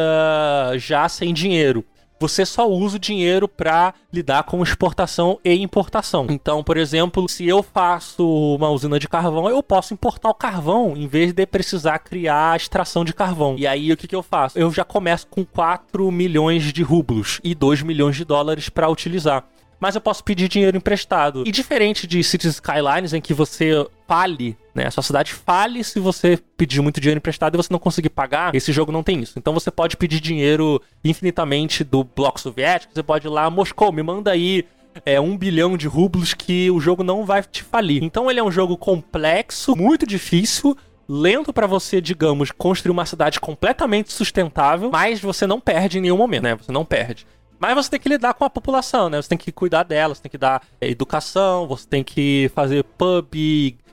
[0.77, 1.85] já sem dinheiro.
[2.21, 6.27] você só usa o dinheiro para lidar com exportação e importação.
[6.29, 8.27] Então, por exemplo, se eu faço
[8.57, 12.57] uma usina de carvão, eu posso importar o carvão em vez de precisar criar a
[12.57, 13.55] extração de carvão.
[13.57, 14.59] E aí o que, que eu faço?
[14.59, 19.45] Eu já começo com 4 milhões de rublos e 2 milhões de dólares para utilizar
[19.81, 21.45] mas eu posso pedir dinheiro emprestado.
[21.47, 24.87] E diferente de Cities Skylines, em que você fale, né?
[24.87, 28.55] A sua cidade fale se você pedir muito dinheiro emprestado e você não conseguir pagar,
[28.55, 29.39] esse jogo não tem isso.
[29.39, 34.03] Então você pode pedir dinheiro infinitamente do bloco soviético, você pode ir lá, Moscou, me
[34.03, 34.65] manda aí
[35.05, 38.03] é, um bilhão de rublos que o jogo não vai te falir.
[38.03, 40.77] Então ele é um jogo complexo, muito difícil,
[41.09, 46.17] lento para você, digamos, construir uma cidade completamente sustentável, mas você não perde em nenhum
[46.17, 46.55] momento, né?
[46.57, 47.27] Você não perde.
[47.59, 49.21] Mas você tem que lidar com a população, né?
[49.21, 52.85] Você tem que cuidar dela, você tem que dar é, educação, você tem que fazer
[52.85, 53.35] pub,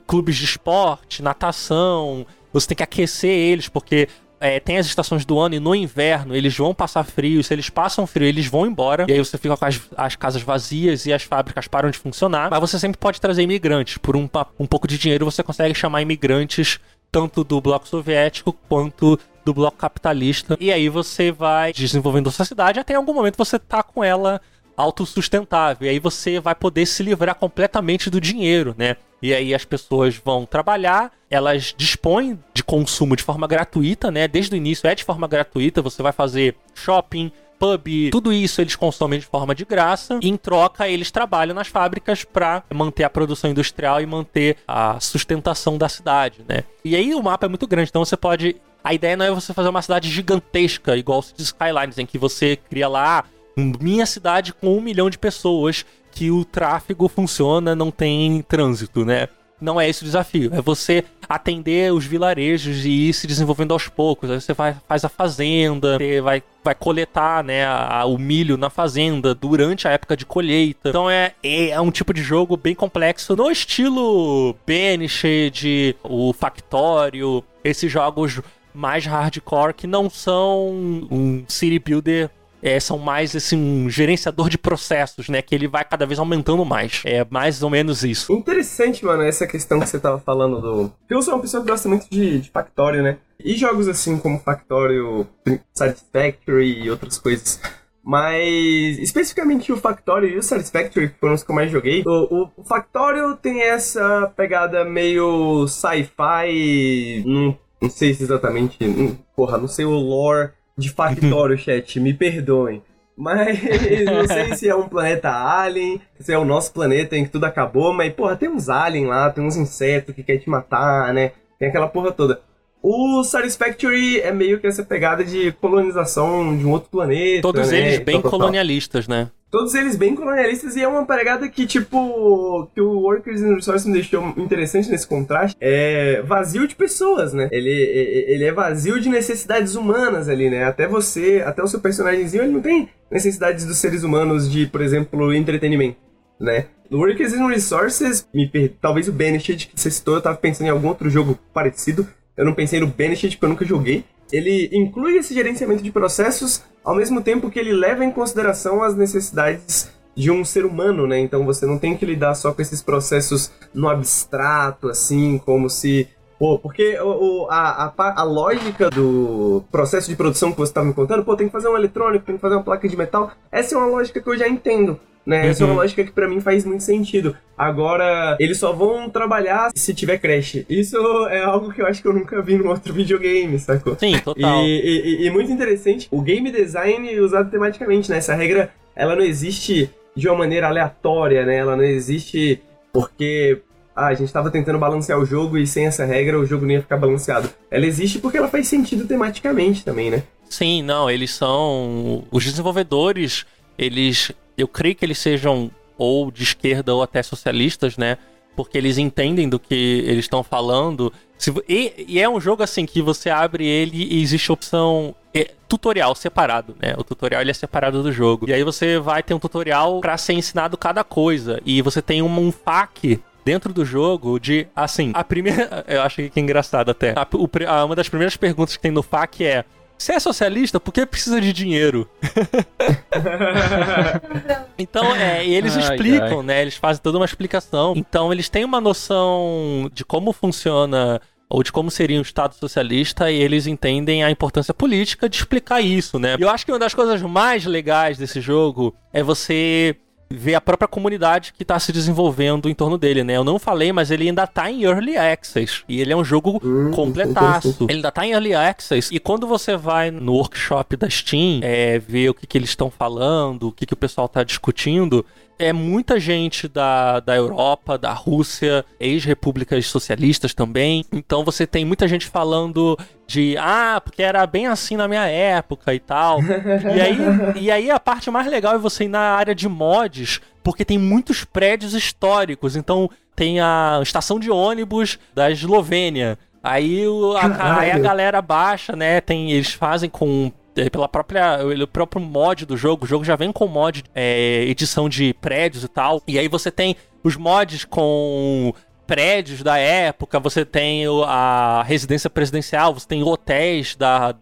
[0.06, 4.08] clubes de esporte, natação, você tem que aquecer eles, porque
[4.40, 7.42] é, tem as estações do ano e no inverno eles vão passar frio.
[7.42, 9.06] Se eles passam frio, eles vão embora.
[9.08, 12.50] E aí você fica com as, as casas vazias e as fábricas param de funcionar.
[12.50, 13.98] Mas você sempre pode trazer imigrantes.
[13.98, 14.28] Por um,
[14.58, 16.78] um pouco de dinheiro você consegue chamar imigrantes
[17.10, 20.56] tanto do bloco soviético quanto do bloco capitalista.
[20.60, 24.40] E aí você vai desenvolvendo sua cidade até em algum momento você tá com ela
[24.76, 25.86] autossustentável.
[25.86, 28.96] E aí você vai poder se livrar completamente do dinheiro, né?
[29.22, 34.28] E aí as pessoas vão trabalhar, elas dispõem de consumo de forma gratuita, né?
[34.28, 38.76] Desde o início é de forma gratuita, você vai fazer shopping, pub, tudo isso eles
[38.76, 40.18] consomem de forma de graça.
[40.20, 45.00] E em troca, eles trabalham nas fábricas para manter a produção industrial e manter a
[45.00, 46.64] sustentação da cidade, né?
[46.84, 48.56] E aí o mapa é muito grande, então você pode
[48.86, 52.54] a ideia não é você fazer uma cidade gigantesca, igual o Skylines, em que você
[52.54, 53.24] cria lá
[53.56, 59.26] minha cidade com um milhão de pessoas, que o tráfego funciona, não tem trânsito, né?
[59.60, 60.54] Não é esse o desafio.
[60.54, 64.30] É você atender os vilarejos e ir se desenvolvendo aos poucos.
[64.30, 69.34] Aí você vai, faz a fazenda, vai, vai coletar né, a, o milho na fazenda
[69.34, 70.90] durante a época de colheita.
[70.90, 77.42] Então é, é, é um tipo de jogo bem complexo, no estilo Banished, o Factório,
[77.64, 78.40] esses jogos
[78.76, 80.68] mais hardcore que não são
[81.10, 82.30] um city builder
[82.62, 85.40] é, são mais assim, um gerenciador de processos, né?
[85.42, 87.02] Que ele vai cada vez aumentando mais.
[87.04, 88.32] É mais ou menos isso.
[88.32, 90.92] Interessante, mano, essa questão que você tava falando do.
[91.08, 93.18] Eu sou uma pessoa que gosta muito de, de Factorio, né?
[93.38, 95.26] E jogos assim como Factorio,
[95.72, 97.60] Satisfactory e outras coisas.
[98.02, 102.48] Mas, especificamente o Factorio e o Satisfactory, que foram os que eu mais joguei, o,
[102.56, 108.82] o Factorio tem essa pegada meio sci-fi, não não sei se exatamente.
[108.84, 112.82] Hum, porra, não sei o lore de Factório, chat, me perdoem.
[113.16, 113.58] Mas
[114.04, 117.44] não sei se é um planeta alien, se é o nosso planeta em que tudo
[117.44, 121.32] acabou, mas, porra, tem uns aliens lá, tem uns insetos que querem te matar, né?
[121.58, 122.42] Tem aquela porra toda.
[122.82, 127.42] O Satisfactory é meio que essa pegada de colonização de um outro planeta.
[127.42, 127.78] Todos né?
[127.78, 129.30] eles bem colonialistas, né?
[129.50, 133.86] Todos eles bem colonialistas e é uma pegada que, tipo, que o Workers and Resources
[133.86, 135.56] me deixou interessante nesse contraste.
[135.60, 137.48] É vazio de pessoas, né?
[137.52, 140.64] Ele, ele é vazio de necessidades humanas ali, né?
[140.64, 144.80] Até você, até o seu personagemzinho, ele não tem necessidades dos seres humanos de, por
[144.80, 145.96] exemplo, entretenimento,
[146.40, 146.66] né?
[146.92, 148.74] Workers and Resources, me per...
[148.80, 152.44] talvez o Banished que você citou, eu tava pensando em algum outro jogo parecido, eu
[152.44, 154.04] não pensei no Banished porque eu nunca joguei.
[154.30, 158.94] Ele inclui esse gerenciamento de processos ao mesmo tempo que ele leva em consideração as
[158.94, 161.18] necessidades de um ser humano, né?
[161.18, 166.08] Então você não tem que lidar só com esses processos no abstrato, assim, como se.
[166.38, 170.92] Pô, porque o, a, a, a, lógica do processo de produção que você estava me
[170.92, 173.74] contando, pô, tem que fazer um eletrônico, tem que fazer uma placa de metal, essa
[173.74, 175.42] é uma lógica que eu já entendo né?
[175.42, 175.50] Uhum.
[175.50, 177.36] Essa é uma lógica que para mim faz muito sentido.
[177.58, 180.64] Agora, eles só vão trabalhar se tiver crash.
[180.68, 180.96] Isso
[181.28, 183.96] é algo que eu acho que eu nunca vi num outro videogame, sacou?
[183.98, 184.62] Sim, total.
[184.62, 188.18] E, e, e muito interessante, o game design usado tematicamente, né?
[188.18, 191.56] Essa regra, ela não existe de uma maneira aleatória, né?
[191.56, 192.62] Ela não existe
[192.92, 193.60] porque
[193.94, 196.72] ah, a gente estava tentando balancear o jogo e sem essa regra o jogo não
[196.72, 197.50] ia ficar balanceado.
[197.70, 200.22] Ela existe porque ela faz sentido tematicamente também, né?
[200.48, 202.24] Sim, não, eles são.
[202.30, 203.44] Os desenvolvedores,
[203.76, 208.18] eles eu creio que eles sejam ou de esquerda ou até socialistas, né?
[208.54, 211.12] Porque eles entendem do que eles estão falando.
[211.36, 215.50] Se, e, e, é um jogo assim que você abre ele e existe opção é,
[215.68, 216.94] tutorial separado, né?
[216.96, 218.48] O tutorial ele é separado do jogo.
[218.48, 221.60] E aí você vai ter um tutorial para ser ensinado cada coisa.
[221.64, 225.84] E você tem um, um FAQ dentro do jogo de, assim, a primeira.
[225.86, 227.12] Eu acho que é engraçado até.
[227.12, 229.64] A, o, a, uma das primeiras perguntas que tem no FAQ é:
[229.98, 232.08] se é socialista, por que precisa de dinheiro?
[234.78, 236.46] então, é, eles ai, explicam, ai.
[236.46, 236.62] né?
[236.62, 237.94] Eles fazem toda uma explicação.
[237.96, 243.30] Então, eles têm uma noção de como funciona ou de como seria um Estado socialista,
[243.30, 246.36] e eles entendem a importância política de explicar isso, né?
[246.38, 249.96] E eu acho que uma das coisas mais legais desse jogo é você
[250.28, 253.36] ver a própria comunidade que está se desenvolvendo em torno dele, né?
[253.36, 255.84] Eu não falei, mas ele ainda está em Early Access.
[255.88, 257.76] E ele é um jogo hum, completaço.
[257.88, 259.14] Ele ainda está em Early Access.
[259.14, 262.90] E quando você vai no workshop da Steam, é, ver o que, que eles estão
[262.90, 265.24] falando, o que, que o pessoal está discutindo,
[265.58, 271.04] é muita gente da, da Europa, da Rússia, ex-repúblicas socialistas também.
[271.12, 275.92] Então você tem muita gente falando de ah, porque era bem assim na minha época
[275.92, 276.40] e tal.
[276.94, 277.18] e, aí,
[277.60, 280.98] e aí a parte mais legal é você ir na área de mods, porque tem
[280.98, 282.76] muitos prédios históricos.
[282.76, 286.38] Então tem a estação de ônibus da Eslovênia.
[286.62, 289.20] Aí, o, a, aí a galera baixa, né?
[289.20, 293.04] Tem, eles fazem com é, pela própria o próprio mod do jogo.
[293.04, 296.22] O jogo já vem com mod é, edição de prédios e tal.
[296.26, 298.72] E aí você tem os mods com
[299.06, 304.34] prédios da época, você tem a residência presidencial, você tem hotéis da,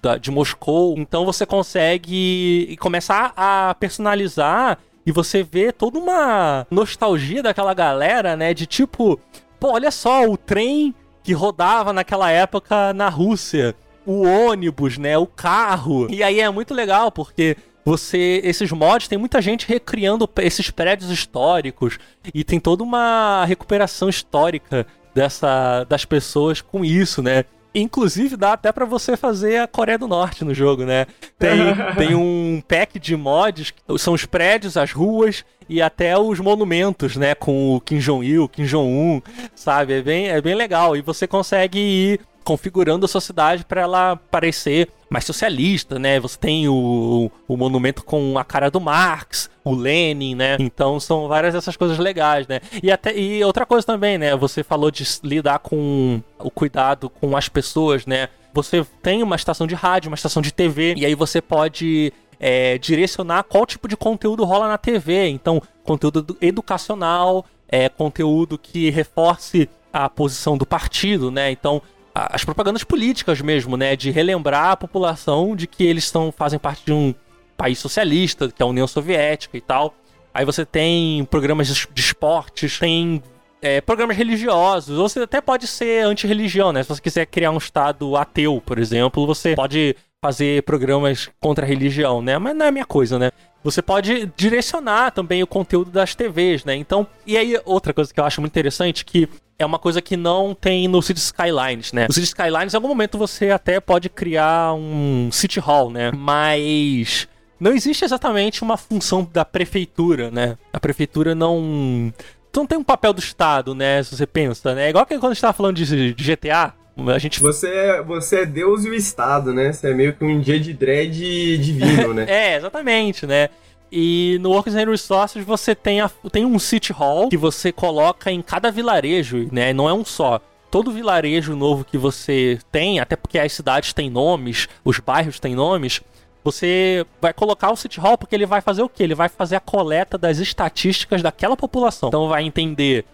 [0.00, 0.94] da, de Moscou.
[0.98, 8.52] Então você consegue começar a personalizar e você vê toda uma nostalgia daquela galera, né?
[8.52, 9.20] De tipo,
[9.60, 13.74] pô, olha só, o trem que rodava naquela época na Rússia
[14.06, 15.18] o ônibus, né?
[15.18, 16.06] O carro.
[16.08, 17.56] E aí é muito legal, porque
[17.86, 18.40] você.
[18.42, 21.98] Esses mods tem muita gente recriando esses prédios históricos.
[22.34, 24.84] E tem toda uma recuperação histórica
[25.14, 27.44] dessa, das pessoas com isso, né?
[27.72, 31.06] Inclusive dá até para você fazer a Coreia do Norte no jogo, né?
[31.38, 31.58] Tem,
[31.96, 37.34] tem um pack de mods, são os prédios, as ruas e até os monumentos, né?
[37.34, 39.22] Com o Kim Jong-il, Kim Jong-un,
[39.54, 39.92] sabe?
[39.92, 40.96] É bem, é bem legal.
[40.96, 46.20] E você consegue ir configurando a sociedade para ela parecer mais socialista, né?
[46.20, 50.56] Você tem o, o monumento com a cara do Marx, o Lenin, né?
[50.60, 52.60] Então são várias dessas coisas legais, né?
[52.80, 54.36] E até e outra coisa também, né?
[54.36, 58.28] Você falou de lidar com o cuidado com as pessoas, né?
[58.54, 62.78] Você tem uma estação de rádio, uma estação de TV, e aí você pode é,
[62.78, 65.28] direcionar qual tipo de conteúdo rola na TV.
[65.30, 71.50] Então, conteúdo educacional, é, conteúdo que reforce a posição do partido, né?
[71.50, 71.82] Então,
[72.30, 73.94] as propagandas políticas mesmo, né?
[73.94, 77.14] De relembrar a população de que eles são, fazem parte de um
[77.56, 79.94] país socialista, que é a União Soviética e tal.
[80.32, 83.22] Aí você tem programas de esportes, tem
[83.60, 86.82] é, programas religiosos, ou você até pode ser anti-religião, né?
[86.82, 91.68] Se você quiser criar um estado ateu, por exemplo, você pode fazer programas contra a
[91.68, 92.38] religião, né?
[92.38, 93.30] Mas não é a minha coisa, né?
[93.62, 96.76] Você pode direcionar também o conteúdo das TVs, né?
[96.76, 100.16] Então, e aí outra coisa que eu acho muito interessante que é uma coisa que
[100.16, 102.06] não tem no City Skylines, né?
[102.08, 106.10] No City Skylines, em algum momento você até pode criar um City Hall, né?
[106.12, 107.26] Mas
[107.58, 110.56] não existe exatamente uma função da prefeitura, né?
[110.72, 112.12] A prefeitura não
[112.54, 114.02] não tem um papel do Estado, né?
[114.02, 114.86] Se você pensa, né?
[114.86, 116.72] É igual que quando a gente tava falando de, de GTA,
[117.14, 117.40] a gente...
[117.40, 119.72] Você, é, você é Deus e o Estado, né?
[119.72, 122.24] Você é meio que um dia de dread divino, né?
[122.28, 123.50] é, exatamente, né?
[123.90, 128.30] E no Works and Resources você tem, a, tem um City Hall que você coloca
[128.30, 129.72] em cada vilarejo, né?
[129.72, 130.40] Não é um só.
[130.70, 135.54] Todo vilarejo novo que você tem, até porque as cidades têm nomes, os bairros têm
[135.54, 136.02] nomes,
[136.46, 139.02] você vai colocar o City Hall porque ele vai fazer o quê?
[139.02, 142.08] Ele vai fazer a coleta das estatísticas daquela população.
[142.08, 143.04] Então vai entender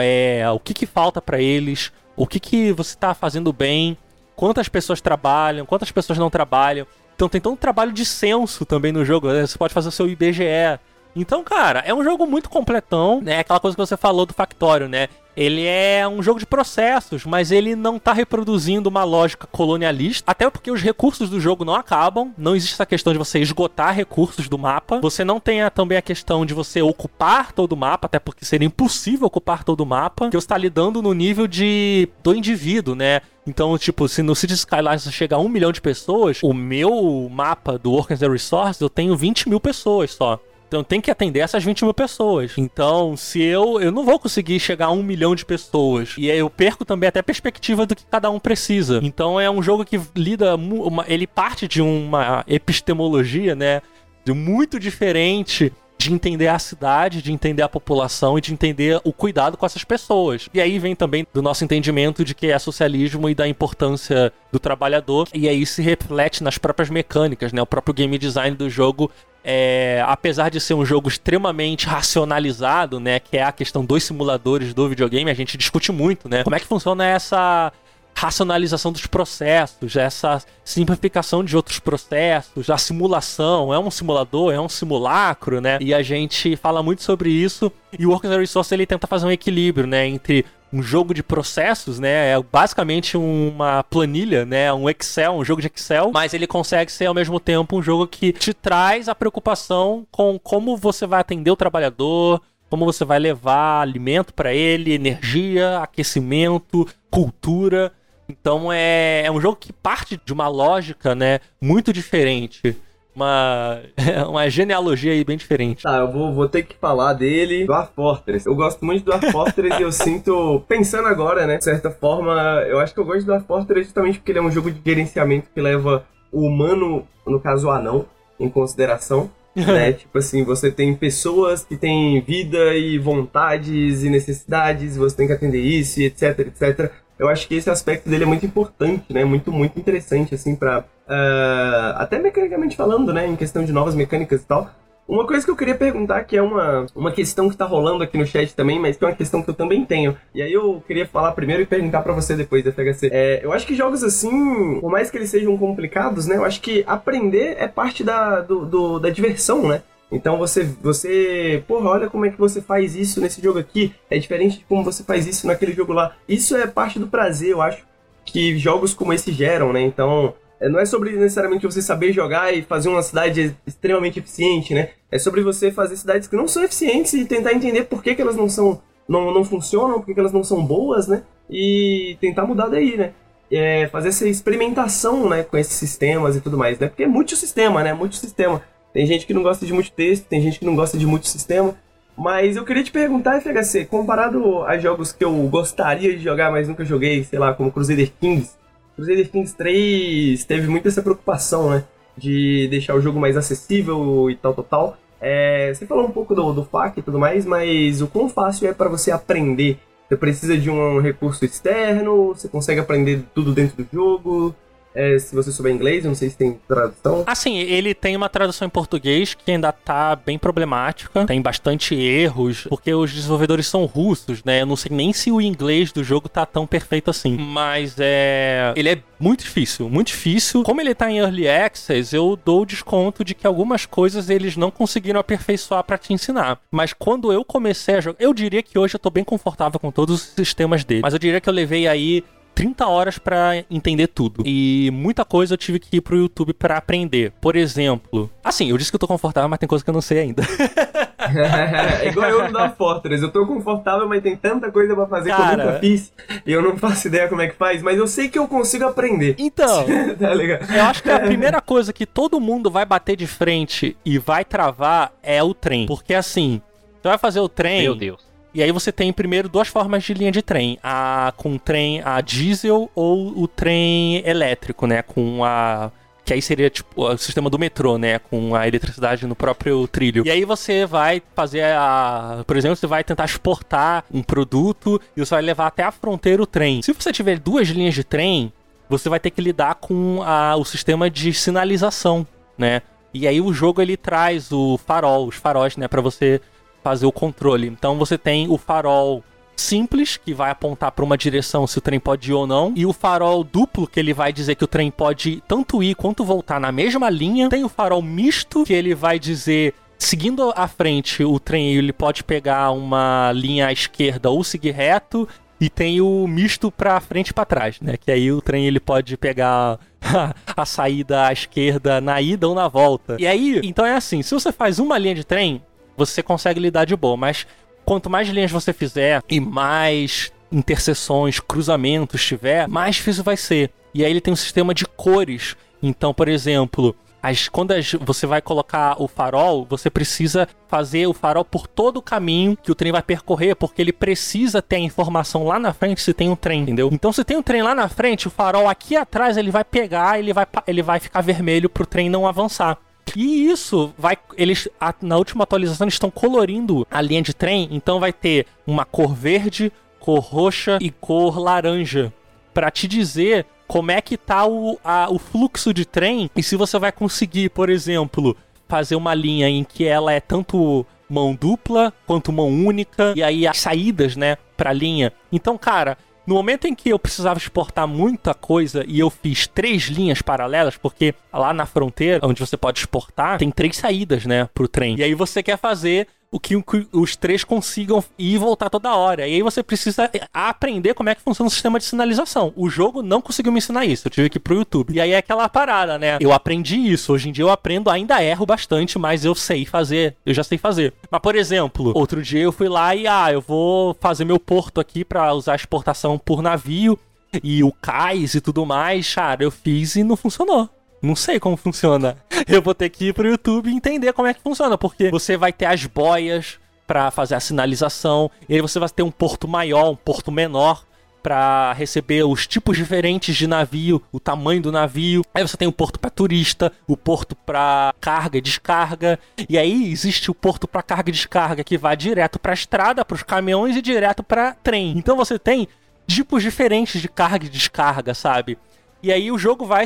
[0.00, 3.96] é, o que, que falta para eles, o que, que você está fazendo bem,
[4.36, 6.86] quantas pessoas trabalham, quantas pessoas não trabalham.
[7.16, 9.32] Então tem todo um trabalho de censo também no jogo.
[9.32, 9.46] Né?
[9.46, 10.78] Você pode fazer o seu IBGE.
[11.16, 13.38] Então, cara, é um jogo muito completão, né?
[13.38, 15.08] Aquela coisa que você falou do Factório, né?
[15.34, 20.48] Ele é um jogo de processos, mas ele não tá reproduzindo uma lógica colonialista, até
[20.48, 24.48] porque os recursos do jogo não acabam, não existe essa questão de você esgotar recursos
[24.48, 24.98] do mapa.
[25.00, 28.46] Você não tem a, também a questão de você ocupar todo o mapa, até porque
[28.46, 32.94] seria impossível ocupar todo o mapa, que você está lidando no nível de do indivíduo,
[32.94, 33.20] né?
[33.46, 37.78] Então, tipo, se no City Skylines chegar a um milhão de pessoas, o meu mapa
[37.78, 40.40] do Workers and Resources eu tenho 20 mil pessoas só.
[40.68, 42.54] Então tem que atender essas 20 mil pessoas.
[42.56, 43.80] Então, se eu.
[43.80, 46.14] Eu não vou conseguir chegar a um milhão de pessoas.
[46.18, 49.00] E eu perco também até a perspectiva do que cada um precisa.
[49.02, 50.56] Então é um jogo que lida.
[50.56, 53.80] Uma, ele parte de uma epistemologia, né?
[54.24, 59.12] De muito diferente de entender a cidade, de entender a população e de entender o
[59.12, 60.48] cuidado com essas pessoas.
[60.52, 64.58] E aí vem também do nosso entendimento de que é socialismo e da importância do
[64.58, 67.62] trabalhador, e aí se reflete nas próprias mecânicas, né?
[67.62, 69.10] O próprio game design do jogo
[69.48, 74.74] é, apesar de ser um jogo extremamente racionalizado, né, que é a questão dos simuladores
[74.74, 77.72] do videogame, a gente discute muito, né, como é que funciona essa
[78.16, 84.70] racionalização dos processos, essa simplificação de outros processos, a simulação, é um simulador, é um
[84.70, 85.76] simulacro, né?
[85.82, 87.70] E a gente fala muito sobre isso.
[87.98, 91.22] E o Work as Resource ele tenta fazer um equilíbrio, né, entre um jogo de
[91.22, 92.30] processos, né?
[92.32, 94.72] É basicamente uma planilha, né?
[94.72, 98.06] Um Excel, um jogo de Excel, mas ele consegue ser ao mesmo tempo um jogo
[98.06, 102.40] que te traz a preocupação com como você vai atender o trabalhador,
[102.70, 107.92] como você vai levar alimento para ele, energia, aquecimento, cultura.
[108.28, 112.76] Então é, é um jogo que parte de uma lógica, né, muito diferente
[113.16, 113.80] uma,
[114.28, 115.82] uma genealogia aí bem diferente.
[115.82, 118.46] Tá, eu vou, vou ter que falar dele, Dwarf Fortress.
[118.46, 122.34] Eu gosto muito do Dwarf Fortress e eu sinto, pensando agora, né, de certa forma,
[122.68, 124.80] eu acho que eu gosto do Dwarf Fortress justamente porque ele é um jogo de
[124.84, 128.04] gerenciamento que leva o humano, no caso o anão,
[128.38, 129.30] em consideração.
[129.56, 129.90] né?
[129.94, 135.32] Tipo assim, você tem pessoas que têm vida e vontades e necessidades, você tem que
[135.32, 136.92] atender isso etc, etc.
[137.18, 139.24] Eu acho que esse aspecto dele é muito importante, né?
[139.24, 144.42] Muito, muito interessante, assim, pra Uh, até mecanicamente falando, né, em questão de novas mecânicas
[144.42, 144.68] e tal.
[145.08, 148.18] Uma coisa que eu queria perguntar, que é uma, uma questão que tá rolando aqui
[148.18, 150.16] no chat também, mas que é uma questão que eu também tenho.
[150.34, 153.08] E aí eu queria falar primeiro e perguntar para você depois, FHC.
[153.12, 156.36] É, eu acho que jogos assim, por mais que eles sejam complicados, né?
[156.36, 159.80] Eu acho que aprender é parte da, do, do da diversão, né?
[160.10, 163.94] Então você, você, porra, olha como é que você faz isso nesse jogo aqui.
[164.08, 166.16] É diferente de como você faz isso naquele jogo lá.
[166.28, 167.84] Isso é parte do prazer, eu acho,
[168.24, 169.80] que jogos como esse geram, né?
[169.82, 174.74] Então, é, não é sobre necessariamente você saber jogar e fazer uma cidade extremamente eficiente,
[174.74, 174.90] né?
[175.10, 178.22] É sobre você fazer cidades que não são eficientes e tentar entender por que, que
[178.22, 178.80] elas não são.
[179.08, 181.22] Não, não funcionam, por que, que elas não são boas, né?
[181.48, 183.12] E tentar mudar daí, né?
[183.50, 186.88] É fazer essa experimentação, né, com esses sistemas e tudo mais, né?
[186.88, 187.94] Porque é multissistema, né?
[187.94, 188.62] Multissistema.
[188.96, 191.26] Tem gente que não gosta de muito texto, tem gente que não gosta de muito
[191.26, 191.76] sistema.
[192.16, 196.66] Mas eu queria te perguntar, FHC, comparado a jogos que eu gostaria de jogar, mas
[196.66, 198.54] nunca joguei, sei lá, como Crusader Kings,
[198.94, 201.84] Crusader Kings 3 teve muito essa preocupação, né?
[202.16, 204.96] De deixar o jogo mais acessível e tal, tal, tal.
[205.20, 208.66] É, você falou um pouco do, do FAQ e tudo mais, mas o quão fácil
[208.66, 209.78] é para você aprender?
[210.08, 212.28] Você precisa de um recurso externo?
[212.28, 214.54] Você consegue aprender tudo dentro do jogo?
[214.96, 217.22] É, se você souber inglês, eu não sei se tem tradução.
[217.26, 222.66] Assim, ele tem uma tradução em português que ainda tá bem problemática, tem bastante erros,
[222.66, 224.62] porque os desenvolvedores são russos, né?
[224.62, 227.36] Eu não sei nem se o inglês do jogo tá tão perfeito assim.
[227.36, 228.72] Mas é.
[228.74, 230.62] Ele é muito difícil, muito difícil.
[230.62, 234.56] Como ele tá em Early Access, eu dou o desconto de que algumas coisas eles
[234.56, 236.58] não conseguiram aperfeiçoar para te ensinar.
[236.70, 239.90] Mas quando eu comecei a jogar, eu diria que hoje eu tô bem confortável com
[239.90, 241.02] todos os sistemas dele.
[241.02, 242.24] Mas eu diria que eu levei aí
[242.56, 244.42] 30 horas para entender tudo.
[244.46, 247.30] E muita coisa eu tive que ir pro YouTube para aprender.
[247.38, 250.00] Por exemplo, assim, eu disse que eu tô confortável, mas tem coisa que eu não
[250.00, 250.42] sei ainda.
[252.02, 253.22] é igual eu no da Fortress.
[253.22, 255.54] Eu tô confortável, mas tem tanta coisa para fazer Cara...
[255.54, 256.12] que eu nunca fiz.
[256.46, 258.86] E eu não faço ideia como é que faz, mas eu sei que eu consigo
[258.86, 259.34] aprender.
[259.38, 259.84] Então,
[260.18, 260.34] tá
[260.74, 264.46] eu acho que a primeira coisa que todo mundo vai bater de frente e vai
[264.46, 265.84] travar é o trem.
[265.84, 266.62] Porque assim,
[267.02, 267.82] você vai fazer o trem.
[267.82, 268.35] Meu Deus.
[268.56, 272.22] E aí você tem primeiro duas formas de linha de trem, a com trem a
[272.22, 275.92] diesel ou o trem elétrico, né, com a
[276.24, 280.26] que aí seria tipo o sistema do metrô, né, com a eletricidade no próprio trilho.
[280.26, 285.20] E aí você vai fazer a, por exemplo, você vai tentar exportar um produto e
[285.20, 286.80] você vai levar até a fronteira o trem.
[286.80, 288.50] Se você tiver duas linhas de trem,
[288.88, 292.26] você vai ter que lidar com a, o sistema de sinalização,
[292.56, 292.80] né?
[293.12, 296.40] E aí o jogo ele traz o farol, os faróis, né, para você
[296.86, 297.66] fazer o controle.
[297.66, 299.24] Então você tem o farol
[299.56, 302.86] simples, que vai apontar para uma direção se o trem pode ir ou não, e
[302.86, 306.60] o farol duplo, que ele vai dizer que o trem pode tanto ir quanto voltar
[306.60, 307.48] na mesma linha.
[307.48, 312.22] Tem o farol misto, que ele vai dizer seguindo à frente, o trem ele pode
[312.22, 315.28] pegar uma linha à esquerda ou seguir reto.
[315.58, 317.96] E tem o misto para frente e para trás, né?
[317.96, 319.80] Que aí o trem ele pode pegar
[320.54, 323.16] a saída à esquerda na ida ou na volta.
[323.18, 325.62] E aí, então é assim, se você faz uma linha de trem,
[325.96, 327.46] você consegue lidar de boa, mas
[327.84, 333.70] quanto mais linhas você fizer e mais interseções, cruzamentos tiver, mais difícil vai ser.
[333.94, 335.56] E aí ele tem um sistema de cores.
[335.82, 341.12] Então, por exemplo, as, quando as, você vai colocar o farol, você precisa fazer o
[341.12, 344.80] farol por todo o caminho que o trem vai percorrer, porque ele precisa ter a
[344.80, 346.88] informação lá na frente se tem um trem, entendeu?
[346.92, 350.18] Então, se tem um trem lá na frente, o farol aqui atrás ele vai pegar,
[350.18, 352.78] ele vai, ele vai ficar vermelho pro trem não avançar.
[353.14, 354.16] E isso vai.
[354.36, 357.68] Eles, a, na última atualização, estão colorindo a linha de trem.
[357.70, 362.12] Então vai ter uma cor verde, cor roxa e cor laranja.
[362.52, 366.30] para te dizer como é que tá o, a, o fluxo de trem.
[366.34, 368.36] E se você vai conseguir, por exemplo,
[368.68, 373.12] fazer uma linha em que ela é tanto mão dupla quanto mão única.
[373.16, 375.12] E aí as saídas, né, pra linha.
[375.30, 379.84] Então, cara, No momento em que eu precisava exportar muita coisa e eu fiz três
[379.84, 384.66] linhas paralelas, porque lá na fronteira, onde você pode exportar, tem três saídas, né, pro
[384.66, 384.96] trem.
[384.98, 386.56] E aí você quer fazer o que
[386.92, 389.26] os três consigam ir e voltar toda hora.
[389.26, 392.52] E aí você precisa aprender como é que funciona o sistema de sinalização.
[392.56, 394.06] O jogo não conseguiu me ensinar isso.
[394.06, 394.94] Eu tive que ir pro YouTube.
[394.94, 396.18] E aí é aquela parada, né?
[396.20, 397.12] Eu aprendi isso.
[397.12, 400.16] Hoje em dia eu aprendo, ainda erro bastante, mas eu sei fazer.
[400.24, 400.92] Eu já sei fazer.
[401.10, 404.80] Mas, por exemplo, outro dia eu fui lá e, ah, eu vou fazer meu porto
[404.80, 406.98] aqui para usar exportação por navio
[407.42, 409.14] e o cais e tudo mais.
[409.14, 410.68] Cara, eu fiz e não funcionou.
[411.02, 412.16] Não sei como funciona.
[412.48, 415.52] Eu vou ter que ir pro YouTube entender como é que funciona, porque você vai
[415.52, 419.90] ter as boias para fazer a sinalização, e aí você vai ter um porto maior,
[419.90, 420.84] um porto menor
[421.26, 425.24] para receber os tipos diferentes de navio, o tamanho do navio.
[425.34, 429.18] Aí você tem o porto para turista, o porto para carga e descarga,
[429.48, 433.16] e aí existe o porto para carga e descarga que vai direto para estrada, para
[433.16, 434.96] os caminhões e direto para trem.
[434.96, 435.66] Então você tem
[436.06, 438.56] tipos diferentes de carga e descarga, sabe?
[439.02, 439.84] E aí o jogo vai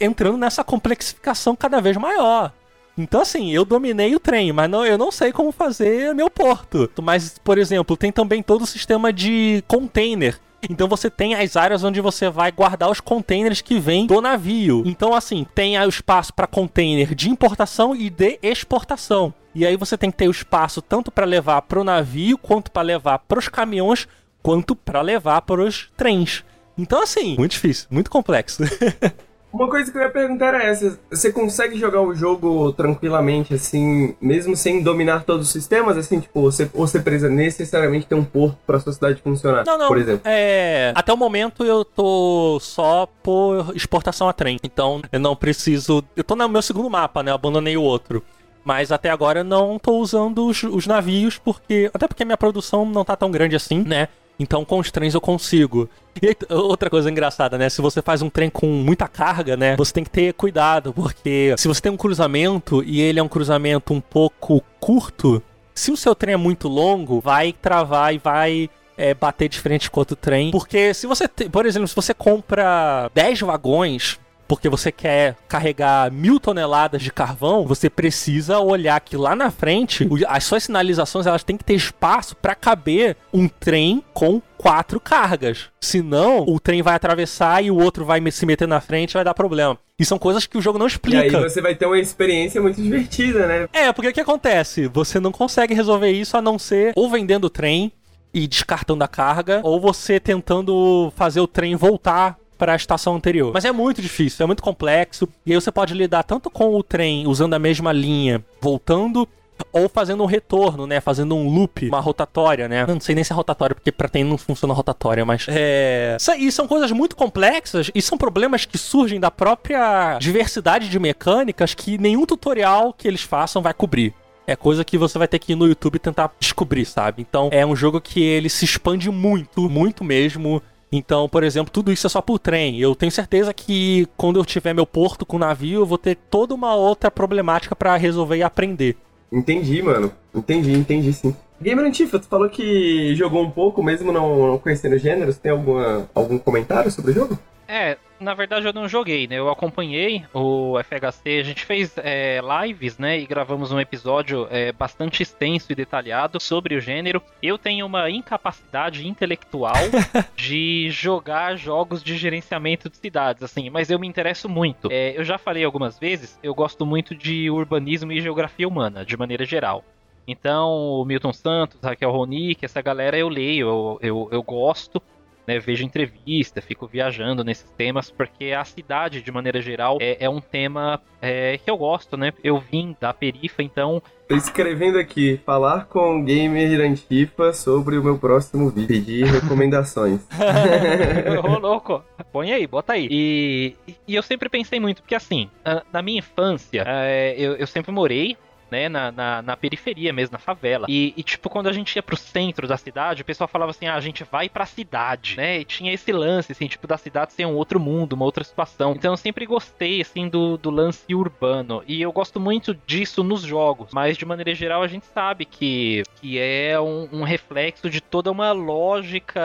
[0.00, 2.52] entrando nessa complexificação cada vez maior.
[2.96, 6.90] Então, assim, eu dominei o trem, mas não, eu não sei como fazer meu porto.
[7.00, 10.40] Mas, por exemplo, tem também todo o sistema de container.
[10.68, 14.82] Então você tem as áreas onde você vai guardar os containers que vêm do navio.
[14.84, 19.32] Então, assim, tem o espaço para container de importação e de exportação.
[19.54, 22.70] E aí você tem que ter o espaço tanto para levar para o navio, quanto
[22.70, 24.08] para levar para os caminhões,
[24.42, 26.44] quanto para levar para os trens.
[26.76, 28.62] Então, assim, muito difícil, muito complexo.
[29.58, 34.14] Uma coisa que eu ia perguntar era essa: você consegue jogar o jogo tranquilamente, assim,
[34.20, 35.98] mesmo sem dominar todos os sistemas?
[35.98, 39.64] Assim, tipo, você, ou você precisa necessariamente ter um porto pra sua cidade funcionar?
[39.66, 39.88] Não, não.
[39.88, 40.20] Por exemplo.
[40.24, 40.92] É.
[40.94, 44.60] Até o momento eu tô só por exportação a trem.
[44.62, 46.04] Então eu não preciso.
[46.14, 47.32] Eu tô no meu segundo mapa, né?
[47.32, 48.22] Eu abandonei o outro.
[48.64, 51.90] Mas até agora eu não tô usando os, os navios, porque.
[51.92, 54.06] Até porque minha produção não tá tão grande assim, né?
[54.38, 55.88] Então com os trens eu consigo.
[56.22, 57.68] E outra coisa engraçada, né?
[57.68, 59.76] Se você faz um trem com muita carga, né?
[59.76, 63.28] Você tem que ter cuidado, porque se você tem um cruzamento e ele é um
[63.28, 65.42] cruzamento um pouco curto,
[65.74, 69.90] se o seu trem é muito longo, vai travar e vai é, bater de frente
[69.90, 70.50] com outro trem.
[70.50, 74.18] Porque se você, por exemplo, se você compra 10 vagões
[74.48, 80.08] porque você quer carregar mil toneladas de carvão, você precisa olhar que lá na frente,
[80.26, 85.66] as suas sinalizações elas têm que ter espaço para caber um trem com quatro cargas.
[85.80, 89.24] Senão, o trem vai atravessar e o outro vai se meter na frente e vai
[89.24, 89.78] dar problema.
[89.98, 91.26] E são coisas que o jogo não explica.
[91.26, 93.68] E aí você vai ter uma experiência muito divertida, né?
[93.72, 94.88] É, porque o que acontece?
[94.88, 97.92] Você não consegue resolver isso a não ser ou vendendo o trem
[98.32, 103.52] e descartando a carga, ou você tentando fazer o trem voltar para a estação anterior.
[103.54, 105.28] Mas é muito difícil, é muito complexo.
[105.46, 109.26] E aí você pode lidar tanto com o trem usando a mesma linha, voltando
[109.72, 111.00] ou fazendo um retorno, né?
[111.00, 112.86] Fazendo um loop, uma rotatória, né?
[112.86, 115.46] Não sei nem se é rotatória, porque pra tem não funciona rotatória, mas.
[115.48, 116.16] É.
[116.38, 121.74] E são coisas muito complexas e são problemas que surgem da própria diversidade de mecânicas
[121.74, 124.14] que nenhum tutorial que eles façam vai cobrir.
[124.46, 127.20] É coisa que você vai ter que ir no YouTube tentar descobrir, sabe?
[127.20, 130.62] Então é um jogo que ele se expande muito, muito mesmo.
[130.90, 132.78] Então, por exemplo, tudo isso é só por trem.
[132.78, 136.54] Eu tenho certeza que quando eu tiver meu porto com navio, eu vou ter toda
[136.54, 138.96] uma outra problemática para resolver e aprender.
[139.30, 140.12] Entendi, mano.
[140.34, 141.36] Entendi, entendi sim.
[141.60, 145.36] Gamer Antifa, tu falou que jogou um pouco, mesmo não, não conhecendo gêneros.
[145.36, 147.38] Tem alguma, algum comentário sobre o jogo?
[147.66, 149.38] É, na verdade eu não joguei, né?
[149.38, 153.18] Eu acompanhei o FHC, a gente fez é, lives, né?
[153.18, 157.22] E gravamos um episódio é, bastante extenso e detalhado sobre o gênero.
[157.42, 159.74] Eu tenho uma incapacidade intelectual
[160.36, 164.88] de jogar jogos de gerenciamento de cidades, assim, mas eu me interesso muito.
[164.90, 169.16] É, eu já falei algumas vezes, eu gosto muito de urbanismo e geografia humana, de
[169.16, 169.84] maneira geral.
[170.26, 175.02] Então, o Milton Santos, Raquel Ronick, essa galera eu leio, eu, eu, eu gosto
[175.48, 180.28] né, vejo entrevista, fico viajando nesses temas, porque a cidade, de maneira geral, é, é
[180.28, 182.34] um tema é, que eu gosto, né?
[182.44, 184.02] Eu vim da perifa, então.
[184.28, 190.20] Tô escrevendo aqui, falar com o gamer Antifa sobre o meu próximo vídeo, pedir recomendações.
[191.42, 193.08] Ô, louco, põe aí, bota aí.
[193.10, 193.74] E,
[194.06, 195.48] e eu sempre pensei muito, porque assim,
[195.90, 198.36] na minha infância, é, eu, eu sempre morei
[198.70, 200.86] né, na, na, na, periferia mesmo, na favela.
[200.88, 203.86] E, e, tipo, quando a gente ia pro centro da cidade, o pessoal falava assim,
[203.86, 205.60] ah, a gente vai pra cidade, né?
[205.60, 208.92] E tinha esse lance, assim, tipo, da cidade ser um outro mundo, uma outra situação.
[208.92, 211.82] Então eu sempre gostei, assim, do, do lance urbano.
[211.86, 213.90] E eu gosto muito disso nos jogos.
[213.92, 218.30] Mas, de maneira geral, a gente sabe que, que é um, um reflexo de toda
[218.30, 219.40] uma lógica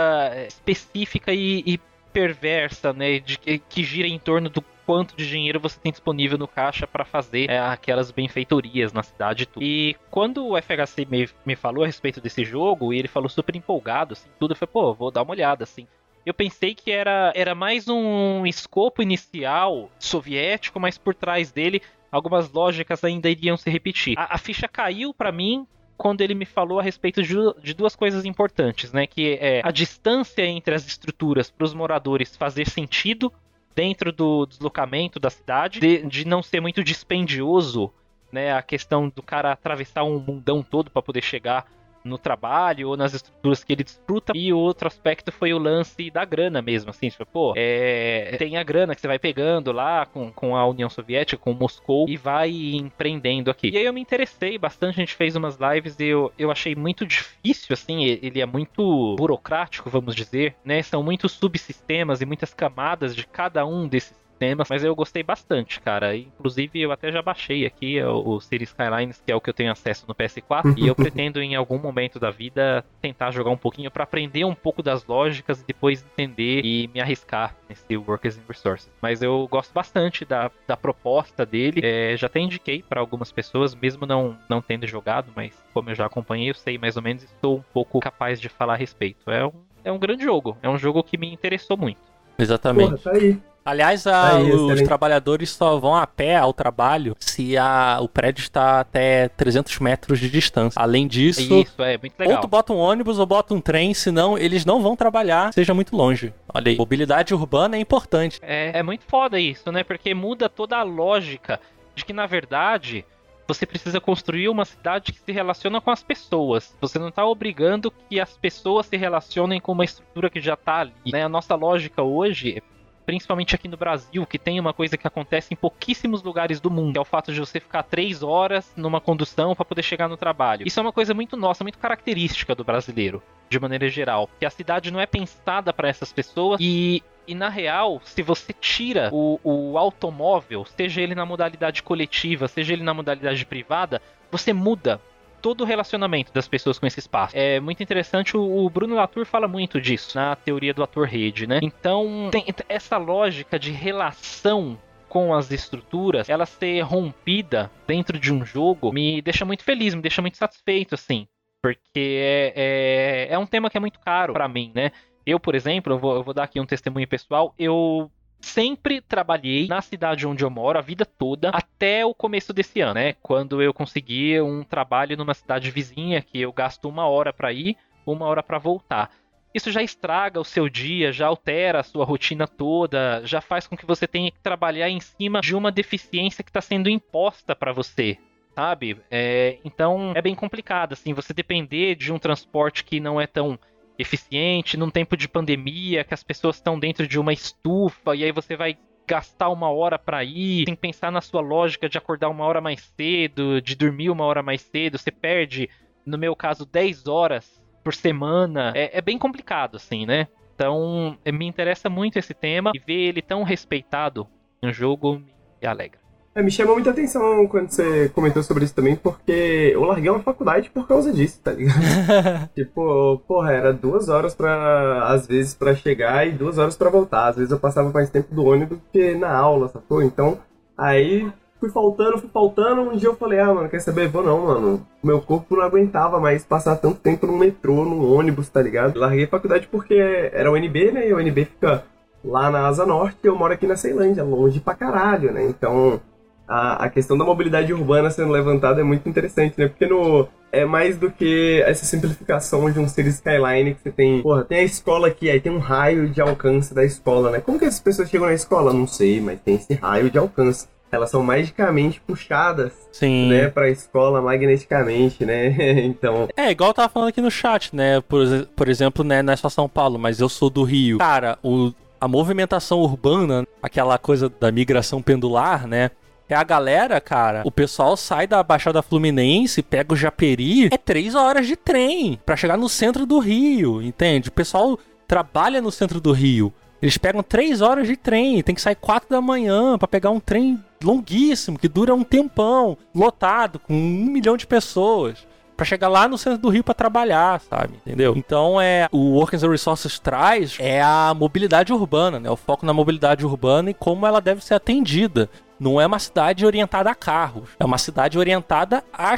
[0.47, 1.79] específica e, e
[2.11, 6.47] perversa, né, de, que gira em torno do quanto de dinheiro você tem disponível no
[6.47, 9.64] caixa para fazer é, aquelas benfeitorias na cidade e tudo.
[9.64, 13.55] E quando o FHC me, me falou a respeito desse jogo, e ele falou super
[13.55, 15.88] empolgado, assim, tudo, eu falei, pô, vou dar uma olhada, assim.
[16.26, 21.81] eu pensei que era, era mais um escopo inicial soviético, mas por trás dele
[22.11, 24.18] algumas lógicas ainda iriam se repetir.
[24.18, 25.65] A, a ficha caiu para mim
[25.97, 29.07] quando ele me falou a respeito de, de, duas coisas importantes, né?
[29.07, 33.31] Que é a distância entre as estruturas para os moradores fazer sentido
[33.75, 37.91] dentro do deslocamento da cidade, de, de não ser muito dispendioso,
[38.31, 38.53] né?
[38.53, 41.65] A questão do cara atravessar um mundão todo para poder chegar
[42.03, 44.34] no trabalho ou nas estruturas que ele desfruta.
[44.35, 48.63] E outro aspecto foi o lance da grana mesmo, assim, tipo, pô, é, tem a
[48.63, 52.51] grana que você vai pegando lá com, com a União Soviética, com Moscou, e vai
[52.51, 53.69] empreendendo aqui.
[53.69, 56.75] E aí eu me interessei bastante, a gente fez umas lives e eu, eu achei
[56.75, 60.81] muito difícil, assim, ele é muito burocrático, vamos dizer, né?
[60.81, 65.79] São muitos subsistemas e muitas camadas de cada um desses temas, mas eu gostei bastante,
[65.79, 66.17] cara.
[66.17, 69.53] Inclusive, eu até já baixei aqui o, o Cities Skylines, que é o que eu
[69.53, 73.57] tenho acesso no PS4, e eu pretendo em algum momento da vida tentar jogar um
[73.57, 78.37] pouquinho para aprender um pouco das lógicas e depois entender e me arriscar nesse Workers
[78.37, 78.91] and Resources.
[79.01, 81.79] Mas eu gosto bastante da, da proposta dele.
[81.81, 85.95] É, já até indiquei para algumas pessoas, mesmo não, não tendo jogado, mas como eu
[85.95, 89.31] já acompanhei, eu sei mais ou menos, estou um pouco capaz de falar a respeito.
[89.31, 89.53] É um,
[89.85, 92.01] é um grande jogo, é um jogo que me interessou muito.
[92.37, 92.89] Exatamente.
[92.89, 93.39] Porra, tá aí.
[93.65, 98.41] Aliás, a, Aí, os trabalhadores só vão a pé ao trabalho se a, o prédio
[98.41, 100.81] está até 300 metros de distância.
[100.81, 102.35] Além disso, Isso, é muito legal.
[102.35, 105.73] ou tu bota um ônibus ou bota um trem, senão eles não vão trabalhar, seja
[105.73, 106.34] muito longe.
[106.53, 108.40] Olha aí, mobilidade urbana é importante.
[108.41, 109.84] É, é muito foda isso, né?
[109.84, 111.60] Porque muda toda a lógica
[111.95, 113.06] de que, na verdade,
[113.48, 116.76] você precisa construir uma cidade que se relaciona com as pessoas.
[116.81, 120.80] Você não está obrigando que as pessoas se relacionem com uma estrutura que já está
[120.80, 120.94] ali.
[121.11, 121.23] Né?
[121.23, 122.61] A nossa lógica hoje
[123.05, 126.93] principalmente aqui no Brasil, que tem uma coisa que acontece em pouquíssimos lugares do mundo,
[126.93, 130.17] que é o fato de você ficar três horas numa condução para poder chegar no
[130.17, 130.67] trabalho.
[130.67, 134.49] Isso é uma coisa muito nossa, muito característica do brasileiro, de maneira geral, que a
[134.49, 139.39] cidade não é pensada para essas pessoas e e na real, se você tira o,
[139.43, 144.99] o, automóvel, seja ele na modalidade coletiva, seja ele na modalidade privada, você muda
[145.43, 147.37] todo o relacionamento das pessoas com esse espaço.
[147.37, 151.59] É muito interessante, o, Bruno Latour fala muito disso na teoria do ator-rede, né?
[151.61, 154.79] Então, tem essa lógica de relação
[155.09, 160.01] com as estruturas, ela ser rompida dentro de um jogo, me deixa muito feliz, me
[160.01, 161.27] deixa muito satisfeito, assim.
[161.61, 164.91] Porque é, é, é um tema que é muito caro para mim, né?
[165.25, 168.09] Eu, por exemplo, eu vou, eu vou dar aqui um testemunho pessoal, eu
[168.43, 172.95] sempre trabalhei na cidade onde eu moro a vida toda até o começo desse ano,
[172.95, 173.13] né?
[173.21, 177.77] Quando eu consegui um trabalho numa cidade vizinha que eu gasto uma hora para ir,
[178.05, 179.09] uma hora para voltar.
[179.53, 183.77] Isso já estraga o seu dia, já altera a sua rotina toda, já faz com
[183.77, 187.71] que você tenha que trabalhar em cima de uma deficiência que está sendo imposta para
[187.71, 188.17] você,
[188.55, 188.97] sabe?
[189.11, 193.59] É, então é bem complicado, assim, você depender de um transporte que não é tão
[193.97, 198.31] eficiente, num tempo de pandemia, que as pessoas estão dentro de uma estufa e aí
[198.31, 202.45] você vai gastar uma hora para ir, que pensar na sua lógica de acordar uma
[202.45, 205.69] hora mais cedo, de dormir uma hora mais cedo, você perde,
[206.05, 208.71] no meu caso, 10 horas por semana.
[208.75, 210.27] É, é bem complicado, assim, né?
[210.55, 214.27] Então, me interessa muito esse tema e ver ele tão respeitado
[214.61, 215.21] no jogo
[215.61, 216.02] me alegra.
[216.35, 220.19] É, me chamou muita atenção quando você comentou sobre isso também, porque eu larguei uma
[220.19, 221.80] faculdade por causa disso, tá ligado?
[222.55, 227.27] tipo, porra, era duas horas para às vezes para chegar e duas horas para voltar.
[227.27, 230.01] Às vezes eu passava mais tempo do ônibus que na aula, sacou?
[230.01, 230.39] Então,
[230.76, 232.81] aí fui faltando, fui faltando.
[232.81, 234.07] Um dia eu falei, ah, mano, quer saber?
[234.07, 234.88] Vou não, mano.
[235.03, 238.99] Meu corpo não aguentava mais passar tanto tempo no metrô, no ônibus, tá ligado?
[238.99, 241.07] Larguei a faculdade porque era o UNB, né?
[241.07, 241.84] E o UNB fica
[242.26, 245.45] lá na Asa Norte e eu moro aqui na Ceilândia, longe pra caralho, né?
[245.45, 246.01] Então
[246.47, 249.67] a, a questão da mobilidade urbana sendo levantada é muito interessante, né?
[249.67, 254.21] Porque no, é mais do que essa simplificação de um City Skyline que você tem.
[254.21, 257.39] Porra, tem a escola aqui, aí tem um raio de alcance da escola, né?
[257.39, 258.71] Como que essas pessoas chegam na escola?
[258.71, 260.67] Não sei, mas tem esse raio de alcance.
[260.91, 263.29] Elas são magicamente puxadas, Sim.
[263.29, 265.47] né, pra escola magneticamente, né?
[265.85, 266.27] então.
[266.37, 267.99] É, igual eu tava falando aqui no chat, né?
[268.01, 270.99] Por, por exemplo, né, não é só São Paulo, mas eu sou do Rio.
[270.99, 275.89] Cara, o, a movimentação urbana, aquela coisa da migração pendular, né?
[276.34, 281.14] É a galera, cara, o pessoal sai da Baixada Fluminense, pega o Japeri, é três
[281.14, 284.30] horas de trem para chegar no centro do Rio, entende?
[284.30, 286.51] O pessoal trabalha no centro do Rio.
[286.81, 290.19] Eles pegam três horas de trem, tem que sair quatro da manhã para pegar um
[290.19, 295.27] trem longuíssimo, que dura um tempão, lotado, com um milhão de pessoas
[295.64, 297.76] para chegar lá no centro do Rio para trabalhar, sabe?
[297.85, 298.14] Entendeu?
[298.18, 302.30] Então é o Workers and Resources traz é a mobilidade urbana, né?
[302.30, 306.45] O foco na mobilidade urbana e como ela deve ser atendida não é uma cidade
[306.45, 309.15] orientada a carros, é uma cidade orientada a,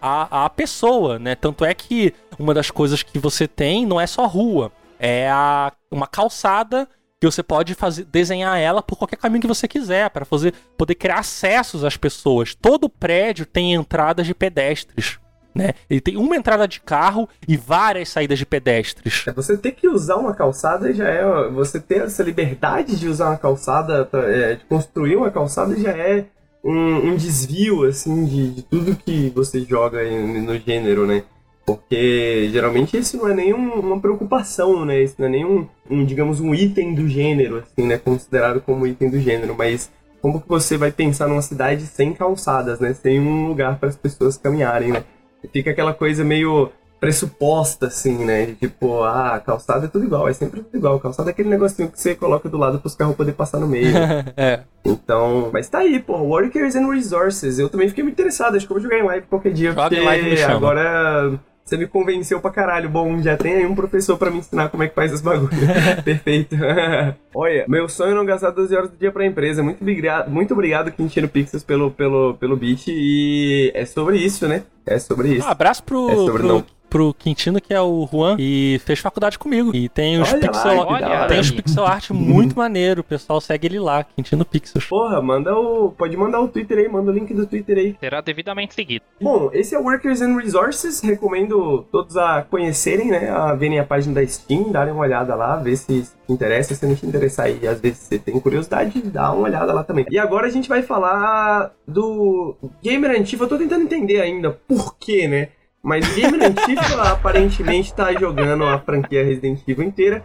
[0.00, 1.34] a, a pessoa, né?
[1.34, 4.70] Tanto é que uma das coisas que você tem não é só rua.
[4.98, 6.86] é a, uma calçada
[7.18, 10.94] que você pode fazer, desenhar ela por qualquer caminho que você quiser, para fazer, poder
[10.96, 12.54] criar acessos às pessoas.
[12.54, 15.18] Todo prédio tem entradas de pedestres.
[15.56, 15.72] Né?
[15.88, 19.24] Ele tem uma entrada de carro e várias saídas de pedestres.
[19.26, 21.48] É, você ter que usar uma calçada já é.
[21.50, 26.26] Você ter essa liberdade de usar uma calçada, é, de construir uma calçada já é
[26.62, 31.22] um, um desvio, assim, de, de, tudo que você joga no gênero, né?
[31.64, 35.02] Porque geralmente isso não é nem uma preocupação, né?
[35.02, 37.98] Isso não é nem um, um, digamos, um item do gênero, assim, né?
[37.98, 42.80] Considerado como item do gênero, mas como que você vai pensar numa cidade sem calçadas,
[42.80, 42.94] né?
[42.94, 45.04] Sem um lugar para as pessoas caminharem, né?
[45.52, 48.46] Fica aquela coisa meio pressuposta, assim, né?
[48.46, 50.98] De tipo, ah, calçada é tudo igual, é sempre tudo igual.
[50.98, 53.66] Calçada é aquele negocinho que você coloca do lado para os carros poderem passar no
[53.66, 53.94] meio.
[54.36, 54.62] é.
[54.84, 57.58] Então, mas tá aí, pô, Workers and Resources.
[57.58, 59.88] Eu também fiquei muito interessado, acho que eu vou jogar em live qualquer dia, Joga
[59.88, 62.88] porque live agora você me convenceu pra caralho.
[62.88, 65.50] Bom, já tem aí um professor pra me ensinar como é que faz os bagulhos.
[66.04, 66.56] Perfeito.
[67.34, 69.62] Olha, meu sonho é não gastar 12 horas do dia pra empresa.
[69.62, 72.86] Muito obrigado, muito obrigado Quintino Pixels, pelo, pelo, pelo beat.
[72.86, 74.62] E é sobre isso, né?
[74.86, 75.46] É sobre isso.
[75.46, 76.64] Um abraço pro, É sobre pro, não.
[76.88, 79.74] Pro Quintino, que é o Juan, e fez faculdade comigo.
[79.74, 81.26] E tem os Olha lá, pixel, hora.
[81.28, 83.00] tem os pixel art muito maneiro.
[83.00, 84.86] O pessoal segue ele lá, Quintino Pixels.
[84.86, 85.90] Porra, manda o.
[85.90, 87.96] Pode mandar o Twitter aí, manda o link do Twitter aí.
[88.00, 89.04] Será devidamente seguido.
[89.20, 91.00] Bom, esse é o Workers and Resources.
[91.00, 93.30] Recomendo todos a conhecerem, né?
[93.30, 96.74] A verem a página da Steam, darem uma olhada lá, ver se interessa.
[96.74, 100.06] Se não te interessar e às vezes você tem curiosidade, dá uma olhada lá também.
[100.10, 103.44] E agora a gente vai falar do Gamer Antifa.
[103.44, 105.48] Eu tô tentando entender ainda por quê, né?
[105.86, 110.24] Mas Gamer Antifa aparentemente tá jogando a franquia Resident Evil inteira.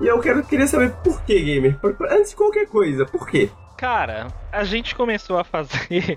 [0.00, 1.76] E eu quero, queria saber por que, gamer.
[2.12, 3.50] Antes de qualquer coisa, por quê?
[3.76, 6.16] Cara, a gente começou a fazer.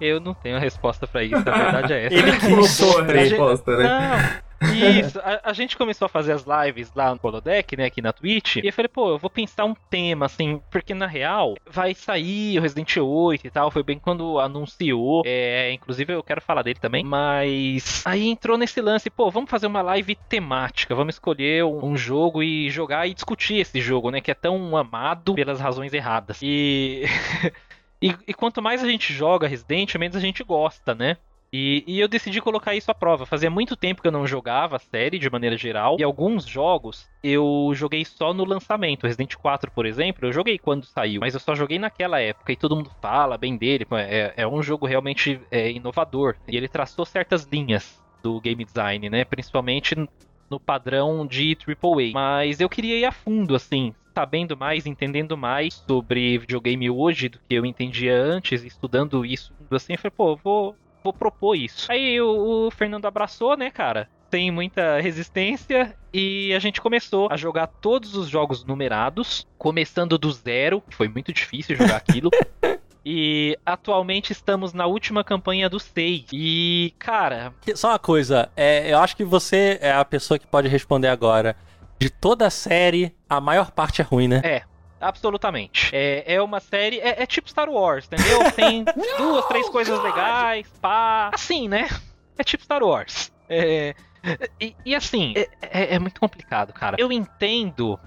[0.00, 2.14] Eu não tenho a resposta pra isso, a verdade é essa.
[2.14, 3.16] Ele quis sofrer.
[3.16, 3.84] resposta, né?
[3.84, 5.18] Não, isso.
[5.20, 8.56] A, a gente começou a fazer as lives lá no Holodeck, né, aqui na Twitch.
[8.56, 12.58] E eu falei, pô, eu vou pensar um tema, assim, porque na real vai sair
[12.58, 13.70] o Resident Evil 8 e tal.
[13.70, 15.22] Foi bem quando anunciou.
[15.24, 17.02] É, inclusive eu quero falar dele também.
[17.02, 20.94] Mas aí entrou nesse lance, pô, vamos fazer uma live temática.
[20.94, 24.76] Vamos escolher um, um jogo e jogar e discutir esse jogo, né, que é tão
[24.76, 26.38] amado pelas razões erradas.
[26.42, 27.04] E.
[28.02, 31.16] E, e quanto mais a gente joga Resident, menos a gente gosta, né?
[31.52, 33.26] E, e eu decidi colocar isso à prova.
[33.26, 35.96] Fazia muito tempo que eu não jogava a série de maneira geral.
[35.98, 39.06] E alguns jogos eu joguei só no lançamento.
[39.06, 41.20] Resident 4, por exemplo, eu joguei quando saiu.
[41.20, 42.52] Mas eu só joguei naquela época.
[42.52, 43.86] E todo mundo fala bem dele.
[43.92, 46.36] É, é um jogo realmente é, inovador.
[46.46, 49.24] E ele traçou certas linhas do game design, né?
[49.24, 49.96] Principalmente
[50.48, 52.12] no padrão de AAA.
[52.12, 57.38] Mas eu queria ir a fundo, assim, sabendo mais, entendendo mais sobre videogame hoje do
[57.38, 61.90] que eu entendia antes, estudando isso, assim, eu falei, pô, vou, vou propor isso.
[61.90, 64.08] Aí o, o Fernando abraçou, né, cara?
[64.30, 70.30] Sem muita resistência, e a gente começou a jogar todos os jogos numerados, começando do
[70.30, 72.30] zero, que foi muito difícil jogar aquilo.
[73.04, 76.26] E atualmente estamos na última campanha do 6.
[76.32, 80.68] E, cara, Só uma coisa, é, eu acho que você é a pessoa que pode
[80.68, 81.56] responder agora.
[82.00, 84.40] De toda a série, a maior parte é ruim, né?
[84.42, 84.62] É,
[85.00, 85.90] absolutamente.
[85.94, 86.98] É, é uma série.
[86.98, 88.50] É, é tipo Star Wars, entendeu?
[88.56, 88.84] Tem
[89.18, 91.30] duas, três coisas legais, pá.
[91.32, 91.88] Assim, né?
[92.38, 93.30] É tipo Star Wars.
[93.48, 93.94] É,
[94.58, 96.96] e, e assim, é, é- é muito complicado, cara.
[96.98, 97.98] Eu entendo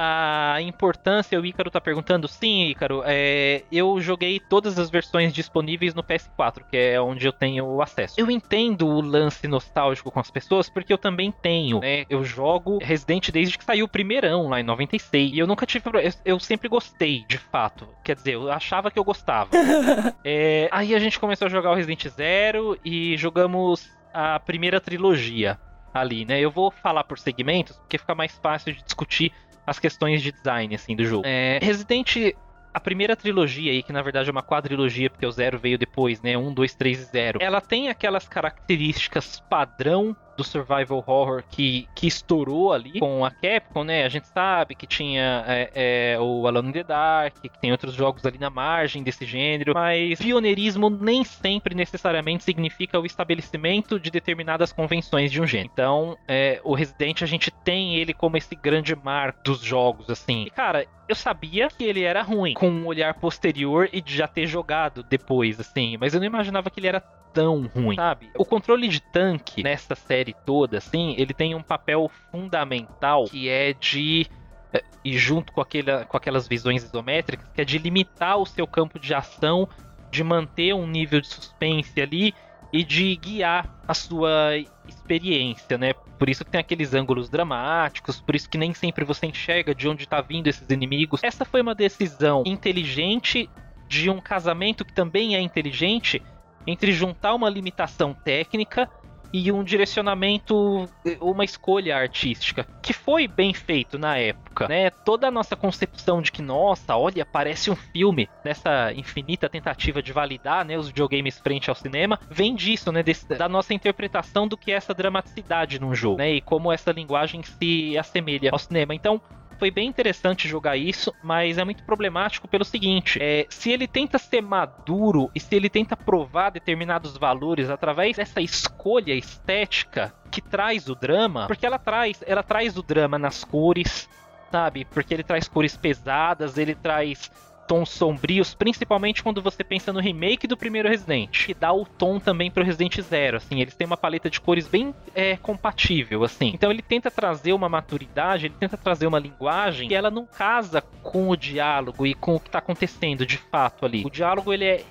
[0.00, 5.92] a importância, o Ícaro tá perguntando, sim, Ícaro, é, eu joguei todas as versões disponíveis
[5.92, 8.14] no PS4, que é onde eu tenho acesso.
[8.16, 12.06] Eu entendo o lance nostálgico com as pessoas, porque eu também tenho, né?
[12.08, 15.88] Eu jogo Resident desde que saiu o primeirão, lá em 96, e eu nunca tive...
[15.88, 17.88] Eu, eu sempre gostei, de fato.
[18.04, 19.50] Quer dizer, eu achava que eu gostava.
[20.24, 25.58] É, aí a gente começou a jogar o Resident Zero e jogamos a primeira trilogia
[25.92, 26.40] ali, né?
[26.40, 29.32] Eu vou falar por segmentos, porque fica mais fácil de discutir
[29.68, 31.24] as questões de design, assim, do jogo.
[31.26, 32.34] É, Resident,
[32.72, 36.22] a primeira trilogia aí, que na verdade é uma quadrilogia, porque o Zero veio depois,
[36.22, 36.36] né?
[36.36, 37.38] 1, 2, 3 e 0.
[37.42, 43.82] Ela tem aquelas características padrão do survival horror que, que estourou ali com a Capcom,
[43.82, 44.04] né?
[44.04, 45.70] A gente sabe que tinha é,
[46.14, 49.74] é, o Alone in the Dark, que tem outros jogos ali na margem desse gênero,
[49.74, 55.70] mas pioneirismo nem sempre necessariamente significa o estabelecimento de determinadas convenções de um gênero.
[55.72, 60.44] Então, é, o Resident a gente tem ele como esse grande marco dos jogos, assim.
[60.44, 64.28] E, cara, eu sabia que ele era ruim, com um olhar posterior e de já
[64.28, 67.02] ter jogado depois, assim, mas eu não imaginava que ele era
[67.32, 68.30] tão ruim, sabe?
[68.36, 73.72] O controle de tanque nessa série toda, assim, ele tem um papel fundamental que é
[73.72, 74.26] de
[74.72, 78.66] eh, e junto com, aquela, com aquelas visões isométricas, que é de limitar o seu
[78.66, 79.68] campo de ação,
[80.10, 82.34] de manter um nível de suspense ali
[82.72, 84.56] e de guiar a sua
[84.86, 85.92] experiência, né?
[86.18, 89.88] Por isso que tem aqueles ângulos dramáticos, por isso que nem sempre você enxerga de
[89.88, 91.22] onde está vindo esses inimigos.
[91.22, 93.48] Essa foi uma decisão inteligente
[93.86, 96.22] de um casamento que também é inteligente
[96.66, 98.90] entre juntar uma limitação técnica
[99.32, 100.88] e um direcionamento,
[101.20, 104.90] uma escolha artística, que foi bem feito na época, né?
[104.90, 110.12] Toda a nossa concepção de que, nossa, olha, parece um filme, nessa infinita tentativa de
[110.12, 114.56] validar, né, os videogames frente ao cinema, vem disso, né, desse, da nossa interpretação do
[114.56, 118.94] que é essa dramaticidade num jogo, né, e como essa linguagem se assemelha ao cinema.
[118.94, 119.20] Então,
[119.58, 124.18] foi bem interessante jogar isso, mas é muito problemático pelo seguinte: é, se ele tenta
[124.18, 130.88] ser maduro e se ele tenta provar determinados valores através dessa escolha estética que traz
[130.88, 134.08] o drama, porque ela traz, ela traz o drama nas cores,
[134.50, 134.84] sabe?
[134.84, 137.30] Porque ele traz cores pesadas, ele traz
[137.68, 142.18] tons sombrios, principalmente quando você pensa no remake do primeiro Resident, que dá o tom
[142.18, 146.50] também pro Resident Zero, assim, eles têm uma paleta de cores bem é, compatível, assim.
[146.54, 150.80] Então ele tenta trazer uma maturidade, ele tenta trazer uma linguagem que ela não casa
[151.02, 154.02] com o diálogo e com o que tá acontecendo de fato ali.
[154.04, 154.84] O diálogo ele é,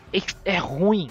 [0.46, 1.10] é ruim,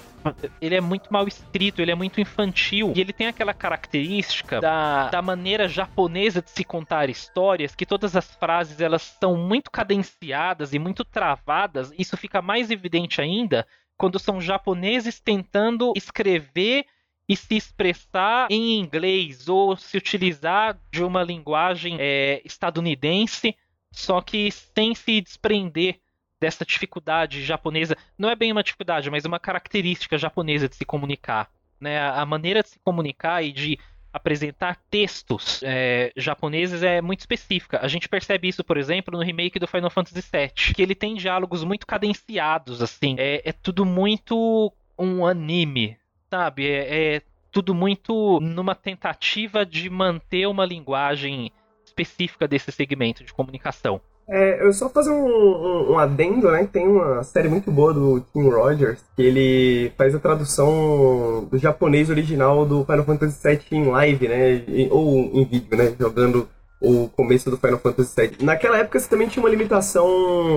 [0.60, 5.08] ele é muito mal escrito, ele é muito infantil e ele tem aquela característica da,
[5.08, 10.72] da maneira japonesa de se contar histórias, que todas as frases elas são muito cadenciadas
[10.72, 11.92] e muito travadas.
[11.98, 13.66] Isso fica mais evidente ainda
[13.96, 16.84] quando são japoneses tentando escrever
[17.28, 23.56] e se expressar em inglês ou se utilizar de uma linguagem é, estadunidense,
[23.90, 25.98] só que sem se desprender
[26.46, 27.96] dessa dificuldade japonesa.
[28.16, 31.50] Não é bem uma dificuldade, mas uma característica japonesa de se comunicar.
[31.80, 31.98] Né?
[32.00, 33.78] A maneira de se comunicar e de
[34.12, 37.80] apresentar textos é, japoneses é muito específica.
[37.82, 41.16] A gente percebe isso, por exemplo, no remake do Final Fantasy VII, que ele tem
[41.16, 43.16] diálogos muito cadenciados, assim.
[43.18, 45.98] É, é tudo muito um anime,
[46.30, 46.70] sabe?
[46.70, 51.50] É, é tudo muito numa tentativa de manter uma linguagem
[51.84, 54.00] específica desse segmento de comunicação.
[54.28, 56.68] É, eu só fazer um, um, um, adendo, né?
[56.70, 62.10] Tem uma série muito boa do Tim Rogers, que ele faz a tradução do japonês
[62.10, 64.64] original do Final Fantasy VII em live, né?
[64.90, 65.94] Ou em vídeo, né?
[65.98, 66.48] Jogando
[66.80, 68.44] o começo do Final Fantasy VII.
[68.44, 70.06] Naquela época você também tinha uma limitação,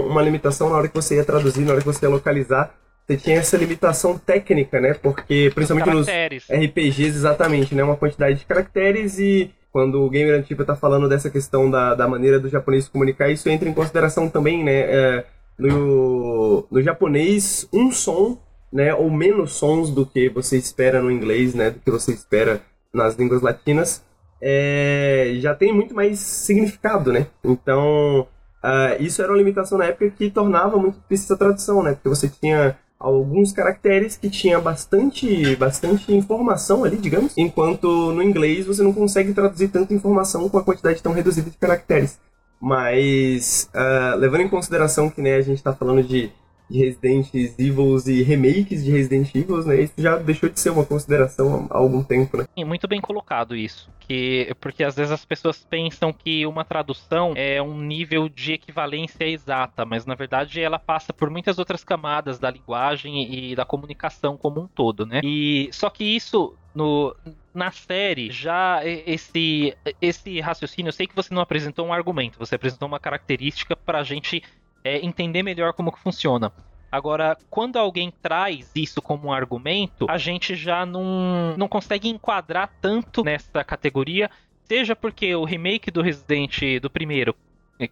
[0.08, 2.74] uma limitação na hora que você ia traduzir, na hora que você ia localizar.
[3.08, 4.94] Você tinha essa limitação técnica, né?
[4.94, 7.84] Porque, principalmente nos RPGs, exatamente, né?
[7.84, 12.08] Uma quantidade de caracteres e quando o Gamer Antigo está falando dessa questão da, da
[12.08, 14.80] maneira do japonês comunicar, isso entra em consideração também, né?
[14.82, 15.26] É,
[15.58, 18.38] no, no japonês, um som,
[18.72, 22.62] né, ou menos sons do que você espera no inglês, né, do que você espera
[22.94, 24.04] nas línguas latinas,
[24.42, 27.28] é, já tem muito mais significado, né?
[27.44, 28.22] Então,
[28.64, 31.94] uh, isso era uma limitação na época que tornava muito difícil essa tradução, né?
[31.94, 38.66] Porque você tinha alguns caracteres que tinha bastante, bastante informação ali, digamos, enquanto no inglês
[38.66, 42.20] você não consegue traduzir tanta informação com a quantidade tão reduzida de caracteres.
[42.62, 46.30] Mas, uh, levando em consideração que né, a gente está falando de
[46.70, 49.82] de Resident Evil e remakes de Resident Evil, né?
[49.82, 52.46] Isso já deixou de ser uma consideração há algum tempo, né?
[52.66, 53.90] Muito bem colocado isso.
[54.00, 59.26] Que, porque às vezes as pessoas pensam que uma tradução é um nível de equivalência
[59.26, 64.38] exata, mas na verdade ela passa por muitas outras camadas da linguagem e da comunicação
[64.38, 65.22] como um todo, né?
[65.24, 67.16] E só que isso no,
[67.54, 72.56] na série, já esse, esse raciocínio, eu sei que você não apresentou um argumento, você
[72.56, 74.44] apresentou uma característica para a gente
[74.84, 76.52] é, entender melhor como que funciona.
[76.92, 82.72] Agora, quando alguém traz isso como um argumento, a gente já não, não consegue enquadrar
[82.82, 84.30] tanto nessa categoria,
[84.64, 87.36] seja porque o remake do Resident do primeiro,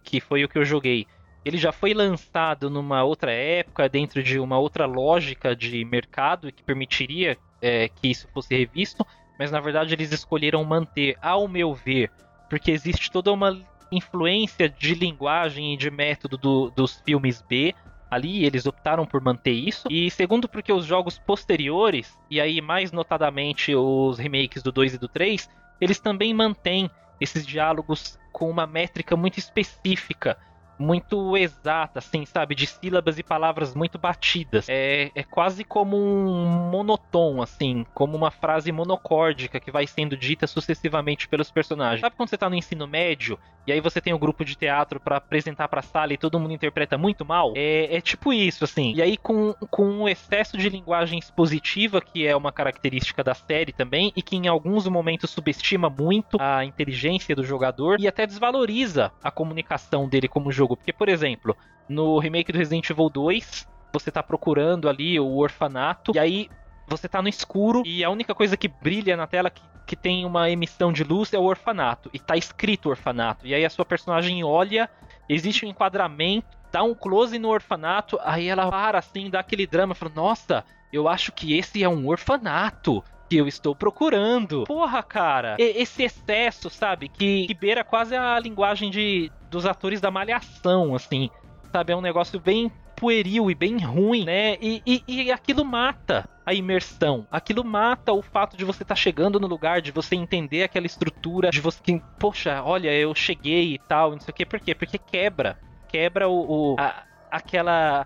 [0.02, 1.06] que foi o que eu joguei,
[1.44, 6.62] ele já foi lançado numa outra época, dentro de uma outra lógica de mercado que
[6.62, 9.06] permitiria é, que isso fosse revisto,
[9.38, 12.10] mas na verdade eles escolheram manter, ao meu ver,
[12.50, 13.56] porque existe toda uma
[13.90, 17.74] influência de linguagem e de método do, dos filmes B.
[18.10, 19.86] Ali eles optaram por manter isso.
[19.90, 24.98] E segundo, porque os jogos posteriores, e aí mais notadamente os remakes do 2 e
[24.98, 25.48] do 3,
[25.80, 26.90] eles também mantêm
[27.20, 30.38] esses diálogos com uma métrica muito específica
[30.78, 32.54] muito exata, assim, sabe?
[32.54, 34.66] De sílabas e palavras muito batidas.
[34.68, 40.46] É, é quase como um monotom, assim, como uma frase monocórdica que vai sendo dita
[40.46, 42.00] sucessivamente pelos personagens.
[42.00, 44.98] Sabe quando você tá no ensino médio e aí você tem um grupo de teatro
[44.98, 47.52] para apresentar pra sala e todo mundo interpreta muito mal?
[47.54, 48.94] É, é tipo isso, assim.
[48.94, 53.72] E aí com, com um excesso de linguagem expositiva, que é uma característica da série
[53.72, 59.12] também, e que em alguns momentos subestima muito a inteligência do jogador e até desvaloriza
[59.22, 60.76] a comunicação dele como jogo.
[60.76, 61.56] Porque, por exemplo,
[61.88, 66.50] no remake do Resident Evil 2, você tá procurando ali o orfanato, e aí
[66.86, 70.24] você tá no escuro e a única coisa que brilha na tela que, que tem
[70.24, 72.10] uma emissão de luz é o orfanato.
[72.12, 73.46] E tá escrito orfanato.
[73.46, 74.88] E aí a sua personagem olha,
[75.28, 79.94] existe um enquadramento, dá um close no orfanato, aí ela para assim, dá aquele drama,
[79.94, 84.64] fala: Nossa, eu acho que esse é um orfanato que eu estou procurando.
[84.64, 90.10] Porra, cara, esse excesso, sabe, que, que beira quase a linguagem de, dos atores da
[90.10, 91.30] malhação, assim,
[91.72, 94.56] sabe, é um negócio bem pueril e bem ruim, né?
[94.60, 97.26] E, e, e, aquilo mata a imersão.
[97.30, 100.86] Aquilo mata o fato de você estar tá chegando no lugar, de você entender aquela
[100.86, 104.44] estrutura, de você poxa, olha, eu cheguei e tal, não sei o quê.
[104.44, 104.74] Por quê?
[104.74, 105.58] Porque quebra.
[105.88, 108.04] Quebra o, o a, aquela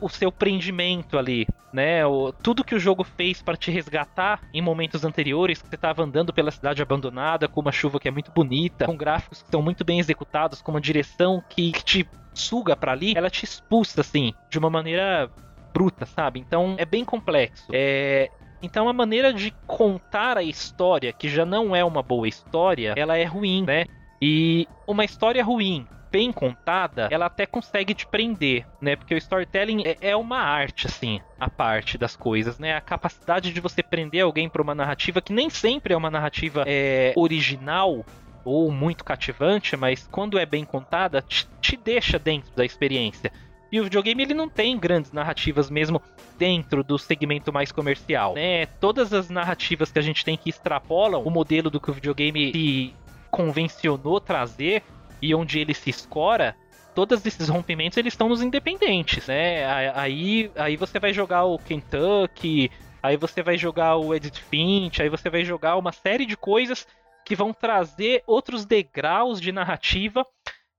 [0.00, 2.04] o seu prendimento ali, né?
[2.06, 6.02] O, tudo que o jogo fez para te resgatar em momentos anteriores, que você estava
[6.02, 9.62] andando pela cidade abandonada, com uma chuva que é muito bonita, com gráficos que estão
[9.62, 14.00] muito bem executados, com uma direção que, que te suga para ali, ela te expulsa
[14.00, 15.30] assim, de uma maneira
[15.72, 16.40] bruta, sabe?
[16.40, 17.66] Então é bem complexo.
[17.72, 18.30] É,
[18.62, 23.16] então a maneira de contar a história, que já não é uma boa história, ela
[23.16, 23.86] é ruim, né?
[24.20, 28.96] E uma história ruim bem contada, ela até consegue te prender, né?
[28.96, 32.76] Porque o storytelling é, é uma arte, assim, a parte das coisas, né?
[32.76, 36.64] A capacidade de você prender alguém para uma narrativa que nem sempre é uma narrativa
[36.66, 38.04] é, original
[38.44, 43.30] ou muito cativante, mas quando é bem contada, te, te deixa dentro da experiência.
[43.70, 46.00] E o videogame ele não tem grandes narrativas mesmo
[46.38, 48.64] dentro do segmento mais comercial, né?
[48.80, 52.52] Todas as narrativas que a gente tem que extrapolam o modelo do que o videogame
[52.52, 52.94] se
[53.30, 54.82] convencionou trazer
[55.20, 56.56] e onde ele se escora,
[56.94, 59.64] todos esses rompimentos eles estão nos independentes, né?
[59.94, 62.70] Aí, aí você vai jogar o Kentucky,
[63.02, 66.86] aí você vai jogar o Edith Finch, aí você vai jogar uma série de coisas
[67.24, 70.26] que vão trazer outros degraus de narrativa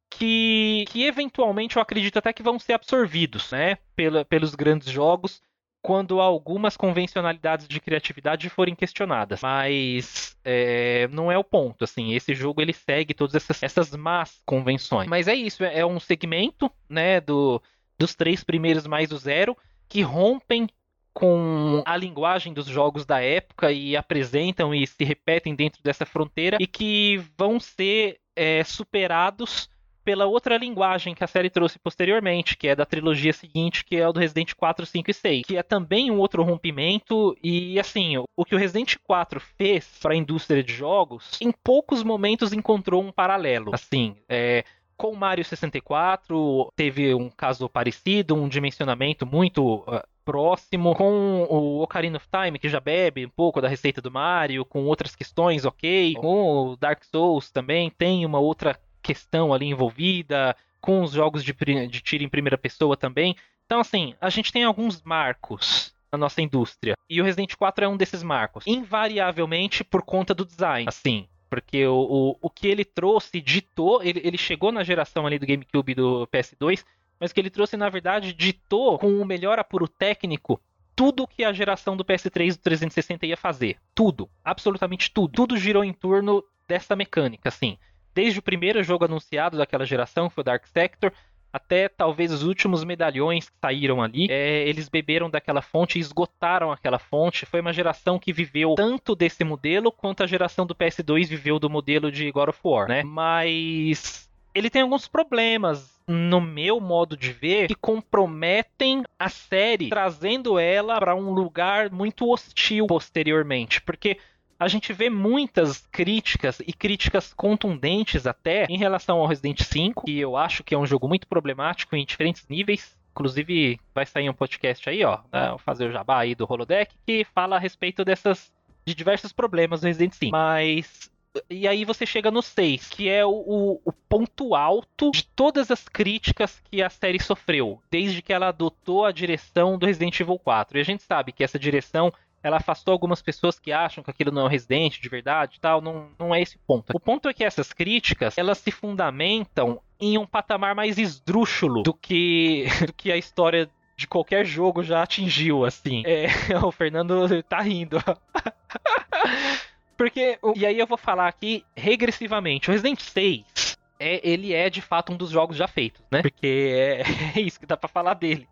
[0.10, 3.78] que, que eventualmente eu acredito até que vão ser absorvidos, né?
[3.96, 5.42] Pela, pelos grandes jogos
[5.82, 9.42] quando algumas convencionalidades de criatividade forem questionadas.
[9.42, 12.14] Mas é, não é o ponto, assim.
[12.14, 15.08] Esse jogo ele segue todas essas, essas más convenções.
[15.08, 17.62] Mas é isso, é, é um segmento, né, do,
[17.98, 19.56] dos três primeiros mais o zero
[19.88, 20.68] que rompem
[21.14, 26.58] com a linguagem dos jogos da época e apresentam e se repetem dentro dessa fronteira
[26.60, 29.70] e que vão ser é, superados
[30.10, 34.08] pela outra linguagem que a série trouxe posteriormente, que é da trilogia seguinte, que é
[34.08, 38.16] o do Resident 4, 5 e 6, que é também um outro rompimento e assim,
[38.36, 43.04] o que o Resident 4 fez para a indústria de jogos, em poucos momentos encontrou
[43.04, 43.70] um paralelo.
[43.72, 44.64] Assim, é,
[44.98, 51.84] com o Mario 64 teve um caso parecido, um dimensionamento muito uh, próximo, com o
[51.84, 55.66] Ocarina of Time, que já bebe um pouco da receita do Mario, com outras questões,
[55.66, 56.16] ok.
[56.16, 61.54] Com o Dark Souls também tem uma outra questão ali envolvida, com os jogos de,
[61.54, 63.36] de tiro em primeira pessoa também.
[63.66, 66.96] Então, assim, a gente tem alguns marcos na nossa indústria.
[67.10, 68.66] E o Resident 4 é um desses marcos.
[68.66, 70.88] Invariavelmente por conta do design.
[70.88, 75.38] Assim, porque o, o, o que ele trouxe, ditou, ele, ele chegou na geração ali
[75.38, 76.84] do GameCube e do PS2,
[77.20, 80.60] mas o que ele trouxe, na verdade, ditou com o melhor apuro técnico
[80.96, 83.78] tudo que a geração do PS3 e do 360 ia fazer.
[83.96, 84.30] Tudo.
[84.44, 85.32] Absolutamente tudo.
[85.32, 87.78] Tudo girou em torno dessa mecânica, assim
[88.14, 91.12] desde o primeiro jogo anunciado daquela geração, que foi o Dark Sector,
[91.52, 97.00] até talvez os últimos medalhões que saíram ali, é, eles beberam daquela fonte esgotaram aquela
[97.00, 97.46] fonte.
[97.46, 101.70] Foi uma geração que viveu tanto desse modelo quanto a geração do PS2 viveu do
[101.70, 103.04] modelo de God of War, né?
[103.04, 110.58] Mas ele tem alguns problemas no meu modo de ver, que comprometem a série, trazendo
[110.58, 114.18] ela para um lugar muito hostil posteriormente, porque
[114.60, 120.20] a gente vê muitas críticas e críticas contundentes até em relação ao Resident 5, que
[120.20, 123.00] eu acho que é um jogo muito problemático em diferentes níveis.
[123.12, 127.26] Inclusive, vai sair um podcast aí, ó, né, fazer o jabá aí do Holodeck, que
[127.34, 128.52] fala a respeito dessas
[128.86, 130.32] de diversos problemas do Resident 5.
[130.32, 131.10] Mas
[131.50, 135.70] e aí você chega no 6, que é o, o, o, ponto alto de todas
[135.70, 140.40] as críticas que a série sofreu, desde que ela adotou a direção do Resident Evil
[140.40, 140.78] 4.
[140.78, 142.12] E a gente sabe que essa direção
[142.44, 145.60] ela afastou algumas pessoas que acham que aquilo não é um Resident de verdade e
[145.60, 146.92] tal, não, não é esse o ponto.
[146.94, 151.94] O ponto é que essas críticas, elas se fundamentam em um patamar mais esdrúxulo do
[151.94, 156.04] que, do que a história de qualquer jogo já atingiu, assim.
[156.06, 156.28] É,
[156.64, 157.98] o Fernando tá rindo.
[159.98, 164.82] Porque, e aí eu vou falar aqui regressivamente, o Resident 6 é, ele é de
[164.82, 166.22] fato um dos jogos já feitos, né?
[166.22, 168.48] Porque é, é isso que dá para falar dele.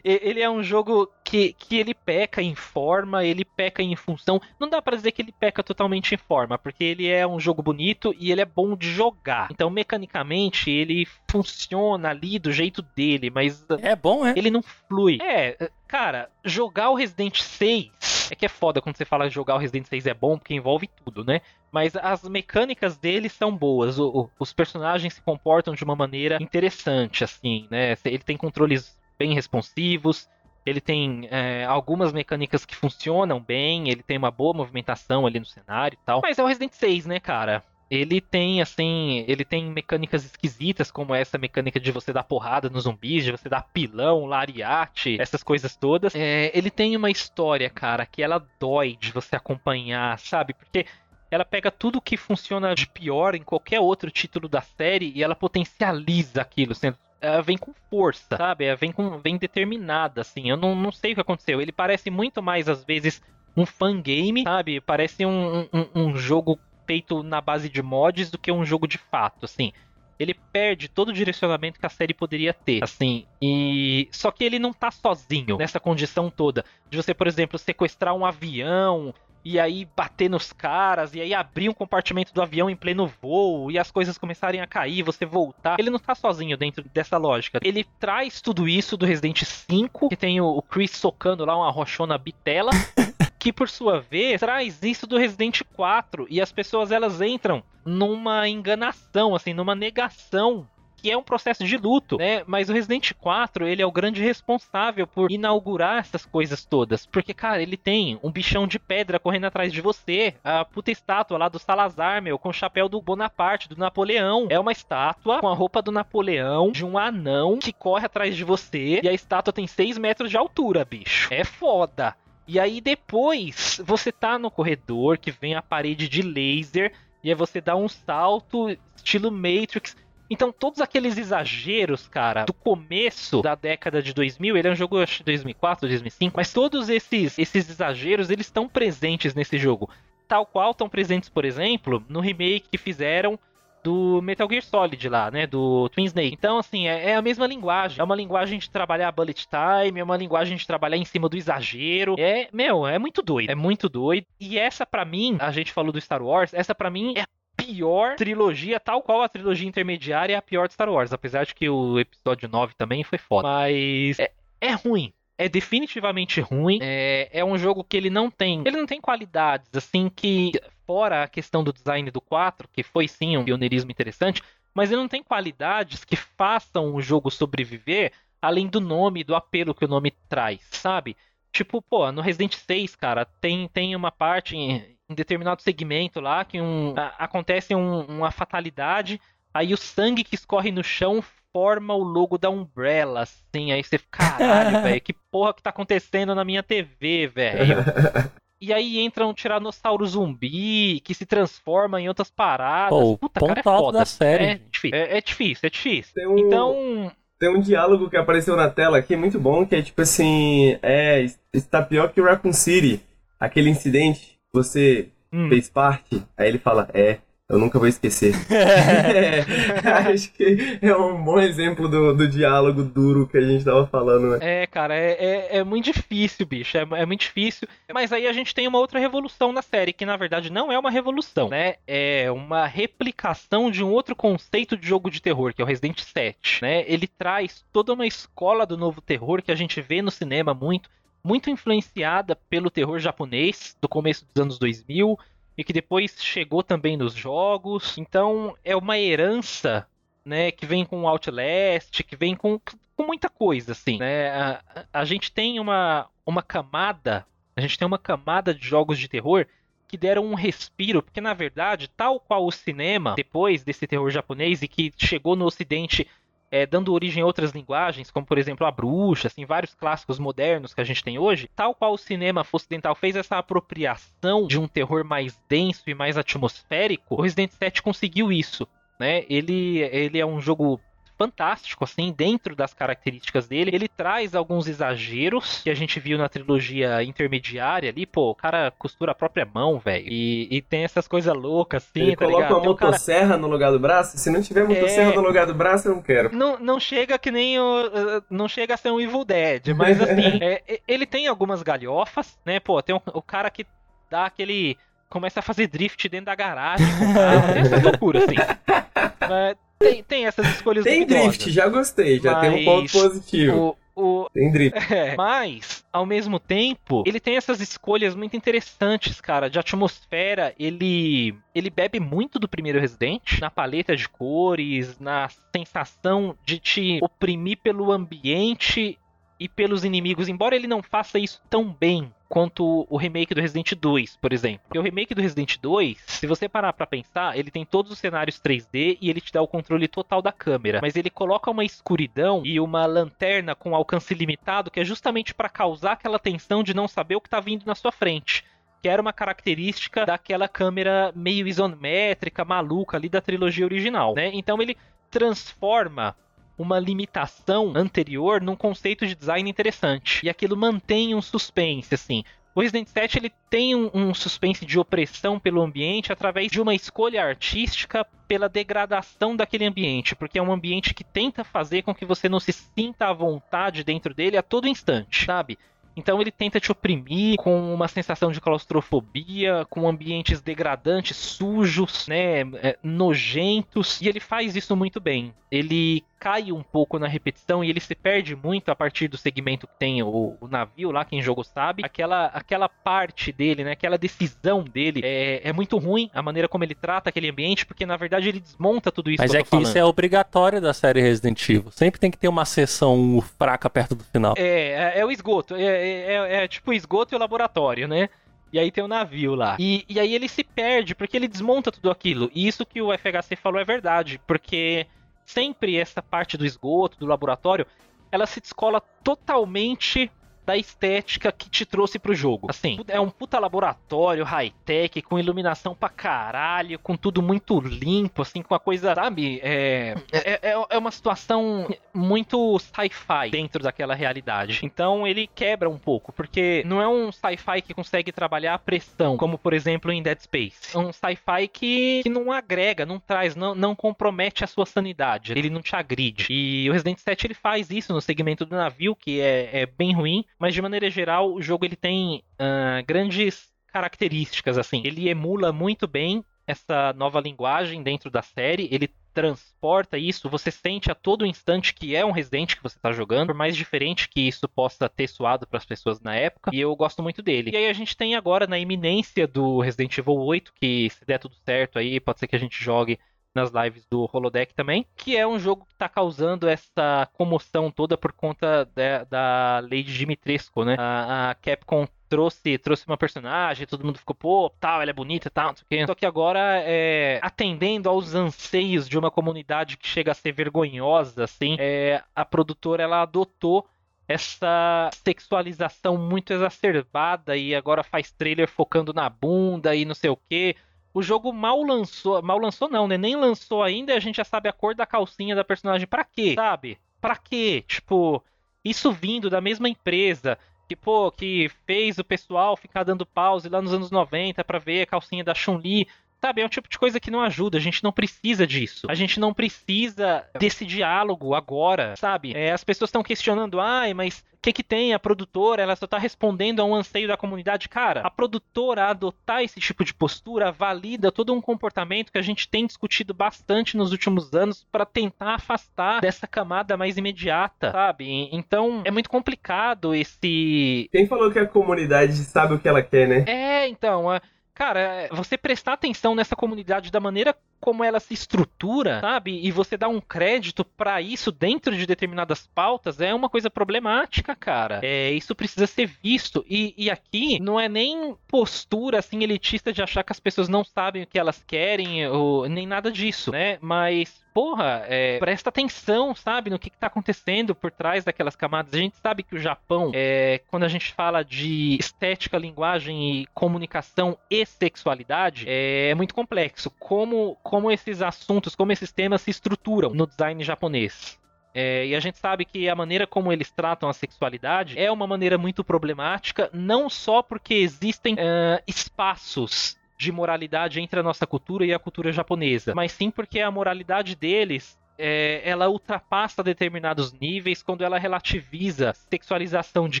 [0.04, 4.40] Ele é um jogo que, que ele peca em forma, ele peca em função.
[4.58, 7.62] Não dá para dizer que ele peca totalmente em forma, porque ele é um jogo
[7.62, 9.48] bonito e ele é bom de jogar.
[9.50, 13.64] Então, mecanicamente, ele funciona ali do jeito dele, mas.
[13.82, 14.34] É bom, é?
[14.36, 15.18] Ele não flui.
[15.22, 17.90] É, cara, jogar o Resident 6
[18.30, 20.54] é que é foda quando você fala que jogar o Resident 6 é bom, porque
[20.54, 21.40] envolve tudo, né?
[21.72, 23.98] Mas as mecânicas dele são boas.
[23.98, 27.96] O, o, os personagens se comportam de uma maneira interessante, assim, né?
[28.04, 30.26] Ele tem controles bem responsivos.
[30.64, 35.46] Ele tem é, algumas mecânicas que funcionam bem, ele tem uma boa movimentação ali no
[35.46, 36.20] cenário e tal.
[36.22, 37.62] Mas é o Resident 6, né, cara?
[37.90, 42.84] ele tem assim, ele tem mecânicas esquisitas como essa mecânica de você dar porrada nos
[42.84, 46.14] zumbis, de você dar pilão, lariate, essas coisas todas.
[46.14, 50.54] É, ele tem uma história, cara, que ela dói de você acompanhar, sabe?
[50.54, 50.86] Porque
[51.32, 55.34] ela pega tudo que funciona de pior em qualquer outro título da série e ela
[55.34, 58.64] potencializa aquilo, sendo ela vem com força, sabe?
[58.64, 60.48] Ela vem com vem determinada, assim.
[60.48, 61.60] Eu não, não sei o que aconteceu.
[61.60, 63.22] Ele parece muito mais às vezes
[63.56, 64.80] um fangame, sabe?
[64.80, 68.98] Parece um, um, um jogo feito na base de mods do que um jogo de
[68.98, 69.72] fato, assim.
[70.18, 73.26] Ele perde todo o direcionamento que a série poderia ter, assim.
[73.40, 78.14] E só que ele não tá sozinho nessa condição toda de você, por exemplo, sequestrar
[78.14, 79.14] um avião
[79.44, 83.70] e aí bater nos caras, e aí abrir um compartimento do avião em pleno voo,
[83.70, 85.78] e as coisas começarem a cair, você voltar.
[85.78, 87.60] Ele não tá sozinho dentro dessa lógica.
[87.62, 92.18] Ele traz tudo isso do Resident 5, que tem o Chris socando lá uma rochona
[92.18, 92.70] bitela.
[93.40, 98.46] que por sua vez traz isso do Resident 4 e as pessoas elas entram numa
[98.46, 100.68] enganação, assim, numa negação
[101.00, 102.42] que é um processo de luto, né?
[102.46, 107.06] Mas o Resident 4, ele é o grande responsável por inaugurar essas coisas todas.
[107.06, 110.34] Porque, cara, ele tem um bichão de pedra correndo atrás de você.
[110.44, 114.46] A puta estátua lá do Salazar, meu, com o chapéu do Bonaparte, do Napoleão.
[114.50, 118.44] É uma estátua com a roupa do Napoleão, de um anão que corre atrás de
[118.44, 119.00] você.
[119.02, 121.32] E a estátua tem 6 metros de altura, bicho.
[121.32, 122.14] É foda.
[122.46, 127.34] E aí depois você tá no corredor que vem a parede de laser e aí
[127.34, 129.96] você dá um salto estilo Matrix.
[130.30, 134.98] Então todos aqueles exageros, cara, do começo da década de 2000, ele é um jogo
[134.98, 139.90] acho de 2004, 2005, mas todos esses esses exageros, eles estão presentes nesse jogo.
[140.28, 143.38] Tal qual estão presentes, por exemplo, no remake que fizeram
[143.82, 145.46] do Metal Gear Solid lá, né?
[145.46, 146.34] Do Twin Snake.
[146.34, 148.00] Então, assim, é, é, a mesma linguagem.
[148.00, 151.36] É uma linguagem de trabalhar bullet time, é uma linguagem de trabalhar em cima do
[151.36, 152.14] exagero.
[152.18, 153.50] É, meu, é muito doido.
[153.50, 154.26] É muito doido.
[154.38, 157.28] E essa, para mim, a gente falou do Star Wars, essa para mim é a
[157.62, 161.12] pior trilogia, tal qual a trilogia intermediária é a pior de Star Wars.
[161.12, 163.48] Apesar de que o episódio 9 também foi foda.
[163.48, 166.78] Mas é, é ruim é definitivamente ruim.
[166.82, 168.60] É, é um jogo que ele não tem.
[168.66, 170.52] Ele não tem qualidades, assim, que.
[170.86, 174.42] Fora a questão do design do 4, que foi sim um pioneirismo interessante,
[174.74, 178.12] mas ele não tem qualidades que façam o jogo sobreviver
[178.42, 181.16] além do nome, do apelo que o nome traz, sabe?
[181.52, 186.44] Tipo, pô, no Resident 6, cara, tem, tem uma parte em, em determinado segmento lá
[186.44, 189.20] que um, a, acontece um, uma fatalidade,
[189.52, 191.22] aí o sangue que escorre no chão
[191.52, 193.72] forma o logo da Umbrella, assim.
[193.72, 197.76] Aí você fica, caralho, velho, que porra que tá acontecendo na minha TV, velho?
[198.62, 202.90] E aí entra um tiranossauro zumbi que se transforma em outras paradas.
[202.90, 203.98] Pô, Puta, cara, é foda.
[204.00, 204.44] Da série.
[204.44, 206.30] É difícil, é, é difícil, é difícil.
[206.30, 207.12] Um, então.
[207.38, 211.24] Tem um diálogo que apareceu na tela aqui muito bom, que é tipo assim: é,
[211.54, 213.00] está pior que o Raccoon City.
[213.40, 215.48] Aquele incidente, você hum.
[215.48, 216.22] fez parte.
[216.36, 217.18] Aí ele fala: é.
[217.50, 218.32] Eu nunca vou esquecer.
[218.48, 219.40] é,
[220.12, 224.30] acho que é um bom exemplo do, do diálogo duro que a gente tava falando,
[224.30, 224.38] né?
[224.40, 226.78] É, cara, é, é, é muito difícil, bicho.
[226.78, 227.66] É, é, muito difícil.
[227.92, 230.78] Mas aí a gente tem uma outra revolução na série, que na verdade não é
[230.78, 231.74] uma revolução, né?
[231.88, 235.98] É uma replicação de um outro conceito de jogo de terror, que é o Resident
[235.98, 236.84] 7, né?
[236.86, 240.88] Ele traz toda uma escola do novo terror que a gente vê no cinema muito,
[241.22, 245.18] muito influenciada pelo terror japonês do começo dos anos 2000
[245.56, 247.98] e que depois chegou também nos jogos.
[247.98, 249.86] Então é uma herança,
[250.24, 252.58] né, que vem com Outlast, que vem com,
[252.96, 254.30] com muita coisa, assim, né?
[254.30, 259.08] A, a gente tem uma, uma camada, a gente tem uma camada de jogos de
[259.08, 259.46] terror
[259.86, 264.62] que deram um respiro, porque na verdade, tal qual o cinema, depois desse terror japonês
[264.62, 266.06] e que chegou no ocidente
[266.50, 270.74] é, dando origem a outras linguagens, como por exemplo a bruxa, assim, vários clássicos modernos
[270.74, 274.66] que a gente tem hoje, tal qual o cinema ocidental fez essa apropriação de um
[274.66, 278.66] terror mais denso e mais atmosférico, o Resident 7 conseguiu isso.
[278.98, 279.24] Né?
[279.30, 280.78] Ele, ele é um jogo
[281.20, 283.70] fantástico, assim, dentro das características dele.
[283.74, 288.06] Ele traz alguns exageros que a gente viu na trilogia intermediária ali.
[288.06, 290.06] Pô, o cara costura a própria mão, velho.
[290.08, 292.62] E, e, tem essas coisas loucas, assim, Ele tá coloca ligado?
[292.62, 294.16] uma um cara- motosserra no lugar do braço.
[294.16, 295.14] Se não tiver motosserra É.
[295.14, 296.34] no lugar do braço, eu não quero.
[296.34, 297.62] Não, não chega que nem o.
[297.86, 301.62] uh, Não chega a ser um Evil Dead, mas assim, é, é, ele tem algumas
[301.62, 302.58] galhofas, né?
[302.60, 303.66] Pô, tem um- o cara que
[304.10, 304.76] dá aquele.
[305.08, 308.36] Começa a fazer drift dentro da garagem carro, tem essa loucura, assim.
[309.28, 311.38] Mas tem, tem essas escolhas Tem duvidosas.
[311.38, 312.20] drift, já gostei.
[312.20, 313.76] Já tem um ponto Mas positivo.
[313.96, 314.78] O, o, Tem drift.
[314.92, 320.54] é, mas, ao mesmo tempo, ele tem essas escolhas muito interessantes, cara, de atmosfera.
[320.58, 326.98] Ele, ele bebe muito do primeiro Resident, na paleta de cores, na sensação de te
[327.02, 328.98] oprimir pelo ambiente
[329.38, 333.74] e pelos inimigos, embora ele não faça isso tão bem quanto o remake do Resident
[333.74, 334.60] 2, por exemplo.
[334.68, 337.98] Porque o remake do Resident 2, se você parar pra pensar, ele tem todos os
[337.98, 341.64] cenários 3D e ele te dá o controle total da câmera, mas ele coloca uma
[341.64, 346.72] escuridão e uma lanterna com alcance limitado que é justamente pra causar aquela tensão de
[346.72, 348.44] não saber o que tá vindo na sua frente.
[348.80, 354.30] Que era uma característica daquela câmera meio isométrica, maluca ali da trilogia original, né?
[354.32, 354.76] Então ele
[355.10, 356.14] transforma
[356.60, 360.26] uma limitação anterior num conceito de design interessante.
[360.26, 362.22] E aquilo mantém um suspense, assim.
[362.54, 366.74] O Resident 7 ele tem um, um suspense de opressão pelo ambiente através de uma
[366.74, 372.04] escolha artística pela degradação daquele ambiente, porque é um ambiente que tenta fazer com que
[372.04, 375.58] você não se sinta à vontade dentro dele a todo instante, sabe?
[375.96, 382.40] Então ele tenta te oprimir com uma sensação de claustrofobia, com ambientes degradantes, sujos, né,
[382.62, 385.34] é, nojentos, e ele faz isso muito bem.
[385.50, 389.66] Ele cai um pouco na repetição e ele se perde muito a partir do segmento
[389.66, 391.82] que tem o, o navio lá, quem jogou sabe.
[391.82, 396.62] Aquela, aquela parte dele, né, aquela decisão dele é, é muito ruim, a maneira como
[396.62, 399.48] ele trata aquele ambiente, porque na verdade ele desmonta tudo isso Mas que é que
[399.48, 399.66] falando.
[399.66, 401.70] isso é obrigatório da série Resident Evil.
[401.70, 404.34] Sempre tem que ter uma sessão fraca perto do final.
[404.36, 405.54] É, é, é o esgoto.
[405.54, 408.10] É, é, é- é tipo o esgoto e o laboratório, né?
[408.52, 409.56] E aí tem o navio lá.
[409.58, 412.30] E, e aí ele se perde, porque ele desmonta tudo aquilo.
[412.34, 414.86] E isso que o FHC falou é verdade, porque
[415.32, 417.66] sempre essa parte do esgoto, do laboratório,
[418.10, 420.10] ela se descola totalmente
[420.50, 422.48] da estética que te trouxe pro jogo.
[422.50, 428.42] Assim, é um puta laboratório high-tech, com iluminação pra caralho, com tudo muito limpo, assim,
[428.42, 429.38] com uma coisa, sabe?
[429.44, 434.58] É, é, é- é uma situação muito sci-fi dentro daquela realidade.
[434.64, 439.16] Então ele quebra um pouco, porque não é um sci-fi que consegue trabalhar a pressão,
[439.16, 440.74] como por exemplo em Dead Space.
[440.76, 445.32] É um sci-fi que, que não agrega, não traz, não, não compromete a sua sanidade.
[445.32, 446.26] Ele não te agride.
[446.28, 449.94] E o Resident 7 ele faz isso no segmento do navio, que é, é bem
[449.94, 454.82] ruim, mas de maneira geral o jogo ele tem ah, grandes características assim.
[454.84, 460.90] Ele emula muito bem essa nova linguagem dentro da série, ele transporta isso, você sente
[460.90, 464.20] a todo instante que é um Resident que você está jogando, por mais diferente que
[464.20, 467.50] isso possa ter soado para as pessoas na época, e eu gosto muito dele.
[467.52, 471.18] E aí a gente tem agora na iminência do Resident Evil 8, que se der
[471.18, 472.98] tudo certo aí, pode ser que a gente jogue
[473.34, 477.96] nas lives do Holodeck também, que é um jogo que está causando essa comoção toda
[477.96, 480.76] por conta da, da lei de Dimitrescu, né?
[480.78, 485.30] A, a Capcom trouxe, trouxe uma personagem, todo mundo ficou, pô, tal, ela é bonita,
[485.30, 485.86] tal, não sei o quê.
[485.86, 491.24] Só que agora, é, atendendo aos anseios de uma comunidade que chega a ser vergonhosa,
[491.24, 493.64] assim, é, a produtora, ela adotou
[494.08, 500.16] essa sexualização muito exacerbada e agora faz trailer focando na bunda e não sei o
[500.16, 500.56] quê.
[500.92, 502.98] O jogo mal lançou, mal lançou não, né?
[502.98, 505.86] Nem lançou ainda e a gente já sabe a cor da calcinha da personagem.
[505.86, 506.34] Pra quê?
[506.34, 506.78] Sabe?
[507.00, 507.64] Pra quê?
[507.66, 508.22] Tipo,
[508.64, 510.38] isso vindo da mesma empresa
[510.68, 514.82] que, pô, que fez o pessoal ficar dando pause lá nos anos 90 pra ver
[514.82, 515.88] a calcinha da Chun-Li.
[516.22, 518.86] Sabe, é um tipo de coisa que não ajuda, a gente não precisa disso.
[518.90, 522.32] A gente não precisa desse diálogo agora, sabe?
[522.36, 524.92] É, as pessoas estão questionando, ai, mas o que que tem?
[524.92, 527.68] A produtora, ela só tá respondendo a um anseio da comunidade.
[527.68, 532.48] Cara, a produtora adotar esse tipo de postura valida todo um comportamento que a gente
[532.48, 538.28] tem discutido bastante nos últimos anos para tentar afastar dessa camada mais imediata, sabe?
[538.32, 543.08] Então, é muito complicado esse Quem falou que a comunidade sabe o que ela quer,
[543.08, 543.24] né?
[543.26, 544.20] é, então, a-
[544.60, 549.40] cara, é, você prestar atenção nessa comunidade da maneira como ela se estrutura, sabe?
[549.42, 554.36] E você dá um crédito para isso dentro de determinadas pautas é uma coisa problemática,
[554.36, 554.80] cara.
[554.82, 556.44] É, isso precisa ser visto.
[556.46, 560.62] E, e aqui não é nem postura assim elitista de achar que as pessoas não
[560.62, 563.56] sabem o que elas querem ou nem nada disso, né?
[563.62, 568.74] Mas porra, é, presta atenção, sabe, no que, está acontecendo por trás daquelas camadas.
[568.74, 573.26] A gente sabe que o Japão, é, quando a gente fala de estética, linguagem e
[573.34, 576.70] comunicação e sexualidade, é, é muito complexo.
[576.70, 581.18] Como, como esses assuntos, como esses temas se estruturam no design japonês.
[581.52, 585.06] É, e a gente sabe que a maneira como eles tratam a sexualidade é uma
[585.06, 591.66] maneira muito problemática, não só porque existem uh, espaços de moralidade entre a nossa cultura
[591.66, 597.62] e a cultura japonesa, mas sim porque a moralidade deles é, ela ultrapassa determinados níveis
[597.62, 600.00] quando ela relativiza sexualização de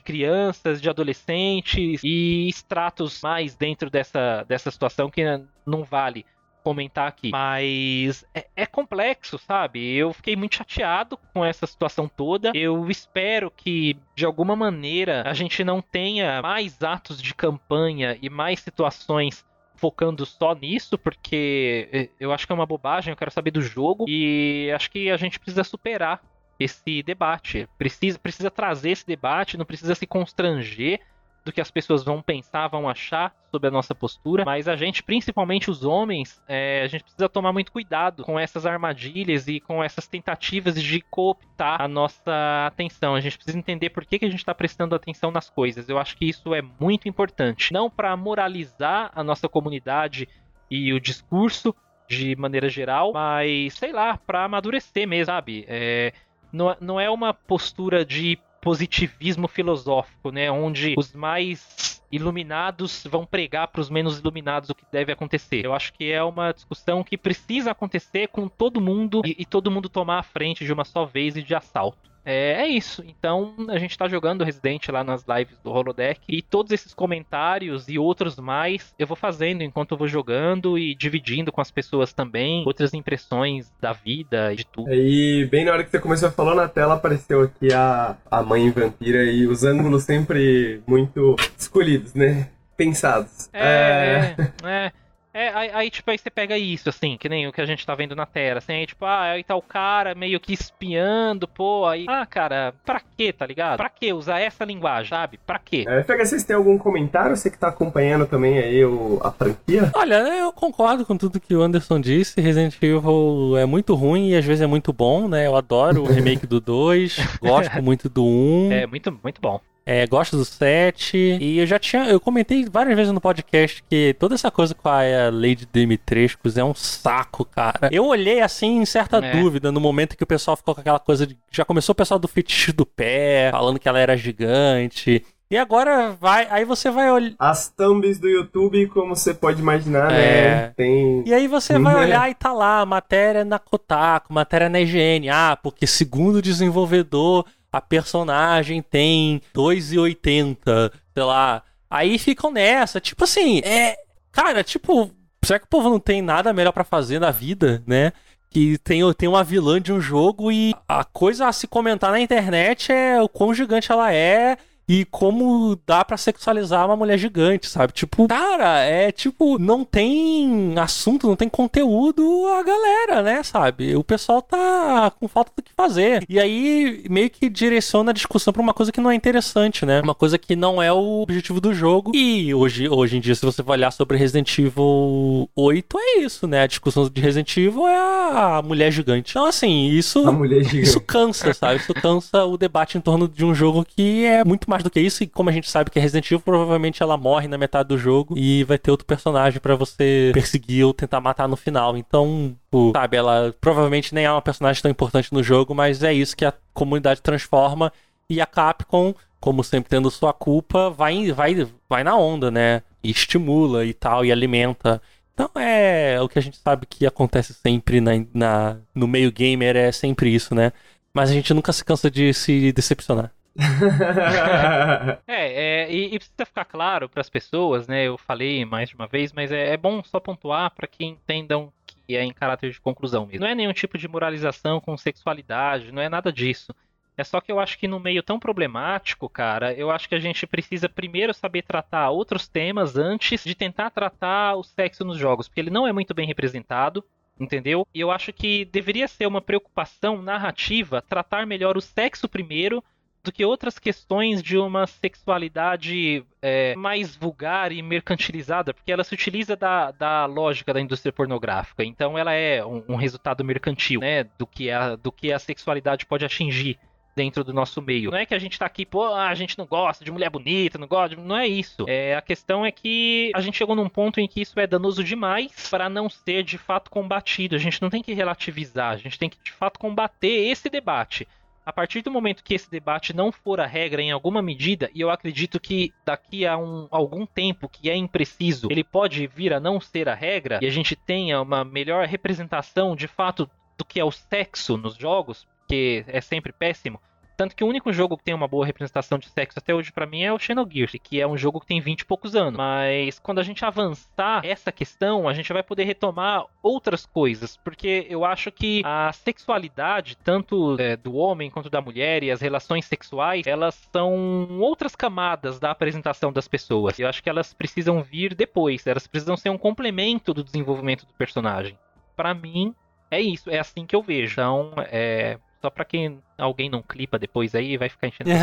[0.00, 5.22] crianças, de adolescentes e estratos mais dentro dessa, dessa situação que
[5.66, 6.24] não vale
[6.62, 7.30] comentar aqui.
[7.30, 9.94] Mas é, é, complexo, sabe?
[9.94, 12.52] Eu fiquei muito chateado com essa situação toda.
[12.54, 18.30] Eu espero que, de alguma maneira, a gente não tenha mais atos de campanha e
[18.30, 19.44] mais situações
[19.80, 23.62] focando só nisso, porque eh, eu acho que é uma bobagem, eu quero saber do
[23.62, 26.22] jogo e acho que a gente precisa superar
[26.58, 27.66] esse debate.
[27.78, 31.00] Precisa, precisa trazer esse debate, não precisa se constranger
[31.44, 35.02] do que as pessoas vão pensar, vão achar sobre a nossa postura, mas a gente,
[35.02, 39.82] principalmente os homens, é, a gente precisa tomar muito cuidado com essas armadilhas e com
[39.82, 43.14] essas tentativas de cooptar a nossa atenção.
[43.14, 45.88] A gente precisa entender por que, que a gente está prestando atenção nas coisas.
[45.88, 47.72] Eu acho que isso é muito importante.
[47.72, 50.28] Não para moralizar a nossa comunidade
[50.70, 51.74] e o discurso
[52.08, 55.64] de maneira geral, mas sei lá, para amadurecer mesmo, sabe?
[55.68, 56.12] É,
[56.52, 60.50] não, não é uma postura de positivismo filosófico, né?
[60.50, 65.64] Onde os mais iluminados vão pregar para os menos iluminados o que deve acontecer.
[65.64, 69.70] Eu acho que é uma discussão que precisa acontecer com todo mundo e, e todo
[69.70, 72.09] mundo tomar a frente de uma só vez e de assalto.
[72.24, 73.02] É, é, isso.
[73.06, 76.20] Então a gente tá jogando Resident lá nas lives do Holodeck.
[76.28, 80.94] E todos esses comentários e outros mais eu vou fazendo enquanto eu vou jogando e
[80.94, 82.64] dividindo com as pessoas também.
[82.66, 84.92] Outras impressões da vida e de tudo.
[84.92, 88.42] E bem na hora que você começou a falar na tela, apareceu aqui a, a
[88.42, 92.48] mãe vampira e os ângulos sempre muito escolhidos, né?
[92.76, 93.50] Pensados.
[93.52, 94.66] É, é.
[94.66, 94.92] é.
[95.32, 97.86] É, aí, aí, tipo, aí você pega isso, assim, que nem o que a gente
[97.86, 101.46] tá vendo na Terra, assim, aí, tipo, ah, aí tá o cara meio que espiando,
[101.46, 103.76] pô, aí, ah, cara, pra quê, tá ligado?
[103.76, 105.38] Pra que usar essa linguagem, sabe?
[105.46, 105.84] Pra quê?
[105.86, 107.36] É, Pega, vocês têm algum comentário?
[107.36, 109.90] Você que tá acompanhando também aí o, a franquia?
[109.94, 114.36] Olha, eu concordo com tudo que o Anderson disse, Resident Evil é muito ruim e
[114.36, 115.46] às vezes é muito bom, né?
[115.46, 118.70] Eu adoro o remake do 2, gosto muito do 1.
[118.80, 119.60] É, muito, muito bom.
[119.84, 121.16] É, gosto do 7.
[121.16, 122.04] E eu já tinha.
[122.04, 125.00] Eu comentei várias vezes no podcast que toda essa coisa com a
[125.32, 127.88] Lady Dimitrescu é um saco, cara.
[127.90, 129.32] Eu olhei assim em certa é.
[129.32, 131.36] dúvida no momento que o pessoal ficou com aquela coisa de.
[131.50, 135.24] Já começou o pessoal do fetiche do pé, falando que ela era gigante.
[135.52, 137.34] E agora vai, aí você vai olhar.
[137.36, 140.20] As thumbs do YouTube, como você pode imaginar, né?
[140.20, 140.44] é.
[140.44, 140.72] né?
[140.76, 141.24] Tem.
[141.26, 142.02] E aí você vai uhum.
[142.02, 145.28] olhar e tá lá, matéria na Kotaku, matéria na IGN.
[145.28, 151.62] Ah, porque segundo o desenvolvedor, a personagem tem 2,80, sei lá.
[151.88, 153.96] Aí ficam nessa, tipo assim, é.
[154.32, 155.10] Cara, tipo,
[155.44, 158.12] será que o povo não tem nada melhor para fazer na vida, né?
[158.48, 162.20] Que tem, tem uma vilã de um jogo e a coisa a se comentar na
[162.20, 164.56] internet é o quão gigante ela é
[164.90, 167.92] e como dá para sexualizar uma mulher gigante, sabe?
[167.92, 173.94] Tipo, cara, é tipo, não tem assunto, não tem conteúdo a galera, né, sabe?
[173.94, 176.24] O pessoal tá com falta do que fazer.
[176.28, 180.00] E aí meio que direciona a discussão pra uma coisa que não é interessante, né?
[180.00, 182.10] Uma coisa que não é o objetivo do jogo.
[182.12, 186.48] E hoje, hoje em dia, se você for olhar sobre Resident Evil 8, é isso,
[186.48, 186.62] né?
[186.62, 189.30] A discussão de Resident Evil é a mulher gigante.
[189.30, 190.26] Então, assim, isso.
[190.26, 190.88] A mulher gigante.
[190.88, 191.76] Isso cansa, sabe?
[191.76, 194.90] Isso cansa o debate em torno de um jogo que é muito mais mais do
[194.90, 197.58] que isso, e como a gente sabe que é Resident Evil, provavelmente ela morre na
[197.58, 201.56] metade do jogo e vai ter outro personagem para você perseguir ou tentar matar no
[201.56, 201.96] final.
[201.96, 202.56] Então,
[202.94, 206.44] sabe, ela provavelmente nem é uma personagem tão importante no jogo, mas é isso que
[206.44, 207.92] a comunidade transforma
[208.28, 212.82] e a Capcom, como sempre tendo sua culpa, vai, vai, vai na onda, né?
[213.02, 215.00] E estimula e tal, e alimenta.
[215.34, 219.76] Então é o que a gente sabe que acontece sempre na, na, no meio gamer,
[219.76, 220.72] é sempre isso, né?
[221.12, 223.32] Mas a gente nunca se cansa de se decepcionar.
[225.26, 228.04] é, é e, e, precisa ficar claro para as pessoas, né?
[228.04, 231.72] Eu falei mais de uma vez, mas é, é bom só pontuar para que entendam
[231.86, 233.40] que é em caráter de conclusão mesmo.
[233.40, 236.74] Não é nenhum tipo de moralização com sexualidade, não é nada disso.
[237.16, 240.20] É só que eu acho que no meio tão problemático, cara, eu acho que a
[240.20, 245.46] gente precisa primeiro saber tratar outros temas antes de tentar tratar o sexo nos jogos,
[245.46, 247.04] porque ele não é muito bem representado.
[247.38, 247.86] Entendeu?
[247.94, 252.84] E eu acho que deveria ser uma preocupação narrativa tratar melhor o sexo primeiro
[253.22, 259.14] do que outras questões de uma sexualidade é, mais vulgar e mercantilizada, porque ela se
[259.14, 261.84] utiliza da, da lógica da indústria pornográfica.
[261.84, 264.24] Então ela é um, um resultado mercantil, né?
[264.38, 266.78] Do que, a, do que a sexualidade pode atingir
[267.14, 268.10] dentro do nosso meio.
[268.10, 270.78] Não é que a gente tá aqui, pô, a gente não gosta de mulher bonita,
[270.78, 271.20] não gosta, de...
[271.20, 271.84] não é isso.
[271.86, 275.04] É, a questão é que a gente chegou num ponto em que isso é danoso
[275.04, 277.56] demais para não ser de fato combatido.
[277.56, 281.26] A gente não tem que relativizar, a gente tem que de fato combater esse debate.
[281.64, 285.00] A partir do momento que esse debate não for a regra em alguma medida, e
[285.00, 289.60] eu acredito que daqui a um, algum tempo que é impreciso, ele pode vir a
[289.60, 294.00] não ser a regra, e a gente tenha uma melhor representação de fato do que
[294.00, 297.00] é o sexo nos jogos, que é sempre péssimo.
[297.40, 300.04] Tanto que o único jogo que tem uma boa representação de sexo até hoje para
[300.04, 302.58] mim é o Xenogears, que é um jogo que tem 20 e poucos anos.
[302.58, 308.06] Mas quando a gente avançar essa questão, a gente vai poder retomar outras coisas, porque
[308.10, 312.84] eu acho que a sexualidade, tanto é, do homem quanto da mulher e as relações
[312.84, 316.98] sexuais, elas são outras camadas da apresentação das pessoas.
[316.98, 321.14] Eu acho que elas precisam vir depois, elas precisam ser um complemento do desenvolvimento do
[321.14, 321.78] personagem.
[322.14, 322.74] Para mim,
[323.10, 324.34] é isso, é assim que eu vejo.
[324.34, 328.30] Então, é, só pra quem alguém não clipa depois aí vai ficar enchendo.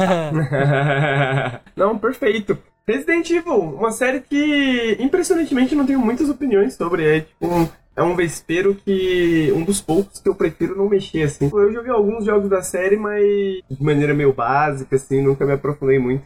[1.75, 2.57] não, perfeito.
[2.87, 7.05] Resident Evil, uma série que impressionantemente não tenho muitas opiniões sobre.
[7.05, 9.51] É tipo é um vespeiro que.
[9.55, 11.49] um dos poucos que eu prefiro não mexer, assim.
[11.51, 15.97] Eu joguei alguns jogos da série, mas de maneira meio básica, assim, nunca me aprofundei
[15.97, 16.23] muito.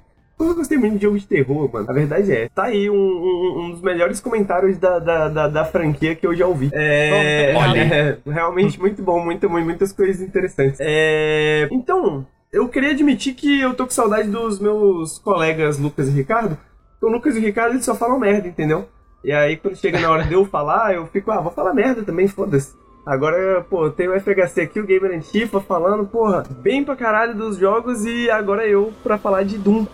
[0.48, 1.90] Eu gostei muito de jogo de terror, mano.
[1.90, 2.50] A verdade é.
[2.50, 6.36] Tá aí um, um, um dos melhores comentários da, da, da, da, franquia que eu
[6.36, 6.70] já ouvi.
[6.74, 10.80] É, é realmente muito bom, muito, muitas coisas interessantes.
[10.82, 16.12] É, então, eu queria admitir que eu tô com saudade dos meus colegas Lucas e
[16.12, 16.58] Ricardo.
[17.02, 18.88] O Lucas e o Ricardo eles só falam merda, entendeu?
[19.24, 22.04] E aí quando chega na hora de eu falar, eu fico, ah, vou falar merda
[22.04, 22.76] também, foda-se.
[23.06, 27.58] Agora, pô, tem o FHC aqui, o Gamer Antifa, falando, porra, bem pra caralho dos
[27.58, 29.88] jogos e agora eu pra falar de Doom.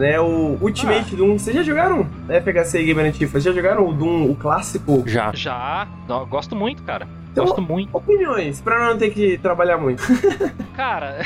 [0.00, 0.18] Né?
[0.18, 1.16] O Ultimate ah.
[1.16, 1.38] Doom.
[1.38, 3.38] Vocês já jogaram FHC e Gamer Antifa?
[3.38, 5.04] Já jogaram o Doom, o clássico?
[5.06, 5.30] Já.
[5.34, 5.86] Já.
[6.08, 7.06] Não, gosto muito, cara.
[7.30, 7.96] Então, gosto muito.
[7.96, 10.02] Opiniões, pra não ter que trabalhar muito.
[10.74, 11.18] cara,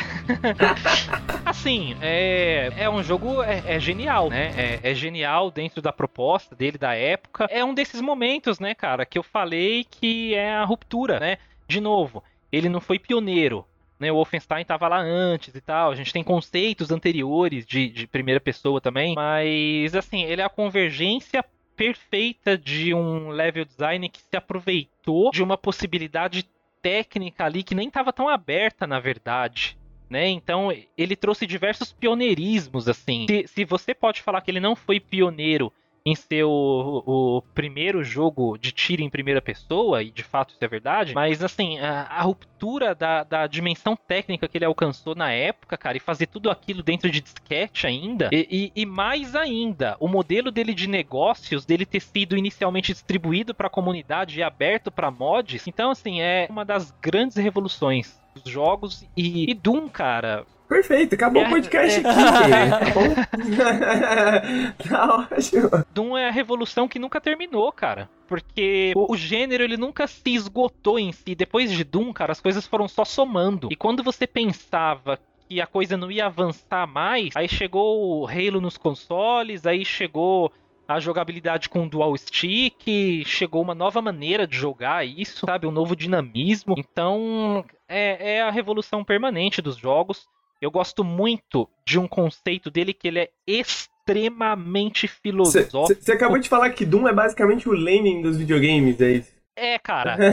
[1.46, 4.52] assim, é, é um jogo é, é genial, né?
[4.54, 7.46] É, é, genial dentro da proposta dele, da época.
[7.48, 11.38] É um desses momentos, né, cara, que eu falei que é a ruptura, né?
[11.66, 12.22] De novo,
[12.52, 13.64] ele não foi pioneiro,
[13.98, 15.90] né, o Wolfenstein estava lá antes e tal.
[15.90, 19.14] A gente tem conceitos anteriores de, de primeira pessoa também.
[19.14, 21.44] Mas, assim, ele é a convergência
[21.76, 26.48] perfeita de um level design que se aproveitou de uma possibilidade
[26.80, 29.76] técnica ali que nem estava tão aberta, na verdade.
[30.08, 30.28] Né?
[30.28, 33.26] Então, ele trouxe diversos pioneirismos, assim.
[33.28, 35.72] Se, se você pode falar que ele não foi pioneiro
[36.06, 40.62] em ser o, o, primeiro jogo de tiro em primeira pessoa, e de fato isso
[40.62, 45.32] é verdade, mas assim, a, a, ruptura da, da dimensão técnica que ele alcançou na
[45.32, 49.96] época, cara, e fazer tudo aquilo dentro de disquete ainda, e, e, e mais ainda,
[49.98, 54.90] o modelo dele de negócios, dele ter sido inicialmente distribuído para a comunidade e aberto
[54.90, 60.44] para mods, então assim, é uma das grandes revoluções dos jogos, e, e Doom, cara,
[60.74, 62.10] Perfeito, acabou é, o podcast é...
[62.10, 62.88] aqui.
[64.74, 65.70] tá tá ótimo.
[65.94, 68.10] Doom é a revolução que nunca terminou, cara.
[68.26, 71.36] Porque o, o, gênero ele nunca se esgotou em si.
[71.36, 73.68] Depois de Doom, cara, as coisas foram só somando.
[73.70, 75.16] E quando você pensava
[75.48, 80.50] que a coisa não ia avançar mais, aí chegou o Halo nos consoles, aí chegou
[80.88, 85.68] a jogabilidade com dual stick, chegou uma nova maneira de jogar isso, sabe?
[85.68, 86.74] Um novo dinamismo.
[86.76, 90.28] Então, é, é a revolução permanente dos jogos.
[90.60, 95.86] Eu gosto muito de um conceito dele que ele é extremamente filosófico.
[95.86, 99.34] Você acabou de falar que Doom é basicamente o Lenin dos videogames, é isso?
[99.56, 100.16] É, cara.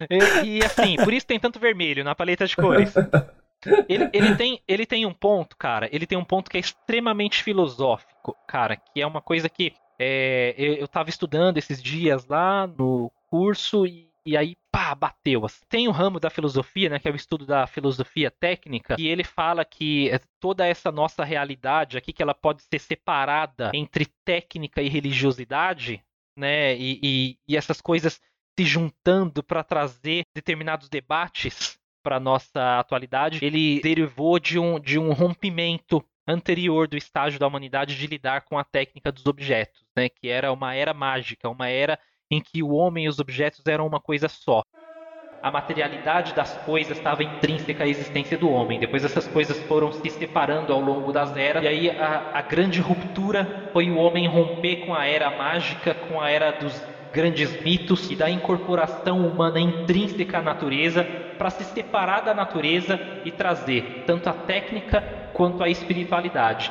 [0.00, 0.44] É, ele é.
[0.44, 2.92] e, e, assim, por isso tem tanto vermelho na paleta de cores.
[3.88, 5.88] Ele, ele, tem, ele tem um ponto, cara.
[5.90, 8.76] Ele tem um ponto que é extremamente filosófico, cara.
[8.76, 13.86] Que é uma coisa que é, eu, eu tava estudando esses dias lá no curso
[13.86, 15.44] e e aí, pá, bateu.
[15.68, 19.22] Tem o ramo da filosofia, né, que é o estudo da filosofia técnica, e ele
[19.22, 24.82] fala que é toda essa nossa realidade aqui, que ela pode ser separada entre técnica
[24.82, 26.02] e religiosidade,
[26.36, 28.20] né, e, e, e essas coisas
[28.58, 35.12] se juntando para trazer determinados debates para nossa atualidade, ele derivou de um, de um
[35.12, 40.28] rompimento anterior do estágio da humanidade de lidar com a técnica dos objetos, né, que
[40.28, 41.98] era uma era mágica, uma era
[42.30, 44.62] em que o homem e os objetos eram uma coisa só.
[45.42, 48.80] A materialidade das coisas estava intrínseca à existência do homem.
[48.80, 51.62] Depois essas coisas foram se separando ao longo das eras.
[51.62, 56.18] E aí a, a grande ruptura foi o homem romper com a era mágica, com
[56.18, 56.80] a era dos
[57.12, 61.04] grandes mitos e da incorporação humana intrínseca à natureza
[61.38, 66.70] para se separar da natureza e trazer tanto a técnica quanto a espiritualidade.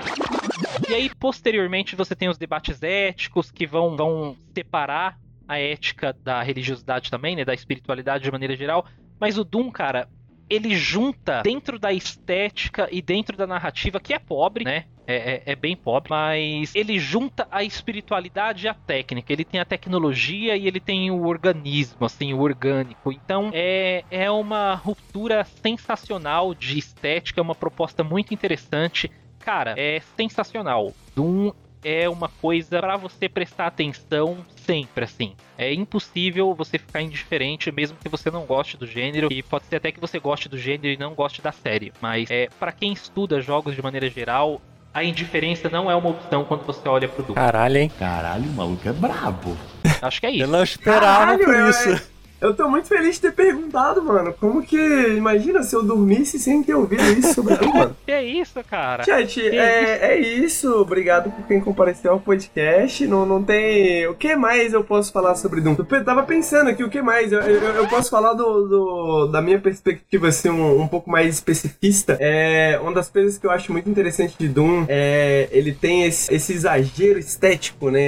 [0.89, 5.17] E aí, posteriormente, você tem os debates éticos que vão, vão separar
[5.53, 8.85] a ética da religiosidade também, né, da espiritualidade de maneira geral,
[9.19, 10.07] mas o Doom, cara,
[10.49, 14.85] ele junta dentro da estética e dentro da narrativa, que é pobre, né?
[15.05, 19.33] É, é, é, bem pobre, mas ele junta a espiritualidade e a técnica.
[19.33, 23.11] Ele tem a tecnologia e ele tem o organismo, assim, o orgânico.
[23.11, 29.11] Então é, é uma ruptura sensacional de estética, é uma proposta muito interessante.
[29.39, 30.93] Cara, é sensacional.
[31.13, 31.51] Doom
[31.83, 35.33] é uma coisa para você prestar atenção sempre, assim.
[35.57, 39.77] É impossível você ficar indiferente, mesmo que você não goste do gênero, e pode ser
[39.77, 41.91] até que você goste do gênero e não goste da série.
[42.01, 44.61] Mas é para quem estuda jogos de maneira geral,
[44.93, 47.33] a indiferença não é uma opção quando você olha pro Doom.
[47.35, 47.91] Caralho, hein?
[47.97, 49.57] Caralho, o maluco é brabo.
[50.01, 50.43] Acho que é isso.
[50.43, 52.12] Eu não esperava Caralho, por eu- isso.
[52.43, 54.33] Eu tô muito feliz de ter perguntado, mano.
[54.39, 54.77] Como que.
[55.17, 57.95] Imagina se eu dormisse sem ter ouvido isso sobre Doom, mano.
[58.05, 59.03] Que é isso, cara?
[59.03, 60.69] Chat, é, é isso.
[60.81, 63.07] Obrigado por quem compareceu ao podcast.
[63.07, 64.05] Não, não tem.
[64.07, 65.75] O que mais eu posso falar sobre Doom?
[65.89, 67.31] Eu tava pensando aqui, o que mais?
[67.31, 71.33] Eu, eu, eu posso falar do, do- da minha perspectiva, assim, um, um pouco mais
[71.35, 72.17] especificista.
[72.19, 76.33] É, uma das coisas que eu acho muito interessante de Doom é ele tem esse,
[76.33, 78.01] esse exagero estético, né?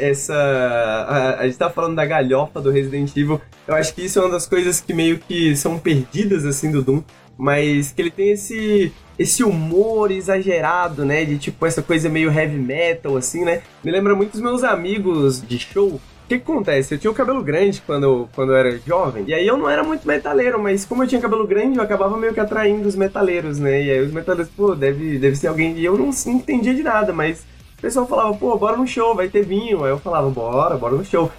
[0.00, 0.34] Essa.
[0.34, 3.40] A, a gente tava falando da galhofa do Resident Evil.
[3.66, 6.82] Eu acho que isso é uma das coisas que meio que são perdidas, assim, do
[6.82, 7.02] Doom.
[7.38, 11.24] Mas que ele tem esse esse humor exagerado, né?
[11.24, 13.62] De tipo essa coisa meio heavy metal, assim, né?
[13.82, 15.88] Me lembra muito os meus amigos de show.
[16.26, 16.92] O que, que acontece?
[16.92, 19.24] Eu tinha o cabelo grande quando, quando eu era jovem.
[19.28, 22.16] E aí eu não era muito metaleiro, mas como eu tinha cabelo grande, eu acabava
[22.16, 23.82] meio que atraindo os metaleiros, né?
[23.82, 25.78] E aí os metaleiros, pô, deve, deve ser alguém.
[25.78, 27.46] E eu não, não entendia de nada, mas
[27.78, 29.84] o pessoal falava, pô, bora no show, vai ter vinho.
[29.84, 31.30] Aí eu falava, bora, bora no show.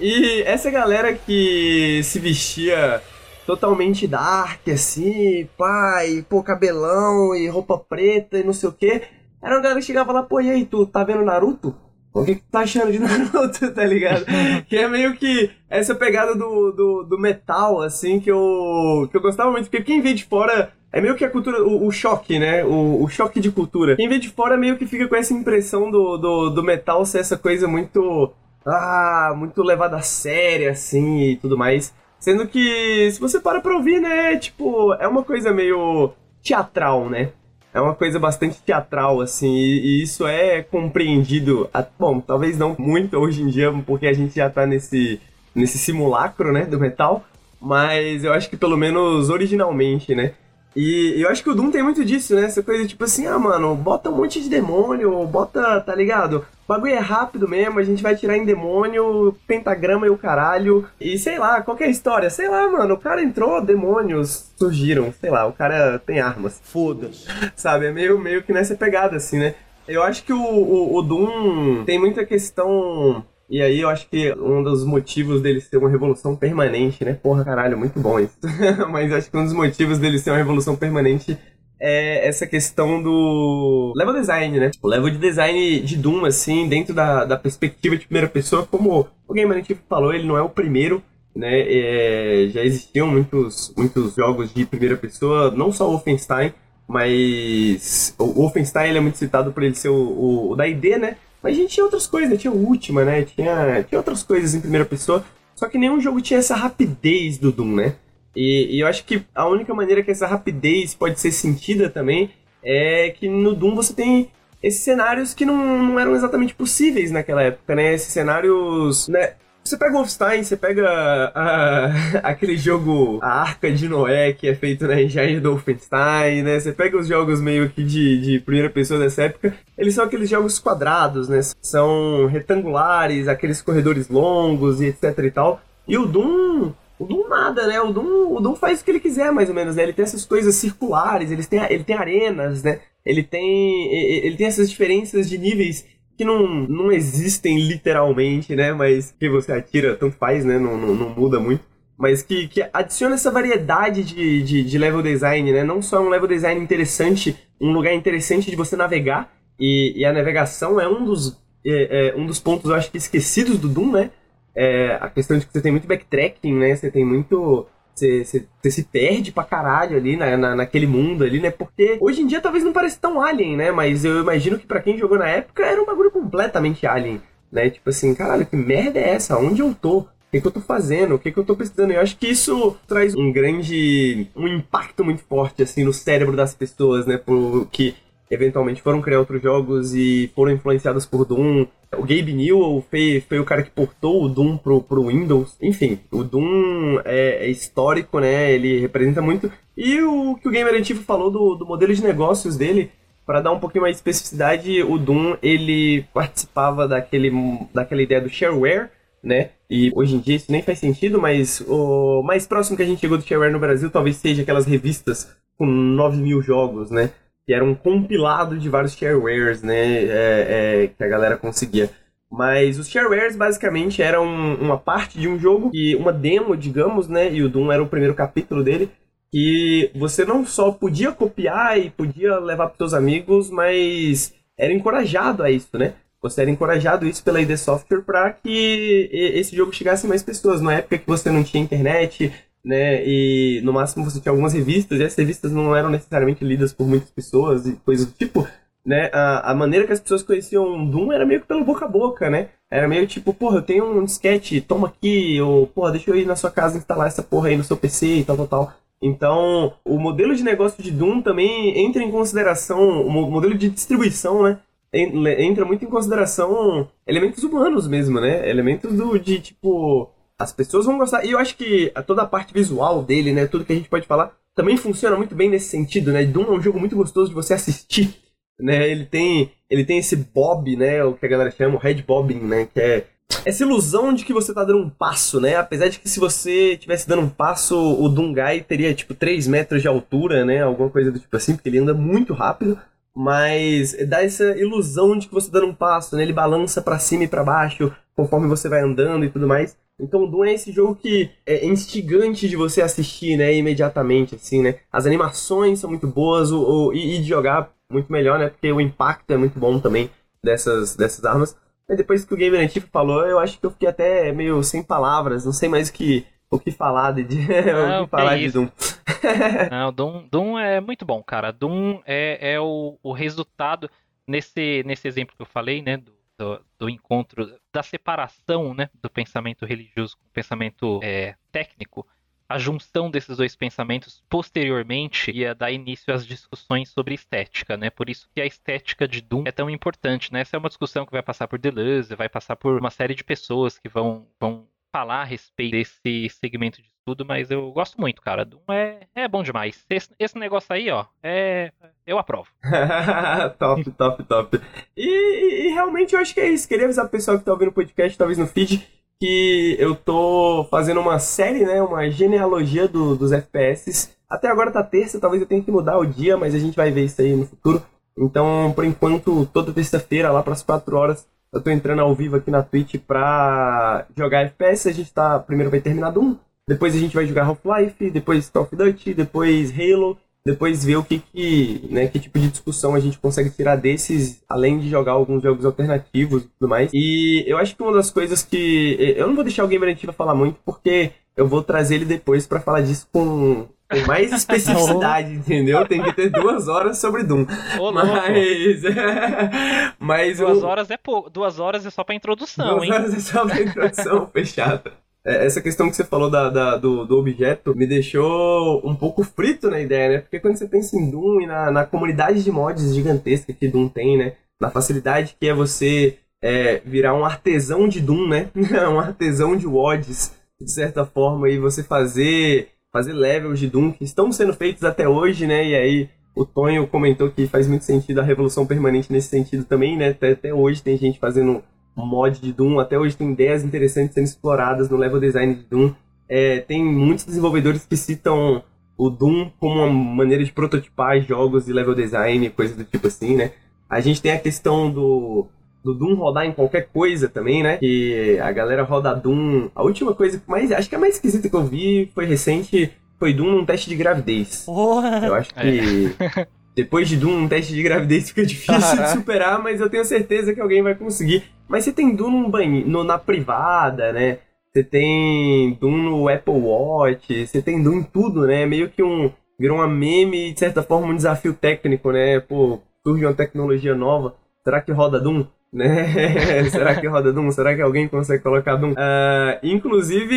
[0.00, 3.02] E essa galera que se vestia
[3.46, 9.02] totalmente dark, assim, pai, pô, cabelão e roupa preta e não sei o que.
[9.42, 11.74] Era uma galera que chegava lá, pô, e aí, tu tá vendo Naruto?
[12.12, 14.24] O que, que tu tá achando de Naruto, tá ligado?
[14.68, 19.20] que é meio que essa pegada do, do, do metal, assim, que eu, que eu
[19.20, 22.38] gostava muito, porque quem vê de fora é meio que a cultura, o, o choque,
[22.38, 22.64] né?
[22.64, 23.96] O, o choque de cultura.
[23.96, 27.18] Quem vê de fora meio que fica com essa impressão do, do, do metal ser
[27.18, 28.32] essa coisa muito.
[28.66, 31.94] Ah, muito levada a séria, assim, e tudo mais.
[32.18, 36.12] Sendo que, se você para pra ouvir, né, tipo, é uma coisa meio
[36.42, 37.30] teatral, né?
[37.72, 42.74] É uma coisa bastante teatral, assim, e, e isso é compreendido, a- bom, talvez não
[42.78, 45.20] muito hoje em dia, porque a gente já tá nesse,
[45.54, 47.22] nesse simulacro, né, do metal,
[47.60, 50.32] mas eu acho que pelo menos originalmente, né?
[50.74, 52.44] E eu acho que o Doom tem muito disso, né?
[52.46, 56.44] Essa coisa tipo assim, ah, mano, bota um monte de demônio, bota, tá ligado?
[56.66, 60.84] O bagulho é rápido mesmo, a gente vai tirar em demônio, pentagrama e o caralho.
[61.00, 65.46] E sei lá, qualquer história, sei lá, mano, o cara entrou, demônios surgiram, sei lá,
[65.46, 66.60] o cara tem armas.
[66.64, 67.28] Foda-se.
[67.54, 67.86] Sabe?
[67.86, 69.54] É meio, meio que nessa pegada, assim, né?
[69.86, 73.24] Eu acho que o, o, o Doom tem muita questão.
[73.48, 77.12] E aí eu acho que um dos motivos dele ser uma revolução permanente, né?
[77.22, 78.36] Porra, caralho, muito bom isso.
[78.90, 81.38] Mas acho que um dos motivos dele ser uma revolução permanente
[81.78, 84.70] é essa questão do level design, né?
[84.82, 89.06] O level de design de Doom, assim, dentro da, da perspectiva de primeira pessoa, como
[89.26, 91.02] o Game Manitivo falou, ele não é o primeiro,
[91.34, 91.60] né?
[91.60, 96.52] É, já existiam muitos, muitos jogos de primeira pessoa, não só o Wolfenstein,
[96.88, 100.96] mas o Wolfenstein ele é muito citado por ele ser o, o, o da ID,
[100.98, 101.16] né?
[101.42, 102.36] Mas a gente tinha outras coisas, né?
[102.36, 103.22] tinha o Ultima, né?
[103.22, 105.24] Tinha, tinha outras coisas em primeira pessoa,
[105.54, 107.94] só que nenhum jogo tinha essa rapidez do Doom, né?
[108.36, 112.30] E, e eu acho que a única maneira que essa rapidez pode ser sentida também
[112.62, 114.30] é que no Doom você tem
[114.62, 117.94] esses cenários que não, não eram exatamente possíveis naquela época, né?
[117.94, 119.32] Esses cenários, né?
[119.64, 120.88] Você pega o Wolfenstein, você pega
[121.34, 121.90] a-
[122.22, 126.60] aquele jogo, a Arca de Noé, que é feito na engine do Wolfenstein, né?
[126.60, 130.28] Você pega os jogos meio que de, de primeira pessoa dessa época, eles são aqueles
[130.30, 131.40] jogos quadrados, né?
[131.62, 135.60] São retangulares, aqueles corredores longos e etc e tal.
[135.86, 137.80] E o Doom, o Doom nada, né?
[137.80, 139.82] O Doom, o Doom faz o que ele quiser, mais ou menos, né?
[139.82, 142.80] Ele tem essas coisas circulares, ele tem, ele tem arenas, né?
[143.04, 145.86] Ele tem, ele tem essas diferenças de níveis
[146.16, 148.72] que não, não existem literalmente, né?
[148.72, 150.58] Mas que você atira, tanto faz, né?
[150.58, 151.62] Não, não, não muda muito.
[151.98, 155.64] Mas que, que adiciona essa variedade de, de, de, level design, né?
[155.64, 160.12] Não só um level design interessante, um lugar interessante de você navegar, e, e a
[160.12, 163.92] navegação é um dos, é, é, um dos pontos, eu acho que esquecidos do Doom,
[163.92, 164.10] né?
[164.56, 166.74] É a questão de que você tem muito backtracking, né?
[166.74, 167.66] Você tem muito
[167.96, 171.50] você, você, você, se perde pra caralho ali na, na, naquele mundo ali, né?
[171.50, 173.70] Porque hoje em dia talvez não pareça tão alien, né?
[173.70, 177.20] Mas eu imagino que para quem jogou na época era um bagulho completamente alien,
[177.50, 177.70] né?
[177.70, 179.38] Tipo assim, caralho, que merda é essa?
[179.38, 179.98] Onde eu tô?
[180.00, 181.14] O que, eu tô fazendo?
[181.14, 181.92] O que, eu tô precisando?
[181.92, 184.28] Eu acho que isso traz um grande.
[184.36, 187.16] um impacto muito forte, assim, no cérebro das pessoas, né?
[187.16, 187.94] Por, que
[188.30, 191.66] eventualmente foram criar outros jogos e foram influenciados por Doom.
[191.92, 195.56] O Gabe Newell foi, foi o cara que portou o Doom pro, pro Windows.
[195.62, 198.52] Enfim, o Doom é, é histórico, né?
[198.52, 199.50] Ele representa muito.
[199.76, 202.90] E o que o Gamer Antigo falou do, do modelo de negócios dele,
[203.26, 207.30] para dar um pouquinho mais de especificidade, o Doom ele participava daquele,
[207.74, 208.90] daquela ideia do shareware,
[209.22, 209.50] né?
[209.68, 213.00] E hoje em dia isso nem faz sentido, mas o mais próximo que a gente
[213.00, 217.10] chegou do shareware no Brasil talvez seja aquelas revistas com 9 mil jogos, né?
[217.46, 221.88] Que era um compilado de vários sharewares, né, é, é, que a galera conseguia.
[222.30, 227.32] Mas os sharewares basicamente eram uma parte de um jogo, e uma demo, digamos, né,
[227.32, 228.90] e o Doom era o primeiro capítulo dele,
[229.30, 235.42] que você não só podia copiar e podia levar para seus amigos, mas era encorajado
[235.42, 235.94] a isso, né?
[236.22, 240.60] Você era encorajado isso pela ID Software para que esse jogo chegasse a mais pessoas.
[240.60, 242.32] Na época que você não tinha internet,
[242.66, 243.06] né?
[243.06, 246.86] E no máximo você tinha algumas revistas, e essas revistas não eram necessariamente lidas por
[246.86, 248.46] muitas pessoas e coisas do tipo,
[248.84, 249.08] né?
[249.12, 252.28] A, a maneira que as pessoas conheciam Doom era meio que pelo boca a boca,
[252.28, 252.48] né?
[252.68, 256.26] Era meio tipo, porra, eu tenho um disquete, toma aqui, ou porra, deixa eu ir
[256.26, 258.72] na sua casa instalar essa porra aí no seu PC e tal, tal, tal.
[259.00, 264.42] Então, o modelo de negócio de Doom também entra em consideração, o modelo de distribuição,
[264.42, 264.58] né?
[264.92, 268.48] Entra muito em consideração elementos humanos mesmo, né?
[268.48, 271.24] Elementos do, de tipo as pessoas vão gostar.
[271.24, 273.46] E eu acho que toda a parte visual dele, né?
[273.46, 276.24] Tudo que a gente pode falar, também funciona muito bem nesse sentido, né?
[276.24, 278.14] Doom é um jogo muito gostoso de você assistir.
[278.58, 278.88] Né?
[278.88, 279.52] Ele tem.
[279.68, 281.04] Ele tem esse bob, né?
[281.04, 282.66] O que a galera chama, o head bobbing, né?
[282.72, 283.06] Que é
[283.44, 285.56] essa ilusão de que você tá dando um passo, né?
[285.56, 289.82] Apesar de que se você tivesse dando um passo, o Dungai teria, tipo, 3 metros
[289.82, 290.62] de altura, né?
[290.62, 292.78] Alguma coisa do tipo assim, porque ele anda muito rápido.
[293.14, 296.22] Mas dá essa ilusão de que você tá dando um passo, né?
[296.22, 299.76] Ele balança para cima e para baixo conforme você vai andando e tudo mais.
[299.98, 304.62] Então o Doom é esse jogo que é instigante de você assistir, né, imediatamente, assim,
[304.62, 304.78] né?
[304.92, 308.48] As animações são muito boas, o, o e, e, de jogar muito melhor, né?
[308.48, 310.10] Porque o impacto é muito bom também
[310.44, 311.56] dessas, dessas armas.
[311.88, 314.82] E depois que o Gamer Antigo falou, eu acho que eu fiquei até meio sem
[314.82, 318.46] palavras, não sei mais o que, o que falar de, não, o que falar que
[318.46, 318.68] de Doom.
[319.70, 320.28] não, Doom.
[320.30, 321.52] Doom é muito bom, cara.
[321.52, 323.88] Doom é, é o, o resultado,
[324.26, 329.10] nesse, nesse exemplo que eu falei, né, do, do, do, encontro, da separação né, do
[329.10, 332.06] pensamento religioso com o pensamento é, técnico,
[332.48, 337.90] a junção desses dois pensamentos posteriormente ia dar início às discussões sobre estética, né?
[337.90, 340.42] Por isso que a estética de Doom é tão importante, né?
[340.42, 343.24] Essa é uma discussão que vai passar por Deleuze, vai passar por uma série de
[343.24, 348.20] pessoas que vão, vão falar a respeito desse segmento de estudo, mas eu gosto muito,
[348.20, 348.44] cara.
[348.44, 349.84] Doom é, é bom demais.
[349.88, 351.70] Esse, esse negócio aí, ó, é.
[352.04, 352.48] Eu aprovo.
[353.58, 354.60] top, top, top.
[354.96, 356.66] E, e, realmente eu acho que é isso.
[356.68, 358.86] Queria avisar pro pessoal que tá ouvindo o podcast, talvez no feed,
[359.20, 361.80] que eu tô fazendo uma série, né?
[361.80, 364.16] Uma genealogia do, dos FPS.
[364.28, 366.90] Até agora tá terça, talvez eu tenha que mudar o dia, mas a gente vai
[366.90, 367.82] ver isso aí no futuro.
[368.16, 372.50] Então, por enquanto, toda terça-feira, lá pras 4 horas, eu tô entrando ao vivo aqui
[372.50, 374.88] na Twitch pra jogar FPS.
[374.88, 375.38] A gente tá.
[375.38, 376.36] Primeiro vai terminar Doom,
[376.68, 381.04] depois a gente vai jogar Half-Life, depois Call of Duty, depois Halo, depois ver o
[381.04, 385.12] que, que, né, que tipo de discussão a gente consegue tirar desses, além de jogar
[385.12, 386.90] alguns jogos alternativos e tudo mais.
[386.92, 389.14] E eu acho que uma das coisas que.
[389.16, 392.46] Eu não vou deixar o Gamer Antiga falar muito, porque eu vou trazer ele depois
[392.46, 395.86] para falar disso com com mais especificidade, entendeu?
[395.86, 397.46] Tem que ter duas horas sobre Doom.
[397.78, 398.82] Ô, mas.
[399.98, 400.64] mas duas eu...
[400.64, 401.30] horas é pouco.
[401.30, 402.90] Duas horas é só pra introdução, duas hein?
[402.90, 404.92] Duas horas é só pra introdução, fechada.
[405.26, 409.24] É, essa questão que você falou da, da do, do, objeto me deixou um pouco
[409.24, 410.18] frito na ideia, né?
[410.18, 413.88] Porque quando você pensa em Doom e na, na comunidade de mods gigantesca que Doom
[413.88, 414.34] tem, né?
[414.60, 418.50] Na facilidade que é você é, virar um artesão de Doom, né?
[418.88, 424.04] um artesão de WODs, de certa forma, e você fazer fazer levels de Doom que
[424.04, 425.66] estão sendo feitos até hoje, né?
[425.66, 429.96] E aí o Tonho comentou que faz muito sentido a revolução permanente nesse sentido também,
[429.96, 430.10] né?
[430.10, 431.64] Até, até hoje tem gente fazendo
[432.04, 432.78] mod de Doom.
[432.78, 435.92] Até hoje tem ideias interessantes sendo exploradas no level design de Doom.
[436.28, 438.62] É, tem muitos desenvolvedores que citam
[438.96, 443.36] o Doom como uma maneira de prototipar jogos de level design, coisas do tipo assim,
[443.36, 443.52] né?
[443.88, 445.46] A gente tem a questão do,
[445.84, 447.76] do Doom rodar em qualquer coisa também, né?
[447.76, 449.68] Que a galera roda Doom.
[449.74, 450.72] A última coisa que mais.
[450.72, 452.92] Acho que a mais esquisita que eu vi foi recente.
[453.18, 454.64] Foi Doom num teste de gravidez.
[454.66, 455.26] Porra.
[455.26, 456.12] Eu acho que.
[456.76, 460.54] Depois de Doom, um teste de gravidez fica difícil de superar, mas eu tenho certeza
[460.54, 461.44] que alguém vai conseguir.
[461.66, 464.38] Mas você tem Doom num banho, no, na privada, né?
[464.70, 468.66] Você tem Doom no Apple Watch, você tem Doom em tudo, né?
[468.66, 469.32] Meio que um.
[469.58, 472.40] Virou uma meme e, de certa forma, um desafio técnico, né?
[472.40, 474.34] Pô, surge uma tecnologia nova.
[474.62, 475.46] Será que roda Doom?
[475.76, 476.64] Né?
[476.72, 477.50] Será que roda Doom?
[477.50, 478.94] Será que alguém consegue colocar Doom?
[478.96, 480.34] Ah, inclusive,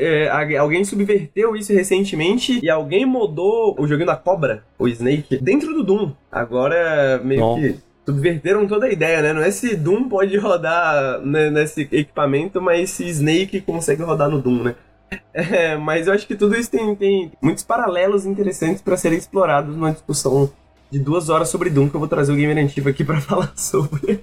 [0.00, 5.38] é, é, alguém subverteu isso recentemente e alguém modou o joguinho da cobra, o Snake,
[5.38, 6.12] dentro do Doom.
[6.30, 7.60] Agora, meio Nossa.
[7.60, 7.76] que
[8.06, 9.32] subverteram toda a ideia, né?
[9.32, 14.40] Não é se Doom pode rodar né, nesse equipamento, mas se Snake consegue rodar no
[14.40, 14.74] Doom, né?
[15.32, 19.76] É, mas eu acho que tudo isso tem, tem muitos paralelos interessantes para serem explorados
[19.76, 20.50] numa discussão
[20.94, 23.52] de duas horas sobre Doom, que eu vou trazer o Gamer Antigo aqui para falar
[23.56, 24.20] sobre.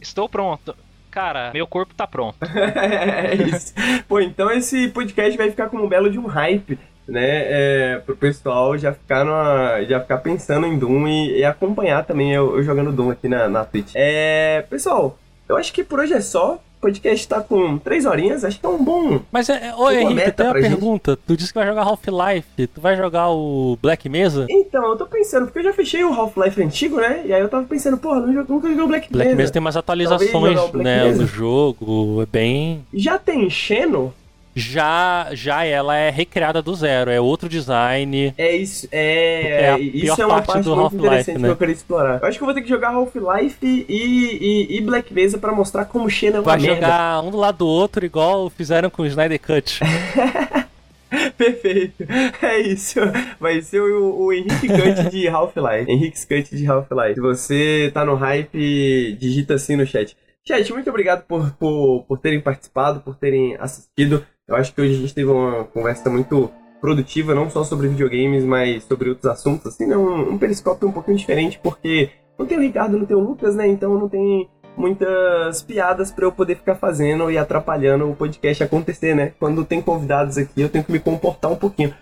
[0.00, 0.74] Estou pronto.
[1.10, 2.38] Cara, meu corpo tá pronto.
[2.42, 3.74] é isso.
[4.08, 7.20] Pô, então esse podcast vai ficar como um belo de um hype, né?
[7.20, 12.32] É, pro pessoal já ficar, numa, já ficar pensando em Doom e, e acompanhar também
[12.32, 13.92] eu, eu jogando Doom aqui na, na Twitch.
[13.94, 16.58] É, pessoal, eu acho que por hoje é só.
[16.82, 19.20] O podcast tá com três horinhas, acho que é um bom.
[19.30, 20.70] Mas, é, é, ô Henrique, tem uma pra gente.
[20.70, 21.16] pergunta.
[21.16, 22.66] Tu disse que vai jogar Half-Life.
[22.66, 24.48] Tu vai jogar o Black Mesa?
[24.50, 27.22] Então, eu tô pensando, porque eu já fechei o Half-Life antigo, né?
[27.24, 29.36] E aí eu tava pensando, porra, nunca joguei o Black, Black Mesa.
[29.36, 31.22] Mesa tem mais atualizações, né, Mesa.
[31.22, 32.20] no jogo.
[32.20, 32.84] É bem...
[32.92, 34.12] Já tem Xeno?
[34.54, 37.10] Já, já ela é recriada do zero.
[37.10, 38.34] É outro design.
[38.36, 41.48] É isso, É é, a isso pior é uma parte parte do muito interessante né?
[41.48, 42.20] que eu queria explorar.
[42.20, 45.52] Eu acho que eu vou ter que jogar Half-Life e, e, e Black Mesa pra
[45.52, 46.74] mostrar como Xeno é uma Vai merda.
[46.74, 49.80] jogar um do lado do outro, igual fizeram com o Snyder Cut.
[51.36, 52.04] Perfeito.
[52.42, 53.00] É isso.
[53.38, 55.90] Vai ser o, o Henrique Cut de Half-Life.
[55.90, 57.14] Henrique Cut de Half-Life.
[57.14, 60.16] Se você tá no hype, digita assim no chat.
[60.46, 64.26] Chat, muito obrigado por, por, por terem participado, por terem assistido.
[64.52, 68.44] Eu acho que hoje a gente teve uma conversa muito produtiva, não só sobre videogames,
[68.44, 69.66] mas sobre outros assuntos.
[69.68, 69.96] Assim, né?
[69.96, 73.54] um, um periscópio um pouquinho diferente, porque não tem o Ricardo, não tem o Lucas,
[73.54, 73.66] né?
[73.66, 79.14] Então não tem muitas piadas pra eu poder ficar fazendo e atrapalhando o podcast acontecer,
[79.14, 79.32] né?
[79.38, 81.94] Quando tem convidados aqui, eu tenho que me comportar um pouquinho.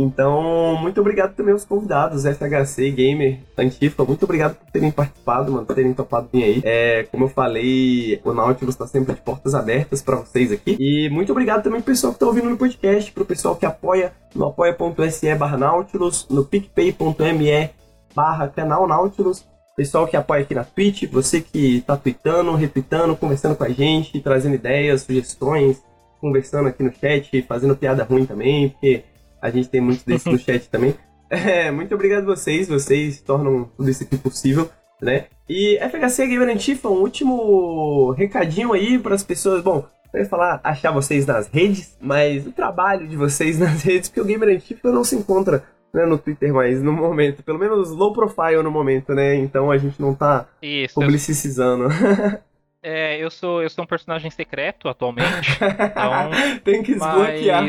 [0.00, 5.66] Então, muito obrigado também aos convidados, FHC, Gamer, Antifa, muito obrigado por terem participado, mano,
[5.66, 6.62] por terem topado vir aí.
[6.64, 10.76] É, como eu falei, o Nautilus tá sempre de portas abertas pra vocês aqui.
[10.78, 14.12] E muito obrigado também pro pessoal que tá ouvindo no podcast, pro pessoal que apoia
[14.36, 17.70] no apoia.se barra Nautilus, no picpay.me
[18.14, 19.44] barra canal Nautilus,
[19.76, 24.20] pessoal que apoia aqui na Twitch, você que tá tweetando, retweetando, conversando com a gente,
[24.20, 25.82] trazendo ideias, sugestões,
[26.20, 29.02] conversando aqui no chat, fazendo piada ruim também, porque
[29.40, 30.94] a gente tem muitos desses no chat também.
[31.30, 35.26] É, muito obrigado a vocês, vocês tornam tudo isso aqui possível, né?
[35.48, 39.62] E FHC Gamer Antifa, um último recadinho aí para as pessoas.
[39.62, 44.08] Bom, eu ia falar achar vocês nas redes, mas o trabalho de vocês nas redes,
[44.08, 47.90] porque o Gamer Antifa não se encontra né, no Twitter mais no momento, pelo menos
[47.90, 49.34] low profile no momento, né?
[49.34, 50.94] Então a gente não tá Isso.
[50.94, 51.88] Publicizando.
[52.82, 55.58] é, eu sou, eu sou um personagem secreto atualmente.
[55.62, 56.30] Então,
[56.64, 57.66] Tem que desbloquear.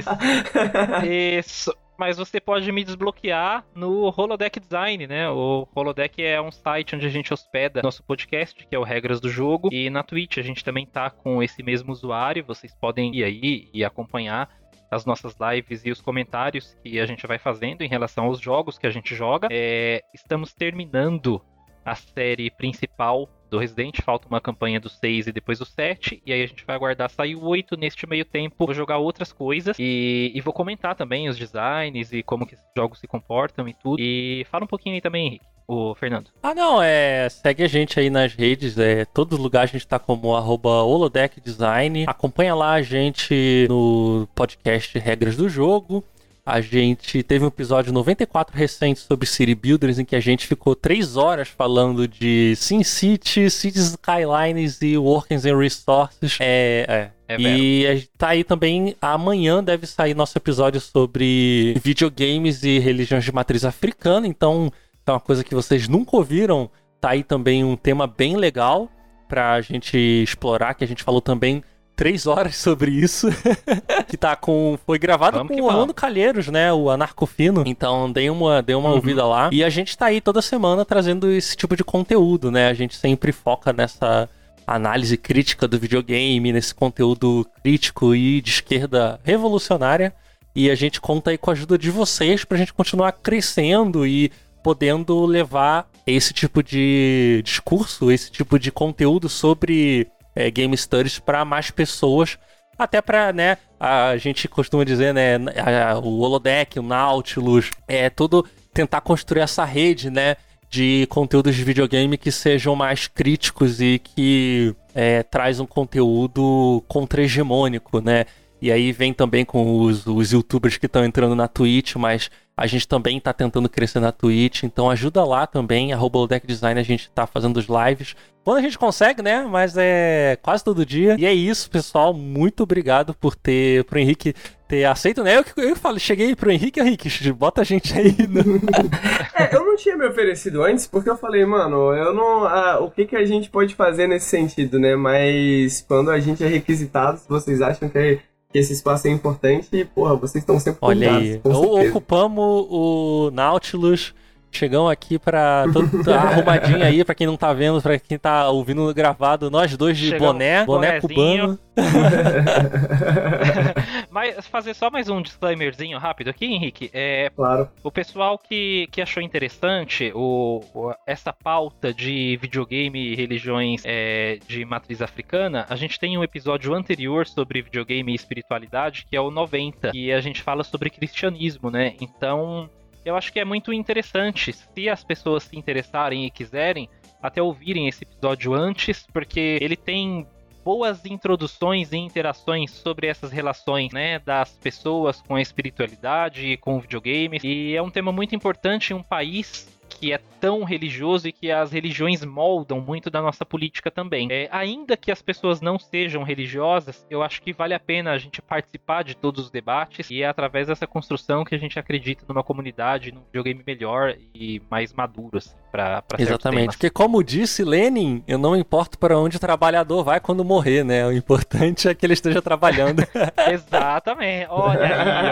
[1.06, 1.76] Isso.
[1.98, 5.30] Mas você pode me desbloquear no Holodeck Design, né?
[5.30, 9.20] O Holodeck é um site onde a gente hospeda nosso podcast, que é o Regras
[9.20, 9.68] do Jogo.
[9.70, 12.46] E na Twitch a gente também tá com esse mesmo usuário.
[12.46, 14.50] Vocês podem ir aí e acompanhar
[14.90, 18.78] as nossas lives e os comentários que a gente vai fazendo em relação aos jogos
[18.78, 19.50] que a gente joga.
[19.52, 21.42] É, estamos terminando
[21.84, 26.34] a série principal do Resident, falta uma campanha do 6 e depois do 7, e
[26.34, 29.78] aí a gente vai aguardar sair o 8 neste meio tempo, vou jogar outras coisas,
[29.80, 33.74] e, e vou comentar também os designs e como que esses jogos se comportam e
[33.74, 36.32] tudo, e fala um pouquinho aí também, Henrique, o Fernando.
[36.42, 37.30] Ah, não, é.
[37.30, 39.06] Segue a gente aí nas redes, é.
[39.06, 42.06] Todo lugar a gente tá como arroba Holodeck Design.
[42.08, 46.03] Acompanha lá a gente no podcast Regras do Jogo.
[46.50, 50.76] A gente teve um episódio 94 recente sobre City Builders, em que a gente ficou
[50.76, 56.38] três horas falando de SimCity, Cities Skylines e Workings and Resources.
[56.40, 57.36] É, é.
[57.36, 57.40] É.
[57.40, 63.64] E tá aí também, amanhã deve sair nosso episódio sobre videogames e religiões de matriz
[63.64, 64.72] africana, então
[65.06, 68.90] é uma coisa que vocês nunca ouviram, tá aí também um tema bem legal
[69.28, 71.64] pra gente explorar, que a gente falou também
[72.00, 73.28] três horas sobre isso,
[74.08, 75.94] que tá com, foi gravado Vamos com o Orlando.
[75.94, 78.95] Calheiros, né, o Anarcofino, então dei uma, dei uma Uhum.
[78.95, 82.69] ouvida lá, e a gente tá aí toda semana trazendo esse tipo de conteúdo, né,
[82.69, 84.30] a gente sempre foca nessa
[84.66, 90.14] análise crítica do videogame, nesse conteúdo crítico e de esquerda revolucionária.
[90.56, 94.32] E a gente conta aí com a ajuda de vocês pra gente continuar crescendo e
[94.64, 100.08] podendo levar esse tipo de discurso, esse tipo de conteúdo sobre
[100.40, 102.38] é, game studies para mais pessoas.
[102.77, 108.45] Até para, né, a gente costuma dizer, né, a, o holodeck, o Nautilus, é tudo
[108.74, 110.38] tentar construir essa rede, né,
[110.69, 118.00] de conteúdos de videogame que sejam mais críticos e que é, traz um conteúdo contra-hegemônico,
[118.00, 118.26] né?
[118.61, 122.68] E aí vem também com os, os youtubers que estão entrando na Twitch, mas a
[122.68, 126.84] gente também está tentando crescer na Twitch, então ajuda lá também, arroba Deck Design, a
[126.84, 128.16] gente está fazendo os lives.
[128.50, 129.48] Quando a gente consegue, né?
[129.48, 131.16] Mas é quase todo dia.
[131.19, 132.16] E é isso, pessoal.
[132.16, 134.34] Muito obrigado por ter, pro Henrique
[134.68, 135.38] ter aceito, né?
[135.38, 138.16] Eu, eu, falei, cheguei pro Henrique, Henrique, bota a gente aí.
[138.28, 138.42] No...
[139.38, 142.44] é, eu não tinha me oferecido antes, porque eu falei, mano, eu não.
[142.44, 144.95] Ah, o que, que a gente pode fazer nesse sentido, né?
[144.95, 148.19] Mas quando a gente é requisitado, se vocês acham que é
[148.52, 154.16] que esse espaço é importante e, porra, vocês estão sempre Olha aí, ocupamos o Nautilus,
[154.52, 158.50] chegamos aqui pra todo tá arrumadinho aí, pra quem não tá vendo, pra quem tá
[158.50, 161.60] ouvindo gravado, nós dois de Chegamos, boné, boné cubano.
[164.10, 166.90] Mas fazer só mais um disclaimerzinho rápido aqui, Henrique.
[166.94, 167.69] É, claro.
[167.84, 174.40] O pessoal que, que achou interessante o, o essa pauta de videogame e religiões é,
[174.48, 179.22] de matriz africana, a gente tem um episódio anterior sobre videogame e espiritualidade, que é
[179.22, 181.94] o 90, e a gente fala sobre cristianismo, né?
[182.02, 182.69] Então,
[183.06, 186.90] eu acho que é muito interessante, se as pessoas se interessarem e quiserem,
[187.22, 190.26] até ouvirem esse episódio antes, porque ele tem
[190.64, 196.80] boas introduções e interações sobre essas relações, né, das pessoas com a espiritualidade e com
[196.80, 197.44] videogames.
[197.44, 201.51] E é um tema muito importante em um país que é tão religioso e que
[201.51, 204.27] as religiões moldam muito da nossa política também.
[204.32, 208.18] É, ainda que as pessoas não sejam religiosas, eu acho que vale a pena a
[208.18, 212.24] gente participar de todos os debates e é através dessa construção que a gente acredita
[212.27, 217.64] numa comunidade, num videogame melhor e mais maduro, assim, pra, pra Exatamente, porque como disse
[217.64, 221.06] Lenin, eu não importo para onde o trabalhador vai quando morrer, né?
[221.06, 223.03] O importante é que ele esteja trabalhando.
[223.51, 225.30] Exatamente, olha aí,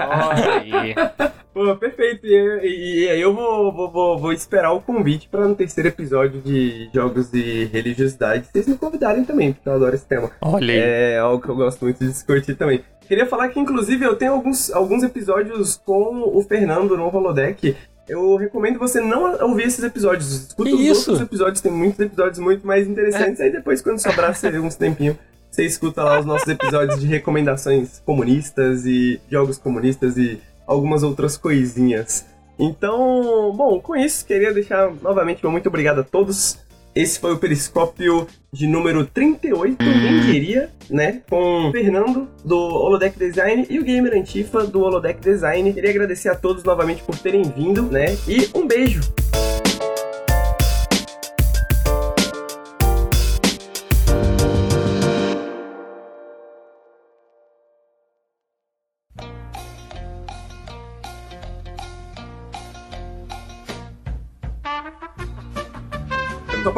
[0.00, 0.28] ó.
[0.28, 0.94] olha aí.
[1.58, 2.24] Pô, perfeito.
[2.24, 6.88] E aí eu vou, vou, vou, vou, esperar o convite para no terceiro episódio de
[6.94, 10.30] Jogos de Religiosidade vocês me convidarem também, porque eu adoro esse tema.
[10.40, 10.78] Olha aí.
[10.78, 12.84] É algo que eu gosto muito de discutir também.
[13.08, 17.74] Queria falar que, inclusive, eu tenho alguns, alguns episódios com o Fernando no Holodeck.
[18.08, 20.30] Eu recomendo você não ouvir esses episódios.
[20.30, 21.10] Escuta os isso?
[21.10, 23.40] outros episódios, tem muitos episódios muito mais interessantes.
[23.40, 23.46] É.
[23.46, 25.16] Aí depois, quando sobrar você uns tempinhos,
[25.50, 31.36] você escuta lá os nossos episódios de recomendações comunistas e jogos comunistas e algumas outras
[31.36, 32.26] coisinhas.
[32.58, 36.58] Então, bom, com isso, queria deixar novamente meu muito obrigado a todos.
[36.94, 41.22] Esse foi o Periscópio de número 38, quem diria, né?
[41.28, 45.72] Com o Fernando, do Holodeck Design, e o Gamer Antifa, do Holodeck Design.
[45.72, 48.16] Queria agradecer a todos novamente por terem vindo, né?
[48.26, 49.00] E um beijo!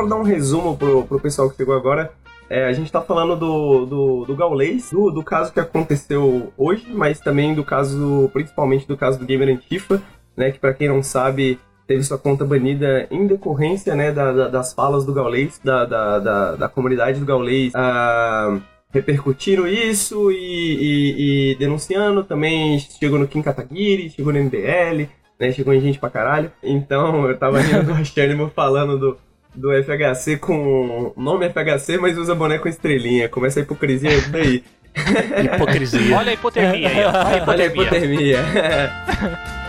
[0.01, 2.11] Para dar um resumo pro, pro pessoal que chegou agora,
[2.49, 6.87] é, a gente está falando do, do, do Gaulês, do, do caso que aconteceu hoje,
[6.89, 10.03] mas também do caso, principalmente do caso do Gamer Antifa,
[10.37, 14.49] né, que para quem não sabe, teve sua conta banida em decorrência né, da, da,
[14.49, 18.59] das falas do Gaulês, da, da, da, da comunidade do Gaulês, ah,
[18.93, 25.53] repercutindo isso e, e, e, denunciando, também chegou no Kim Kataguiri, chegou no MBL, né,
[25.53, 26.51] chegou em gente pra caralho.
[26.63, 32.35] Então eu tava rindo do Astânimo falando do do FHC com nome FHC, mas usa
[32.35, 33.29] boné com estrelinha.
[33.29, 34.65] Começa a hipocrisia daí.
[35.55, 36.17] hipocrisia.
[36.17, 37.11] Olha a hipotermia aí, ó.
[37.47, 38.39] A Olha a hipotermia.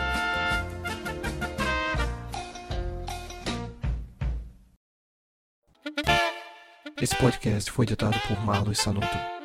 [7.02, 9.41] Esse podcast foi editado por Marlos Sanuto.